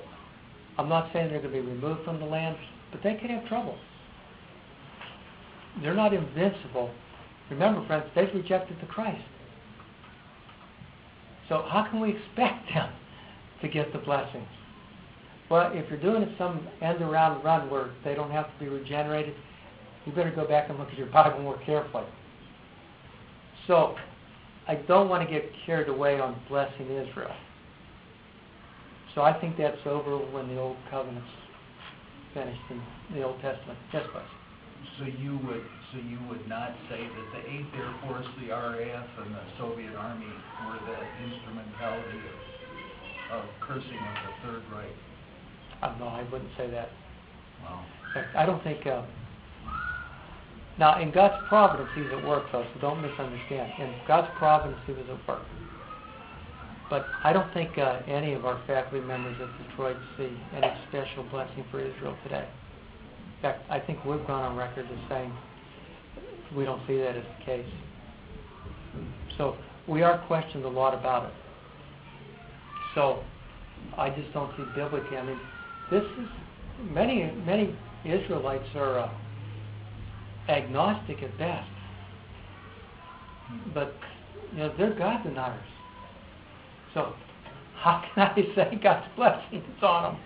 I'm 0.78 0.90
not 0.90 1.12
saying 1.14 1.30
they're 1.30 1.42
going 1.42 1.54
to 1.54 1.62
be 1.62 1.68
removed 1.68 2.04
from 2.04 2.20
the 2.20 2.26
land, 2.26 2.58
but 2.92 3.02
they 3.04 3.16
could 3.16 3.30
have 3.30 3.48
trouble. 3.48 3.78
They're 5.82 5.96
not 5.96 6.14
invincible. 6.14 6.92
Remember, 7.50 7.86
friends, 7.88 8.06
they've 8.16 8.34
rejected 8.34 8.78
the 8.80 8.88
Christ. 8.88 9.24
So 11.50 11.66
how 11.70 11.88
can 11.90 12.00
we 12.00 12.12
expect 12.12 12.74
them 12.74 12.92
to 13.62 13.68
get 13.68 13.92
the 13.94 14.00
blessings? 14.00 14.48
Well, 15.50 15.72
if 15.74 15.90
you're 15.90 16.00
doing 16.00 16.24
it 16.24 16.30
some 16.38 16.68
end 16.82 17.02
around 17.02 17.44
run 17.44 17.70
where 17.70 17.92
they 18.04 18.16
don't 18.16 18.32
have 18.32 18.46
to 18.46 18.60
be 18.60 18.70
regenerated, 18.70 19.36
you 20.06 20.12
better 20.14 20.32
go 20.32 20.48
back 20.48 20.70
and 20.70 20.80
look 20.80 20.90
at 20.90 20.98
your 20.98 21.08
Bible 21.08 21.42
more 21.42 21.60
carefully. 21.66 22.06
So, 23.68 23.96
I 24.68 24.76
don't 24.76 25.10
want 25.10 25.28
to 25.28 25.34
get 25.34 25.50
carried 25.66 25.90
away 25.90 26.20
on 26.20 26.40
blessing 26.50 26.86
Israel. 26.86 27.36
So 29.14 29.22
I 29.22 29.40
think 29.40 29.58
that's 29.58 29.78
over 29.86 30.18
when 30.18 30.48
the 30.48 30.60
Old 30.60 30.78
Covenant's 30.90 31.28
finished 32.34 32.62
in 32.70 32.82
the 33.14 33.24
Old 33.24 33.40
Testament. 33.42 33.78
Yes, 33.94 34.06
please. 34.12 34.43
So 35.00 35.06
you 35.06 35.40
would, 35.48 35.66
so 35.92 35.98
you 35.98 36.20
would 36.30 36.48
not 36.48 36.76
say 36.90 37.02
that 37.02 37.28
the 37.34 37.42
Eighth 37.50 37.74
Air 37.76 37.94
Force, 38.04 38.26
the 38.40 38.50
RAF, 38.54 39.08
and 39.26 39.34
the 39.34 39.44
Soviet 39.58 39.96
Army 39.96 40.30
were 40.66 40.80
the 40.86 41.00
instrumentality 41.26 42.22
of, 43.32 43.40
of 43.40 43.46
cursing 43.62 43.98
of 43.98 44.16
the 44.28 44.34
Third 44.48 44.64
Reich? 44.74 44.92
Uh, 45.82 45.96
no, 46.00 46.08
I 46.08 46.24
wouldn't 46.32 46.52
say 46.58 46.70
that. 46.70 46.90
Wow. 47.64 47.84
In 48.08 48.14
fact, 48.14 48.36
I 48.36 48.46
don't 48.46 48.64
think. 48.64 48.86
Uh, 48.86 49.04
now, 50.78 51.02
in 51.02 51.12
God's 51.12 51.42
providence, 51.50 51.90
He's 51.96 52.12
at 52.12 52.26
work, 52.26 52.46
though, 52.52 52.66
so 52.74 52.82
don't 52.82 53.02
misunderstand. 53.02 53.72
In 53.80 53.94
God's 54.08 54.30
providence, 54.38 54.80
He 54.86 54.94
was 54.94 55.06
at 55.10 55.28
work. 55.28 55.42
But 56.90 57.06
I 57.24 57.34
don't 57.34 57.52
think 57.54 57.78
uh, 57.78 58.02
any 58.08 58.34
of 58.34 58.46
our 58.46 58.62
faculty 58.68 59.06
members 59.06 59.36
at 59.42 59.50
Detroit 59.70 59.98
see 60.18 60.30
any 60.56 60.72
special 60.90 61.24
blessing 61.32 61.66
for 61.72 61.80
Israel 61.80 62.16
today. 62.24 62.48
Fact, 63.44 63.62
I 63.70 63.78
think 63.78 64.06
we've 64.06 64.26
gone 64.26 64.42
on 64.42 64.56
record 64.56 64.86
as 64.86 65.10
saying 65.10 65.34
we 66.56 66.64
don't 66.64 66.82
see 66.88 66.98
that 66.98 67.18
as 67.18 67.24
the 67.40 67.46
case. 67.46 67.66
So 69.38 69.58
we 69.86 70.02
are 70.02 70.26
questioned 70.28 70.64
a 70.64 70.70
lot 70.70 70.94
about 70.94 71.26
it. 71.26 71.34
So 72.96 73.22
I 73.98 74.10
just 74.12 74.32
don't 74.34 74.50
see 74.56 74.64
biblically. 74.74 75.18
I 75.18 75.26
mean, 75.26 75.40
this 75.92 76.04
is 76.04 76.28
many 76.94 77.34
many 77.46 77.76
Israelites 78.06 78.64
are 78.76 79.00
uh, 79.00 79.12
agnostic 80.48 81.22
at 81.22 81.38
best, 81.38 81.70
but 83.74 83.94
you 84.54 84.60
know 84.60 84.74
they're 84.78 84.98
God 84.98 85.22
deniers. 85.24 85.60
So 86.94 87.14
how 87.76 88.06
can 88.16 88.24
I 88.24 88.36
say 88.56 88.80
God's 88.82 89.06
blessing 89.18 89.60
is 89.60 89.84
on 89.84 90.14
them? 90.14 90.22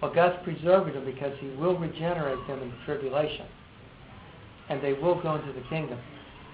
Well, 0.00 0.12
God's 0.14 0.36
preserving 0.44 0.94
them 0.94 1.04
because 1.04 1.32
He 1.40 1.48
will 1.60 1.76
regenerate 1.78 2.46
them 2.46 2.62
in 2.62 2.70
the 2.70 2.76
tribulation, 2.86 3.46
and 4.68 4.82
they 4.82 4.94
will 4.94 5.20
go 5.20 5.34
into 5.36 5.52
the 5.52 5.66
kingdom. 5.68 5.98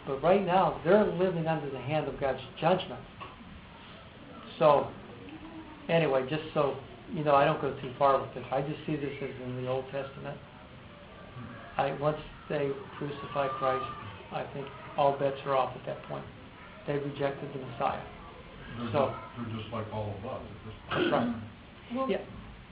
But 0.07 0.23
right 0.23 0.45
now, 0.45 0.81
they're 0.85 1.05
living 1.05 1.47
under 1.47 1.69
the 1.71 1.79
hand 1.81 2.09
of 2.09 2.19
God's 2.21 2.41
judgment. 2.61 3.01
So, 4.59 4.89
anyway, 5.89 6.27
just 6.29 6.43
so 6.55 6.77
you 7.13 7.23
know, 7.25 7.35
I 7.35 7.45
don't 7.45 7.61
go 7.61 7.71
too 7.81 7.93
far 7.99 8.21
with 8.21 8.35
this. 8.35 8.45
I 8.51 8.63
just 8.63 8.79
see 8.87 8.97
this 8.97 9.13
as 9.23 9.31
in 9.45 9.63
the 9.63 9.69
Old 9.69 9.85
Testament. 9.93 10.37
I 11.77 11.93
once 12.01 12.19
they 12.49 12.71
crucify 12.99 13.49
Christ, 13.59 13.85
I 14.33 14.45
think 14.55 14.67
all 14.97 15.17
bets 15.19 15.37
are 15.47 15.57
off 15.57 15.77
at 15.77 15.87
that 15.87 16.03
point. 16.05 16.25
They 16.87 16.95
rejected 16.95 17.51
the 17.53 17.61
Messiah. 17.67 18.01
They're 18.79 18.93
So- 18.93 19.15
just, 19.37 19.49
they're 19.53 19.61
just 19.61 19.73
like 19.73 19.87
all 19.93 20.15
of 20.19 20.27
us 20.31 20.41
at 20.41 20.65
this 20.65 20.75
That's 20.91 21.11
point. 21.11 21.37
right. 21.95 22.11
Yeah, 22.11 22.19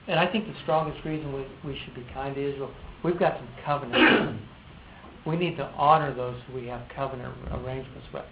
and 0.07 0.19
I 0.19 0.31
think 0.31 0.45
the 0.45 0.53
strongest 0.63 1.03
reason 1.05 1.33
we, 1.33 1.45
we 1.63 1.79
should 1.83 1.95
be 1.95 2.05
kind 2.13 2.35
to 2.35 2.51
Israel, 2.51 2.71
we've 3.03 3.19
got 3.19 3.37
some 3.37 3.47
covenants. 3.65 4.41
we 5.25 5.35
need 5.35 5.57
to 5.57 5.65
honor 5.77 6.13
those 6.13 6.37
who 6.47 6.53
we 6.59 6.67
have 6.67 6.81
covenant 6.95 7.33
arrangements 7.51 8.07
with. 8.13 8.25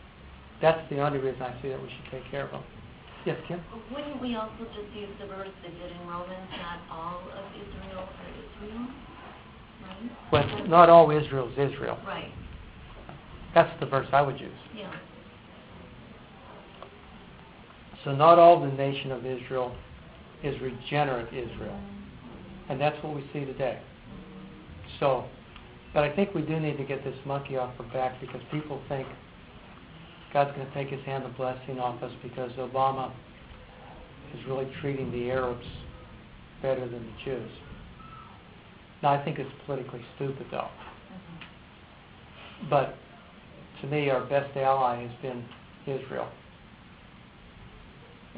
That's 0.61 0.79
the 0.89 0.99
only 0.99 1.19
reason 1.19 1.41
I 1.41 1.59
see 1.61 1.69
that 1.69 1.81
we 1.81 1.89
should 1.89 2.11
take 2.11 2.29
care 2.29 2.45
of 2.45 2.51
them. 2.51 2.63
Yes, 3.25 3.37
Kim? 3.47 3.61
Wouldn't 3.91 4.21
we 4.21 4.35
also 4.35 4.51
just 4.59 4.95
use 4.95 5.09
the 5.19 5.27
verse 5.27 5.49
that 5.63 5.71
did 5.71 5.91
in 5.91 6.07
Romans, 6.07 6.49
not 6.59 6.79
all 6.91 7.21
of 7.21 7.45
Israel 7.55 8.03
are 8.03 8.65
Israel? 8.65 8.87
Right? 9.81 10.11
Well, 10.31 10.67
not 10.67 10.89
all 10.89 11.09
Israel 11.09 11.47
is 11.47 11.71
Israel. 11.71 11.97
Right, 12.05 12.31
That's 13.55 13.79
the 13.79 13.85
verse 13.85 14.07
I 14.11 14.21
would 14.21 14.39
use. 14.39 14.51
yeah. 14.75 14.93
So 18.03 18.13
not 18.13 18.37
all 18.37 18.59
the 18.59 18.67
nation 18.67 19.13
of 19.13 19.25
Israel 19.25 19.73
is 20.43 20.59
regenerate 20.61 21.27
Israel. 21.27 21.79
And 22.69 22.79
that's 22.79 23.01
what 23.03 23.15
we 23.15 23.23
see 23.33 23.45
today. 23.45 23.79
So, 24.99 25.25
but 25.93 26.03
I 26.03 26.15
think 26.15 26.33
we 26.33 26.41
do 26.41 26.59
need 26.59 26.77
to 26.77 26.83
get 26.83 27.03
this 27.03 27.15
monkey 27.25 27.57
off 27.57 27.73
our 27.79 27.85
back 27.93 28.19
because 28.19 28.41
people 28.51 28.81
think 28.89 29.07
God's 30.33 30.55
going 30.55 30.67
to 30.67 30.73
take 30.73 30.89
his 30.89 31.03
hand 31.05 31.23
of 31.23 31.35
blessing 31.37 31.79
off 31.79 32.01
us 32.01 32.11
because 32.23 32.51
Obama 32.53 33.11
is 34.33 34.45
really 34.47 34.67
treating 34.81 35.11
the 35.11 35.29
Arabs 35.29 35.65
better 36.61 36.81
than 36.81 37.05
the 37.05 37.23
Jews. 37.23 37.51
Now, 39.03 39.13
I 39.13 39.23
think 39.23 39.37
it's 39.37 39.51
politically 39.65 40.01
stupid, 40.15 40.47
though. 40.49 40.69
Mm-hmm. 41.11 42.69
But 42.69 42.95
to 43.81 43.87
me, 43.87 44.09
our 44.09 44.25
best 44.25 44.55
ally 44.57 45.05
has 45.05 45.11
been 45.21 45.45
Israel. 45.85 46.29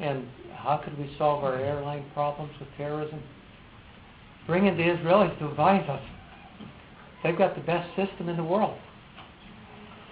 And 0.00 0.26
how 0.54 0.80
could 0.84 0.98
we 0.98 1.14
solve 1.18 1.44
our 1.44 1.56
airline 1.56 2.04
problems 2.12 2.52
with 2.60 2.68
terrorism? 2.76 3.22
Bring 4.46 4.66
in 4.66 4.76
the 4.76 4.82
Israelis 4.82 5.38
to 5.38 5.48
advise 5.48 5.88
us. 5.88 6.02
They've 7.22 7.36
got 7.36 7.54
the 7.54 7.62
best 7.62 7.88
system 7.96 8.28
in 8.28 8.36
the 8.36 8.44
world. 8.44 8.76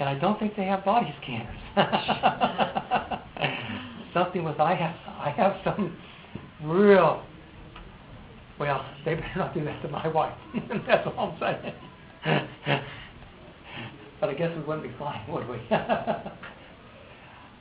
And 0.01 0.09
I 0.09 0.19
don't 0.19 0.39
think 0.39 0.57
they 0.57 0.65
have 0.65 0.85
body 0.85 1.15
scanners. 1.23 1.61
Something 4.15 4.45
with 4.45 4.59
I 4.59 4.75
have 4.75 4.97
I 5.07 5.31
have 5.31 5.57
some 5.65 5.97
real 6.63 7.23
well, 8.59 8.85
they 9.05 9.15
better 9.15 9.33
not 9.37 9.55
do 9.55 9.65
that 9.65 9.81
to 9.83 9.89
my 9.89 10.09
wife. 10.09 10.37
That's 10.87 11.07
all 11.07 11.37
I'm 11.41 11.41
saying. 11.41 11.75
but 14.21 14.31
I 14.31 14.35
guess 14.35 14.57
we 14.57 14.63
wouldn't 14.63 14.85
be 14.85 14.93
flying, 14.97 15.31
would 15.33 15.49
we? 15.49 15.57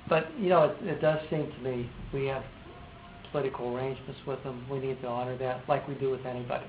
But, 0.10 0.28
you 0.38 0.50
know, 0.50 0.64
it, 0.66 0.78
it 0.86 1.02
does 1.02 1.20
seem 1.30 1.52
to 1.52 1.60
me 1.60 1.90
we 2.14 2.26
have 2.26 2.44
political 3.32 3.76
arrangements 3.76 4.20
with 4.28 4.44
them. 4.44 4.66
We 4.70 4.80
need 4.80 5.02
to 5.02 5.08
honor 5.08 5.38
that 5.38 5.64
like 5.68 5.88
we 5.88 5.96
do 5.96 6.12
with 6.12 6.26
anybody. 6.26 6.66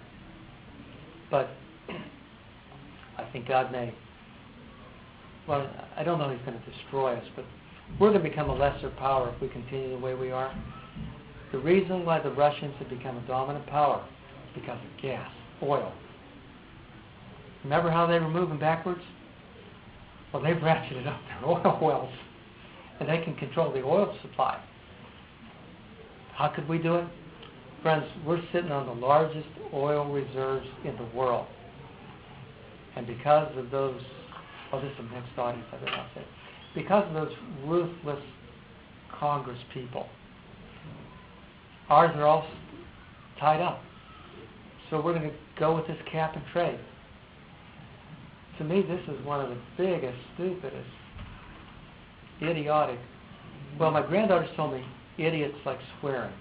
But 1.30 1.50
I 3.18 3.24
think 3.32 3.48
God 3.48 3.72
may, 3.72 3.94
well, 5.48 5.68
I 5.96 6.04
don't 6.04 6.18
know 6.18 6.30
he's 6.30 6.44
going 6.46 6.58
to 6.58 6.70
destroy 6.70 7.14
us, 7.14 7.24
but 7.36 7.44
we're 8.00 8.10
going 8.10 8.22
to 8.22 8.28
become 8.28 8.50
a 8.50 8.54
lesser 8.54 8.90
power 8.90 9.32
if 9.34 9.40
we 9.40 9.48
continue 9.48 9.90
the 9.90 9.98
way 9.98 10.14
we 10.14 10.30
are. 10.30 10.54
The 11.52 11.58
reason 11.58 12.04
why 12.04 12.20
the 12.20 12.30
Russians 12.30 12.74
have 12.78 12.88
become 12.88 13.16
a 13.16 13.26
dominant 13.26 13.66
power 13.66 14.04
is 14.48 14.60
because 14.60 14.78
of 14.78 15.02
gas, 15.02 15.30
oil. 15.62 15.92
Remember 17.62 17.90
how 17.90 18.06
they 18.06 18.18
were 18.18 18.28
moving 18.28 18.58
backwards? 18.58 19.02
Well, 20.32 20.42
they've 20.42 20.56
ratcheted 20.56 21.06
up 21.06 21.20
their 21.28 21.48
oil 21.48 21.78
wells 21.80 22.12
and 23.00 23.08
they 23.08 23.18
can 23.24 23.34
control 23.36 23.72
the 23.72 23.82
oil 23.82 24.16
supply. 24.22 24.62
How 26.34 26.48
could 26.48 26.68
we 26.68 26.78
do 26.78 26.96
it? 26.96 27.06
Friends, 27.82 28.04
we're 28.26 28.42
sitting 28.52 28.72
on 28.72 28.86
the 28.86 29.06
largest 29.06 29.46
oil 29.72 30.10
reserves 30.10 30.66
in 30.84 30.96
the 30.96 31.16
world. 31.16 31.46
And 32.96 33.06
because 33.06 33.50
of 33.56 33.70
those, 33.70 34.00
oh, 34.72 34.80
this 34.80 34.90
is 34.92 34.98
a 35.00 35.02
mixed 35.02 35.38
audience, 35.38 35.66
I 35.72 35.76
better 35.76 35.96
not 35.96 36.08
say. 36.14 36.24
Because 36.74 37.06
of 37.08 37.14
those 37.14 37.32
ruthless 37.64 38.22
Congress 39.12 39.58
people, 39.72 40.06
ours 41.88 42.10
are 42.16 42.26
all 42.26 42.46
tied 43.38 43.60
up. 43.60 43.82
So 44.90 45.00
we're 45.00 45.14
going 45.14 45.30
to 45.30 45.36
go 45.58 45.76
with 45.76 45.86
this 45.86 45.98
cap 46.10 46.34
and 46.36 46.44
trade. 46.52 46.78
To 48.58 48.64
me, 48.64 48.82
this 48.82 49.00
is 49.08 49.24
one 49.26 49.40
of 49.40 49.50
the 49.50 49.58
biggest, 49.76 50.18
stupidest 50.34 50.88
idiotic. 52.42 52.98
Well, 53.78 53.90
my 53.90 54.02
granddaughters 54.02 54.50
told 54.56 54.72
me 54.72 54.84
idiots 55.18 55.56
like 55.64 55.78
swearing. 56.00 56.32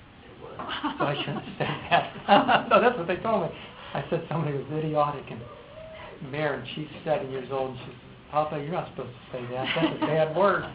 So 0.58 1.06
I 1.06 1.16
shouldn't 1.20 1.46
said 1.58 1.68
that. 1.90 2.68
no, 2.70 2.82
that's 2.82 2.98
what 2.98 3.08
they 3.08 3.16
told 3.18 3.44
me. 3.44 3.50
I 3.94 4.04
said 4.10 4.26
somebody 4.30 4.58
was 4.58 4.66
idiotic 4.72 5.26
and 5.30 5.42
and 6.32 6.64
she's 6.74 6.88
seven 7.04 7.30
years 7.32 7.50
old, 7.52 7.72
and 7.72 7.80
she 7.80 7.86
says, 7.86 7.96
Papa, 8.32 8.58
you're 8.58 8.72
not 8.72 8.90
supposed 8.90 9.12
to 9.12 9.38
say 9.38 9.46
that. 9.52 9.68
That's 9.76 9.96
a 9.96 10.00
bad 10.06 10.36
word. 10.36 10.64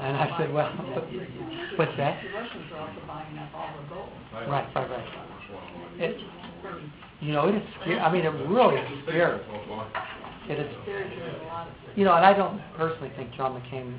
and 0.00 0.16
I 0.16 0.34
said, 0.38 0.52
well, 0.52 0.70
what's 1.76 1.96
that? 1.96 2.22
Russians 2.32 2.72
are 2.72 2.78
also 2.80 3.00
buying 3.06 3.38
up 3.38 3.54
all 3.54 3.68
the 3.76 3.94
gold. 3.94 4.08
Right, 4.32 4.74
right, 4.74 4.90
right. 4.90 5.08
It, 5.98 6.16
you 7.20 7.32
know, 7.32 7.48
it 7.48 7.56
is 7.56 7.62
scary. 7.80 7.98
I 7.98 8.12
mean, 8.12 8.24
it 8.24 8.48
really 8.48 8.76
is 8.76 8.88
scary. 9.06 9.40
It 10.48 10.58
is. 10.58 10.74
You 11.96 12.04
know, 12.04 12.14
and 12.14 12.24
I 12.24 12.32
don't 12.32 12.60
personally 12.76 13.12
think 13.16 13.32
John 13.34 13.60
McCain 13.60 13.98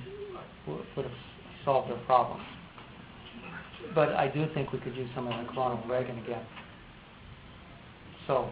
would 0.67 1.05
have 1.05 1.15
solved 1.63 1.89
their 1.89 1.99
problems. 2.05 2.43
But 3.95 4.09
I 4.09 4.27
do 4.27 4.45
think 4.53 4.71
we 4.71 4.79
could 4.79 4.95
use 4.95 5.09
someone 5.15 5.37
like 5.37 5.55
Ronald 5.55 5.89
Reagan 5.89 6.17
again. 6.19 6.43
So, 8.27 8.49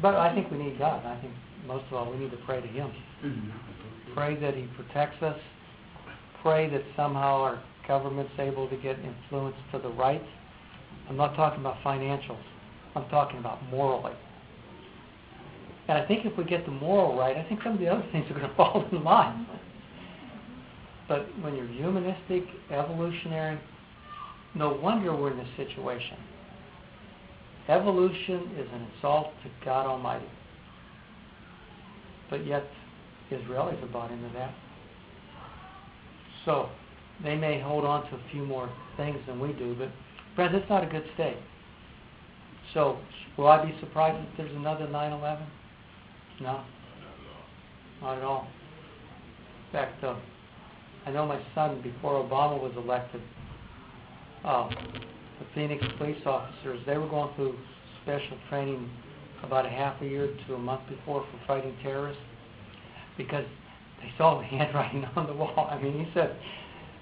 but 0.00 0.14
I 0.14 0.34
think 0.34 0.50
we 0.50 0.58
need 0.58 0.78
God. 0.78 1.04
I 1.04 1.20
think 1.20 1.32
most 1.66 1.84
of 1.86 1.94
all 1.94 2.10
we 2.10 2.18
need 2.18 2.30
to 2.30 2.36
pray 2.38 2.60
to 2.60 2.66
Him. 2.66 2.92
pray 4.14 4.38
that 4.40 4.54
He 4.54 4.68
protects 4.76 5.22
us, 5.22 5.38
pray 6.42 6.70
that 6.70 6.82
somehow 6.96 7.42
our 7.42 7.62
government's 7.86 8.32
able 8.38 8.68
to 8.68 8.76
get 8.76 8.96
influence 8.98 9.56
to 9.72 9.78
the 9.78 9.88
right. 9.90 10.22
I'm 11.08 11.16
not 11.16 11.36
talking 11.36 11.60
about 11.60 11.76
financials. 11.84 12.42
I'm 12.94 13.08
talking 13.08 13.38
about 13.38 13.62
morally. 13.70 14.12
And 15.88 15.96
I 15.96 16.06
think 16.06 16.26
if 16.26 16.36
we 16.36 16.44
get 16.44 16.64
the 16.66 16.72
moral 16.72 17.16
right, 17.16 17.36
I 17.36 17.44
think 17.48 17.60
some 17.62 17.74
of 17.74 17.80
the 17.80 17.88
other 17.88 18.04
things 18.12 18.26
are 18.30 18.34
going 18.34 18.48
to 18.48 18.56
fall 18.56 18.84
in 18.90 19.04
line. 19.04 19.46
But 21.08 21.26
when 21.40 21.54
you're 21.54 21.68
humanistic, 21.68 22.44
evolutionary, 22.70 23.60
no 24.54 24.72
wonder 24.72 25.14
we're 25.14 25.30
in 25.30 25.38
this 25.38 25.48
situation. 25.56 26.16
Evolution 27.68 28.50
is 28.58 28.66
an 28.72 28.88
insult 28.94 29.28
to 29.42 29.50
God 29.64 29.86
Almighty. 29.86 30.26
But 32.30 32.46
yet, 32.46 32.64
Israelis 33.30 33.82
are 33.82 33.86
bought 33.86 34.10
into 34.10 34.28
that. 34.34 34.54
So, 36.44 36.68
they 37.22 37.34
may 37.36 37.60
hold 37.60 37.84
on 37.84 38.08
to 38.10 38.16
a 38.16 38.20
few 38.30 38.44
more 38.44 38.70
things 38.96 39.18
than 39.26 39.40
we 39.40 39.52
do, 39.52 39.74
but 39.78 39.90
friends, 40.34 40.54
it's 40.56 40.68
not 40.68 40.84
a 40.84 40.86
good 40.86 41.04
state. 41.14 41.38
So, 42.74 42.98
will 43.36 43.48
I 43.48 43.64
be 43.64 43.74
surprised 43.80 44.24
if 44.28 44.36
there's 44.36 44.56
another 44.56 44.88
9 44.88 45.12
11? 45.12 45.46
No. 46.40 46.60
Not 48.02 48.18
at 48.18 48.22
all. 48.22 48.46
In 49.66 49.72
fact, 49.72 50.04
uh, 50.04 50.16
I 51.06 51.10
know 51.10 51.26
my 51.26 51.40
son, 51.54 51.80
before 51.82 52.22
Obama 52.22 52.60
was 52.60 52.72
elected, 52.76 53.22
uh, 54.44 54.68
the 54.68 55.46
Phoenix 55.54 55.84
police 55.98 56.20
officers, 56.26 56.80
they 56.86 56.98
were 56.98 57.08
going 57.08 57.34
through 57.36 57.56
special 58.02 58.36
training 58.48 58.88
about 59.42 59.66
a 59.66 59.68
half 59.68 60.00
a 60.02 60.04
year 60.04 60.36
to 60.46 60.54
a 60.54 60.58
month 60.58 60.82
before 60.88 61.24
for 61.30 61.46
fighting 61.46 61.76
terrorists 61.82 62.22
because 63.16 63.44
they 64.00 64.10
saw 64.18 64.38
the 64.38 64.44
handwriting 64.46 65.04
on 65.16 65.26
the 65.26 65.32
wall. 65.32 65.68
I 65.70 65.80
mean, 65.80 66.04
he 66.04 66.10
said, 66.14 66.36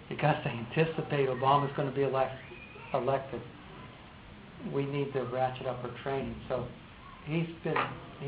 because 0.08 0.36
they 0.44 0.50
anticipate 0.50 1.28
Obama's 1.28 1.74
going 1.76 1.88
to 1.88 1.94
be 1.94 2.02
elect, 2.02 2.34
elected, 2.92 3.40
we 4.72 4.86
need 4.86 5.12
to 5.12 5.22
ratchet 5.24 5.66
up 5.66 5.82
our 5.84 5.90
training. 6.02 6.34
So 6.48 6.66
he's 7.26 7.48
been 7.62 7.76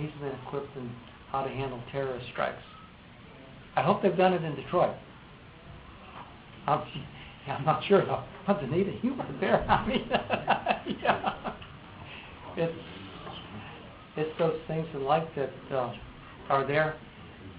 he's 0.00 0.20
been 0.20 0.32
equipped 0.46 0.76
in 0.76 0.90
how 1.30 1.42
to 1.42 1.50
handle 1.50 1.80
terrorist 1.90 2.26
strikes. 2.32 2.62
I 3.76 3.82
hope 3.82 4.02
they've 4.02 4.16
done 4.16 4.32
it 4.32 4.42
in 4.42 4.54
Detroit. 4.54 4.94
I'm, 6.66 6.82
I'm 7.48 7.64
not 7.64 7.84
sure 7.84 8.04
though. 8.04 8.24
But 8.46 8.60
the 8.60 8.66
need 8.66 8.88
of 8.88 8.94
humor 9.00 9.26
there. 9.40 9.64
I 9.70 9.86
mean, 9.86 10.08
yeah. 11.02 11.54
It's 12.56 12.78
it's 14.16 14.38
those 14.38 14.58
things 14.66 14.86
in 14.94 15.04
life 15.04 15.28
that 15.36 15.52
uh, 15.70 15.92
are 16.48 16.66
there. 16.66 16.96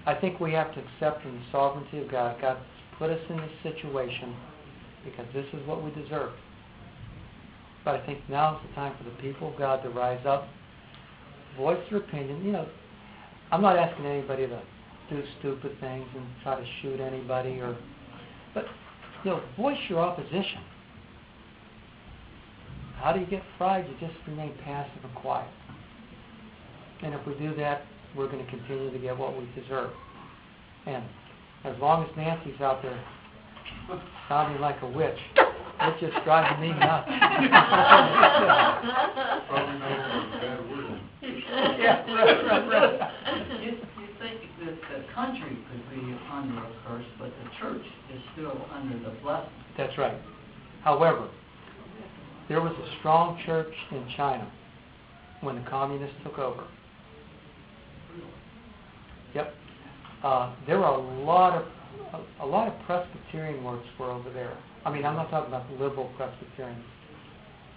I 0.06 0.14
think 0.14 0.40
we 0.40 0.52
have 0.52 0.74
to 0.74 0.80
accept 0.80 1.24
in 1.24 1.34
the 1.34 1.42
sovereignty 1.52 1.98
of 1.98 2.10
God. 2.10 2.40
God's 2.40 2.60
put 2.98 3.10
us 3.10 3.20
in 3.30 3.36
this 3.36 3.50
situation 3.62 4.34
because 5.04 5.26
this 5.32 5.46
is 5.52 5.66
what 5.68 5.84
we 5.84 5.90
deserve. 5.90 6.32
But 7.84 7.94
I 7.94 8.06
think 8.06 8.18
now 8.28 8.56
is 8.56 8.68
the 8.68 8.74
time 8.74 8.94
for 8.98 9.04
the 9.04 9.16
people 9.22 9.52
of 9.52 9.58
God 9.58 9.82
to 9.84 9.90
rise 9.90 10.24
up, 10.26 10.48
voice 11.58 11.78
their 11.90 11.98
opinion. 11.98 12.42
You 12.44 12.52
know, 12.52 12.66
I'm 13.52 13.60
not 13.60 13.76
asking 13.76 14.06
anybody 14.06 14.46
to 14.46 14.62
do 15.10 15.22
stupid 15.40 15.78
things 15.80 16.06
and 16.14 16.24
try 16.42 16.58
to 16.58 16.66
shoot 16.80 17.00
anybody 17.00 17.60
or, 17.60 17.76
but 18.54 18.64
you 19.24 19.32
know, 19.32 19.42
voice 19.56 19.78
your 19.88 20.00
opposition. 20.00 20.60
How 22.96 23.12
do 23.12 23.20
you 23.20 23.26
get 23.26 23.42
fried? 23.58 23.86
You 23.88 23.94
just 24.06 24.18
remain 24.26 24.54
passive 24.64 25.04
and 25.04 25.14
quiet. 25.14 25.48
And 27.02 27.14
if 27.14 27.24
we 27.26 27.34
do 27.34 27.54
that, 27.56 27.82
we're 28.16 28.28
going 28.28 28.44
to 28.44 28.50
continue 28.50 28.90
to 28.90 28.98
get 28.98 29.16
what 29.16 29.38
we 29.38 29.48
deserve. 29.60 29.90
And 30.86 31.04
as 31.64 31.76
long 31.80 32.04
as 32.04 32.10
Nancy's 32.16 32.60
out 32.60 32.82
there 32.82 33.00
sounding 34.28 34.60
like 34.60 34.82
a 34.82 34.88
witch, 34.88 35.18
it 35.36 35.94
just 36.00 36.24
drives 36.24 36.60
me 36.60 36.70
nuts. 36.70 37.08
Probably 39.48 39.78
not 39.78 40.10
a 40.10 40.12
bad 40.40 40.70
word. 40.70 41.00
Yeah, 41.78 42.14
right, 42.14 42.44
right, 42.44 42.68
right. 42.68 43.62
You, 43.62 43.70
you 43.70 44.08
think 44.18 44.40
that 44.64 44.76
the 44.90 45.12
country 45.14 45.56
could 45.70 45.90
be 45.90 46.16
under 46.30 46.58
a 46.58 46.72
curse, 46.86 47.06
but 47.18 47.30
the 47.42 47.50
church 47.60 47.86
is 48.14 48.20
still 48.32 48.66
under 48.72 48.98
the 48.98 49.14
blessing. 49.22 49.50
That's 49.76 49.96
right. 49.96 50.18
However, 50.82 51.28
there 52.48 52.60
was 52.60 52.72
a 52.72 52.98
strong 52.98 53.40
church 53.44 53.72
in 53.90 54.06
China 54.16 54.50
when 55.42 55.56
the 55.56 55.70
communists 55.70 56.16
took 56.24 56.38
over. 56.38 56.64
Yep. 59.34 59.54
Uh, 60.24 60.54
there 60.66 60.78
were 60.78 60.86
a 60.86 61.24
lot 61.24 61.54
of 61.54 61.66
a, 62.12 62.44
a 62.44 62.46
lot 62.46 62.68
of 62.68 62.74
Presbyterian 62.86 63.62
works 63.64 63.86
were 63.98 64.10
over 64.10 64.30
there. 64.30 64.56
I 64.84 64.92
mean, 64.92 65.04
I'm 65.04 65.16
not 65.16 65.30
talking 65.30 65.48
about 65.48 65.70
liberal 65.72 66.10
Presbyterians, 66.16 66.84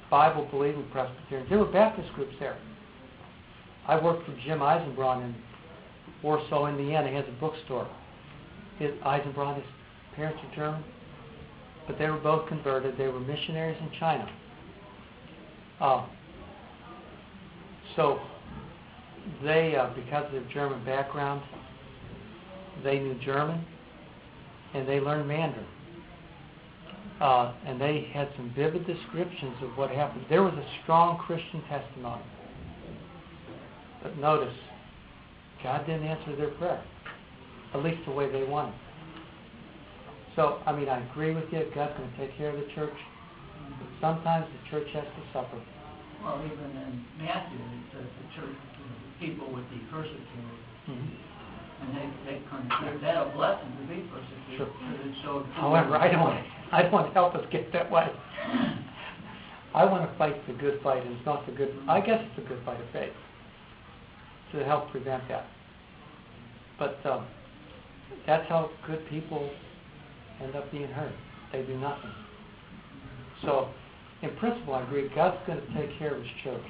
Bible 0.09 0.47
believing 0.51 0.85
Presbyterians. 0.91 1.49
There 1.49 1.59
were 1.59 1.71
Baptist 1.71 2.11
groups 2.13 2.33
there. 2.39 2.57
I 3.87 3.99
worked 4.01 4.25
for 4.25 4.33
Jim 4.45 4.59
Eisenbraun 4.59 5.23
in 5.23 5.35
Warsaw, 6.21 6.67
Indiana. 6.67 7.09
He 7.09 7.15
has 7.15 7.25
a 7.27 7.39
bookstore. 7.39 7.87
His 8.77 8.91
his 8.91 9.01
parents 10.15 10.39
are 10.43 10.55
German, 10.55 10.83
but 11.87 11.97
they 11.97 12.09
were 12.09 12.17
both 12.17 12.47
converted. 12.47 12.97
They 12.97 13.07
were 13.07 13.19
missionaries 13.19 13.77
in 13.79 13.91
China. 13.99 14.29
Uh, 15.79 16.05
so 17.95 18.19
they, 19.43 19.75
uh, 19.75 19.89
because 19.95 20.25
of 20.27 20.31
their 20.31 20.53
German 20.53 20.83
background, 20.85 21.41
they 22.83 22.99
knew 22.99 23.15
German 23.15 23.65
and 24.73 24.87
they 24.87 24.99
learned 24.99 25.27
Mandarin. 25.27 25.65
Uh, 27.19 27.53
and 27.65 27.79
they 27.79 28.09
had 28.13 28.29
some 28.35 28.51
vivid 28.55 28.87
descriptions 28.87 29.55
of 29.61 29.77
what 29.77 29.91
happened. 29.91 30.25
There 30.29 30.41
was 30.41 30.53
a 30.53 30.65
strong 30.81 31.17
Christian 31.19 31.61
testimony. 31.69 32.23
But 34.01 34.17
notice, 34.17 34.53
God 35.63 35.85
didn't 35.85 36.07
answer 36.07 36.35
their 36.35 36.49
prayer, 36.57 36.81
at 37.73 37.83
least 37.83 37.99
the 38.05 38.11
way 38.11 38.31
they 38.31 38.43
wanted. 38.43 38.73
So, 40.35 40.59
I 40.65 40.71
mean, 40.71 40.89
I 40.89 41.03
agree 41.11 41.33
with 41.35 41.45
you. 41.51 41.67
God's 41.75 41.93
going 41.97 42.09
to 42.09 42.17
take 42.17 42.35
care 42.37 42.49
of 42.49 42.55
the 42.57 42.67
church. 42.73 42.95
But 43.77 43.87
sometimes 43.99 44.47
the 44.47 44.69
church 44.71 44.87
has 44.93 45.03
to 45.03 45.21
suffer. 45.33 45.59
Well, 46.23 46.41
even 46.45 46.71
in 46.81 47.05
Matthew, 47.19 47.59
it 47.59 47.83
says 47.93 48.05
the 48.07 48.27
church, 48.41 48.55
the 48.55 49.25
people 49.27 49.51
would 49.53 49.69
be 49.69 49.77
persecuted. 49.91 50.61
Mhm. 50.89 51.09
And 51.81 51.97
they, 51.97 52.07
they 52.25 52.41
consider 52.49 52.97
that 53.01 53.17
a 53.17 53.29
blessing 53.35 53.69
to 53.81 53.83
be 53.93 54.01
persecuted. 54.09 54.57
Sure. 54.57 54.67
because 54.67 55.05
it 55.05 55.15
showed- 55.23 55.45
However, 55.53 55.95
I 55.97 56.07
don't, 56.09 56.37
I 56.71 56.81
don't 56.83 56.91
want 56.91 57.07
to 57.07 57.13
help 57.13 57.35
us 57.35 57.43
get 57.51 57.71
that 57.73 57.89
way. 57.91 58.07
I 59.73 59.85
want 59.85 60.09
to 60.09 60.17
fight 60.17 60.45
the 60.47 60.53
good 60.53 60.79
fight, 60.81 61.05
and 61.05 61.15
it's 61.15 61.25
not 61.25 61.45
the 61.45 61.51
good, 61.53 61.73
I 61.87 61.99
guess 62.01 62.21
it's 62.21 62.35
the 62.35 62.47
good 62.47 62.63
fight 62.65 62.79
of 62.79 62.87
faith 62.93 63.13
to 64.53 64.63
help 64.63 64.91
prevent 64.91 65.27
that. 65.29 65.45
But 66.77 66.97
um, 67.05 67.27
that's 68.25 68.47
how 68.49 68.69
good 68.87 69.07
people 69.09 69.49
end 70.43 70.55
up 70.55 70.71
being 70.71 70.87
hurt. 70.87 71.13
They 71.51 71.61
do 71.63 71.77
nothing. 71.77 72.11
So, 73.43 73.69
in 74.21 74.35
principle, 74.37 74.75
I 74.75 74.83
agree. 74.83 75.09
God's 75.15 75.37
going 75.47 75.59
to 75.59 75.73
take 75.73 75.97
care 75.97 76.15
of 76.15 76.21
His 76.21 76.31
church, 76.43 76.65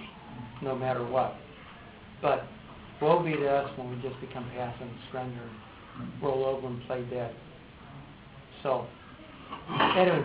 no 0.61 0.75
matter 0.75 1.05
what. 1.05 1.35
But 2.21 2.45
woe 3.01 3.23
be 3.23 3.33
to 3.33 3.49
us 3.49 3.77
when 3.77 3.89
we 3.89 4.01
just 4.01 4.19
become 4.21 4.49
passive 4.55 4.81
and 4.81 4.91
surrender, 5.11 5.49
roll 6.21 6.45
over 6.45 6.67
and 6.67 6.81
play 6.87 7.03
dead. 7.09 7.35
So, 8.63 8.85
anyway, 9.97 10.23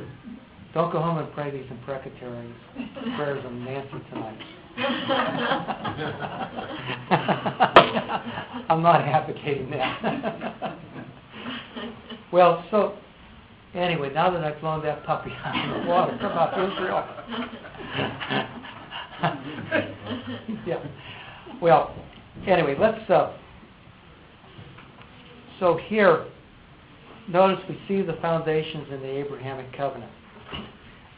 don't 0.74 0.92
go 0.92 1.00
home 1.00 1.18
and 1.18 1.32
pray 1.32 1.50
these 1.50 1.70
imprecatory 1.70 2.54
prayers 3.16 3.44
of 3.44 3.52
Nancy 3.52 3.96
tonight. 4.11 4.38
I'm 8.68 8.83
not 8.83 9.01
advocating 9.01 9.70
that. 9.70 10.79
well, 12.33 12.62
so 12.70 12.99
anyway, 13.74 14.12
now 14.12 14.29
that 14.31 14.45
I've 14.45 14.61
blown 14.61 14.83
that 14.83 15.05
puppy 15.07 15.31
out 15.45 15.77
of 15.77 15.83
the 15.83 15.89
water 15.89 16.14
about 16.16 16.53
Israel. 16.59 17.05
yeah. 20.66 20.85
Well, 21.62 21.95
anyway, 22.47 22.77
let's. 22.79 23.09
Uh, 23.09 23.33
so 25.59 25.79
here, 25.87 26.27
notice 27.29 27.64
we 27.66 27.81
see 27.89 28.03
the 28.03 28.18
foundations 28.20 28.89
in 28.93 29.01
the 29.01 29.09
Abrahamic 29.09 29.74
covenant. 29.74 30.12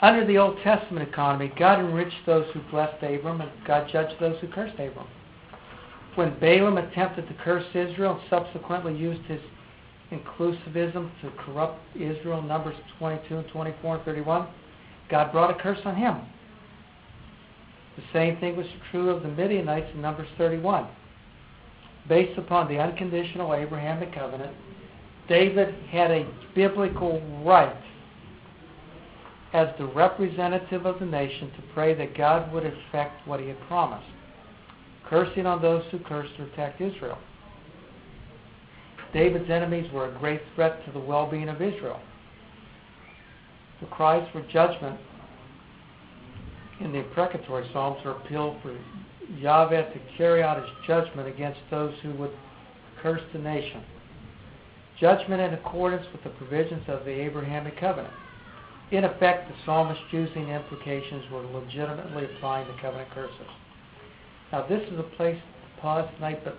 Under 0.01 0.24
the 0.24 0.38
Old 0.38 0.59
Testament 0.62 1.09
economy, 1.09 1.53
God 1.59 1.80
enriched 1.80 2.24
those 2.24 2.46
who 2.55 2.61
blessed 2.70 3.03
Abram, 3.03 3.40
and 3.40 3.51
God 3.66 3.88
judged 3.90 4.14
those 4.20 4.38
who 4.40 4.46
cursed 4.49 4.74
Abram. 4.74 5.09
When 6.14 6.38
Balaam 6.38 6.78
attempted 6.78 7.26
to 7.28 7.34
curse 7.34 7.64
Israel 7.74 8.20
and 8.20 8.30
subsequently 8.30 8.96
used 8.96 9.22
his 9.26 9.40
inclusivism 10.12 11.11
to 11.20 11.30
corrupt 11.38 11.80
Israel, 11.96 12.42
Numbers 12.42 12.76
22 12.99 13.38
and 13.38 13.49
24 13.49 13.96
and 13.96 14.05
31, 14.05 14.49
God 15.11 15.32
brought 15.32 15.51
a 15.51 15.61
curse 15.61 15.80
on 15.84 15.96
him. 15.96 16.16
The 17.96 18.03
same 18.12 18.38
thing 18.38 18.57
was 18.57 18.66
true 18.90 19.11
of 19.11 19.22
the 19.22 19.28
Midianites 19.28 19.90
in 19.94 20.01
Numbers 20.01 20.28
31. 20.38 20.86
Based 22.09 22.38
upon 22.38 22.68
the 22.68 22.78
unconditional 22.78 23.55
Abrahamic 23.55 24.14
covenant, 24.14 24.55
David 25.28 25.74
had 25.90 26.11
a 26.11 26.26
biblical 26.55 27.20
right 27.44 27.76
as 29.53 29.68
the 29.78 29.86
representative 29.86 30.84
of 30.84 30.99
the 31.01 31.07
nation 31.07 31.51
to 31.53 31.62
pray 31.74 31.94
that 31.94 32.16
God 32.16 32.53
would 32.53 32.64
effect 32.66 33.26
what 33.26 33.40
he 33.40 33.49
had 33.49 33.61
promised, 33.62 34.07
cursing 35.09 35.46
on 35.46 35.62
those 35.62 35.84
who 35.90 35.99
cursed 36.01 36.38
or 36.38 36.44
attacked 36.44 36.80
Israel. 36.80 37.18
David's 39.12 39.51
enemies 39.51 39.90
were 39.92 40.07
a 40.07 40.18
great 40.18 40.42
threat 40.55 40.84
to 40.84 40.92
the 40.92 40.99
well-being 40.99 41.49
of 41.49 41.62
Israel. 41.62 42.01
The 43.80 43.86
cries 43.86 44.28
for 44.32 44.42
judgment 44.42 44.99
in 46.80 46.92
the 46.92 46.99
imprecatory 46.99 47.68
psalms 47.72 48.05
are 48.05 48.12
appeal 48.12 48.59
for 48.62 48.76
Yahweh 49.38 49.92
to 49.92 50.01
carry 50.16 50.42
out 50.42 50.59
his 50.59 50.70
judgment 50.86 51.26
against 51.28 51.61
those 51.70 51.94
who 52.03 52.12
would 52.14 52.32
curse 53.03 53.22
the 53.32 53.38
nation. 53.38 53.82
Judgment 55.01 55.40
in 55.40 55.55
accordance 55.55 56.07
with 56.12 56.22
the 56.24 56.30
provisions 56.30 56.82
of 56.88 57.05
the 57.05 57.11
Abrahamic 57.11 57.78
covenant. 57.80 58.12
In 58.91 59.05
effect, 59.05 59.49
the 59.49 59.55
psalmist 59.66 60.01
using 60.11 60.49
imprecations 60.49 61.30
were 61.30 61.43
legitimately 61.43 62.24
applying 62.24 62.66
the 62.68 62.74
covenant 62.80 63.11
curses. 63.11 63.36
Now, 64.51 64.66
this 64.66 64.80
is 64.91 64.99
a 64.99 65.03
place 65.16 65.36
to 65.36 65.80
pause 65.82 66.09
tonight, 66.14 66.43
but 66.43 66.57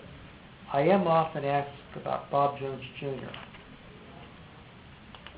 I 0.72 0.82
am 0.82 1.08
often 1.08 1.44
asked 1.44 1.72
about 1.96 2.30
Bob 2.30 2.60
Jones 2.60 2.84
Jr. 3.00 3.32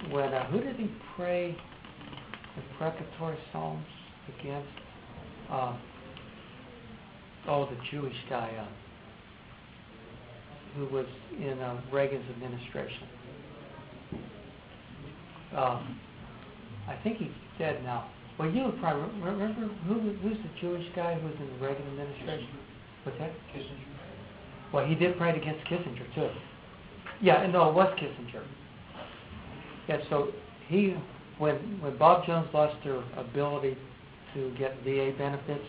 When 0.09 0.33
uh, 0.33 0.45
who 0.47 0.59
did 0.59 0.75
he 0.75 0.91
pray 1.15 1.55
the 2.57 2.61
precatory 2.77 3.37
psalms 3.53 3.85
against? 4.39 4.67
Um, 5.49 5.79
oh, 7.47 7.67
the 7.67 7.77
Jewish 7.89 8.15
guy 8.29 8.51
uh, 8.59 8.67
who 10.75 10.87
was 10.93 11.05
in 11.37 11.59
uh, 11.59 11.79
Reagan's 11.91 12.29
administration. 12.31 13.07
Um, 15.55 15.99
I 16.88 16.95
think 17.03 17.17
he's 17.17 17.29
dead 17.57 17.84
now. 17.84 18.09
Well, 18.38 18.49
you 18.49 18.73
probably 18.79 19.21
remember 19.21 19.69
who 19.88 19.93
who's 20.21 20.38
the 20.38 20.49
Jewish 20.59 20.86
guy 20.95 21.15
who 21.15 21.27
was 21.27 21.36
in 21.39 21.47
the 21.47 21.65
Reagan 21.65 21.86
administration? 21.88 22.47
What's 23.03 23.17
that? 23.19 23.32
Kissinger. 23.53 23.91
Well, 24.73 24.86
he 24.86 24.95
did 24.95 25.17
pray 25.17 25.38
against 25.38 25.65
Kissinger 25.67 26.15
too. 26.15 26.29
Yeah, 27.21 27.45
no, 27.47 27.69
it 27.69 27.75
was 27.75 27.93
Kissinger. 27.99 28.43
Yeah, 29.88 29.97
so 30.09 30.29
he 30.67 30.95
when 31.38 31.55
when 31.82 31.97
Bob 31.97 32.25
Jones 32.25 32.47
lost 32.53 32.75
their 32.84 33.03
ability 33.17 33.77
to 34.34 34.53
get 34.57 34.75
VA 34.84 35.11
benefits 35.17 35.65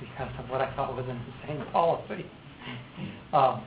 because 0.00 0.32
of 0.38 0.50
what 0.50 0.60
I 0.60 0.74
thought 0.74 0.96
was 0.96 1.06
an 1.08 1.20
insane 1.42 1.64
policy, 1.72 2.26
um, 3.32 3.64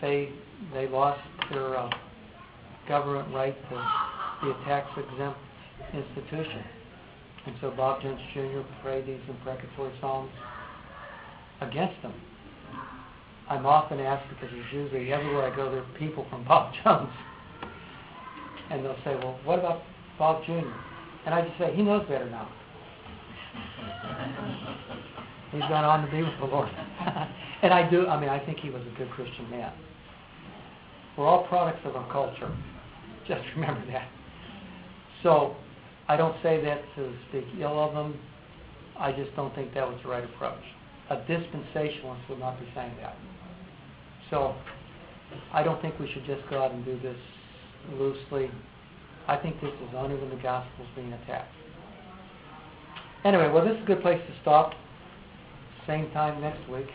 they 0.00 0.30
they 0.74 0.88
lost 0.88 1.20
their 1.50 1.78
uh, 1.78 1.90
government 2.88 3.32
right 3.34 3.56
to 3.70 4.15
be 4.42 4.50
a 4.50 4.54
tax 4.64 4.88
exempt 4.96 5.38
institution. 5.92 6.64
And 7.46 7.54
so 7.60 7.70
Bob 7.70 8.02
Jones 8.02 8.20
Jr. 8.34 8.60
prayed 8.82 9.06
these 9.06 9.20
imprecatory 9.28 9.92
psalms 10.00 10.30
against 11.60 12.00
them. 12.02 12.12
I'm 13.48 13.64
often 13.64 14.00
asked 14.00 14.28
because 14.28 14.48
there's 14.52 14.72
usually 14.72 15.12
everywhere 15.12 15.52
I 15.52 15.54
go 15.54 15.70
there 15.70 15.80
are 15.80 15.98
people 15.98 16.26
from 16.28 16.44
Bob 16.48 16.72
Jones. 16.82 17.12
And 18.70 18.84
they'll 18.84 18.98
say, 19.04 19.14
Well, 19.14 19.38
what 19.44 19.60
about 19.60 19.82
Bob 20.18 20.44
Jr.? 20.44 20.66
And 21.24 21.34
I 21.34 21.46
just 21.46 21.56
say, 21.58 21.74
He 21.74 21.82
knows 21.82 22.06
better 22.08 22.28
now. 22.28 22.48
He's 25.52 25.62
gone 25.62 25.84
on 25.84 26.04
to 26.04 26.10
be 26.10 26.22
with 26.22 26.36
the 26.40 26.46
Lord. 26.46 26.68
and 27.62 27.72
I 27.72 27.88
do 27.88 28.08
I 28.08 28.20
mean 28.20 28.28
I 28.28 28.44
think 28.44 28.58
he 28.58 28.70
was 28.70 28.82
a 28.82 28.98
good 28.98 29.10
Christian 29.10 29.48
man. 29.48 29.72
We're 31.16 31.26
all 31.26 31.46
products 31.46 31.80
of 31.84 31.96
our 31.96 32.10
culture. 32.12 32.54
Just 33.28 33.42
remember 33.54 33.86
that. 33.92 34.08
So, 35.22 35.56
I 36.08 36.16
don't 36.16 36.36
say 36.42 36.62
that 36.64 36.82
to 36.96 37.12
speak 37.28 37.44
ill 37.60 37.82
of 37.82 37.94
them. 37.94 38.18
I 38.98 39.12
just 39.12 39.34
don't 39.36 39.54
think 39.54 39.74
that 39.74 39.86
was 39.86 39.98
the 40.02 40.08
right 40.08 40.24
approach. 40.24 40.62
A 41.10 41.16
dispensationalist 41.16 42.28
would 42.28 42.38
not 42.38 42.58
be 42.60 42.66
saying 42.74 42.92
that. 43.00 43.16
So, 44.30 44.54
I 45.52 45.62
don't 45.62 45.80
think 45.82 45.98
we 45.98 46.10
should 46.12 46.26
just 46.26 46.48
go 46.48 46.62
out 46.62 46.72
and 46.72 46.84
do 46.84 46.98
this 47.00 47.16
loosely. 47.92 48.50
I 49.28 49.36
think 49.36 49.60
this 49.60 49.70
is 49.70 49.94
under 49.96 50.16
when 50.16 50.30
the 50.30 50.42
gospel's 50.42 50.88
being 50.94 51.12
attacked. 51.12 51.52
Anyway, 53.24 53.50
well, 53.52 53.64
this 53.64 53.76
is 53.76 53.82
a 53.82 53.86
good 53.86 54.02
place 54.02 54.20
to 54.20 54.34
stop. 54.42 54.72
Same 55.86 56.10
time 56.12 56.40
next 56.40 56.68
week. 56.68 56.86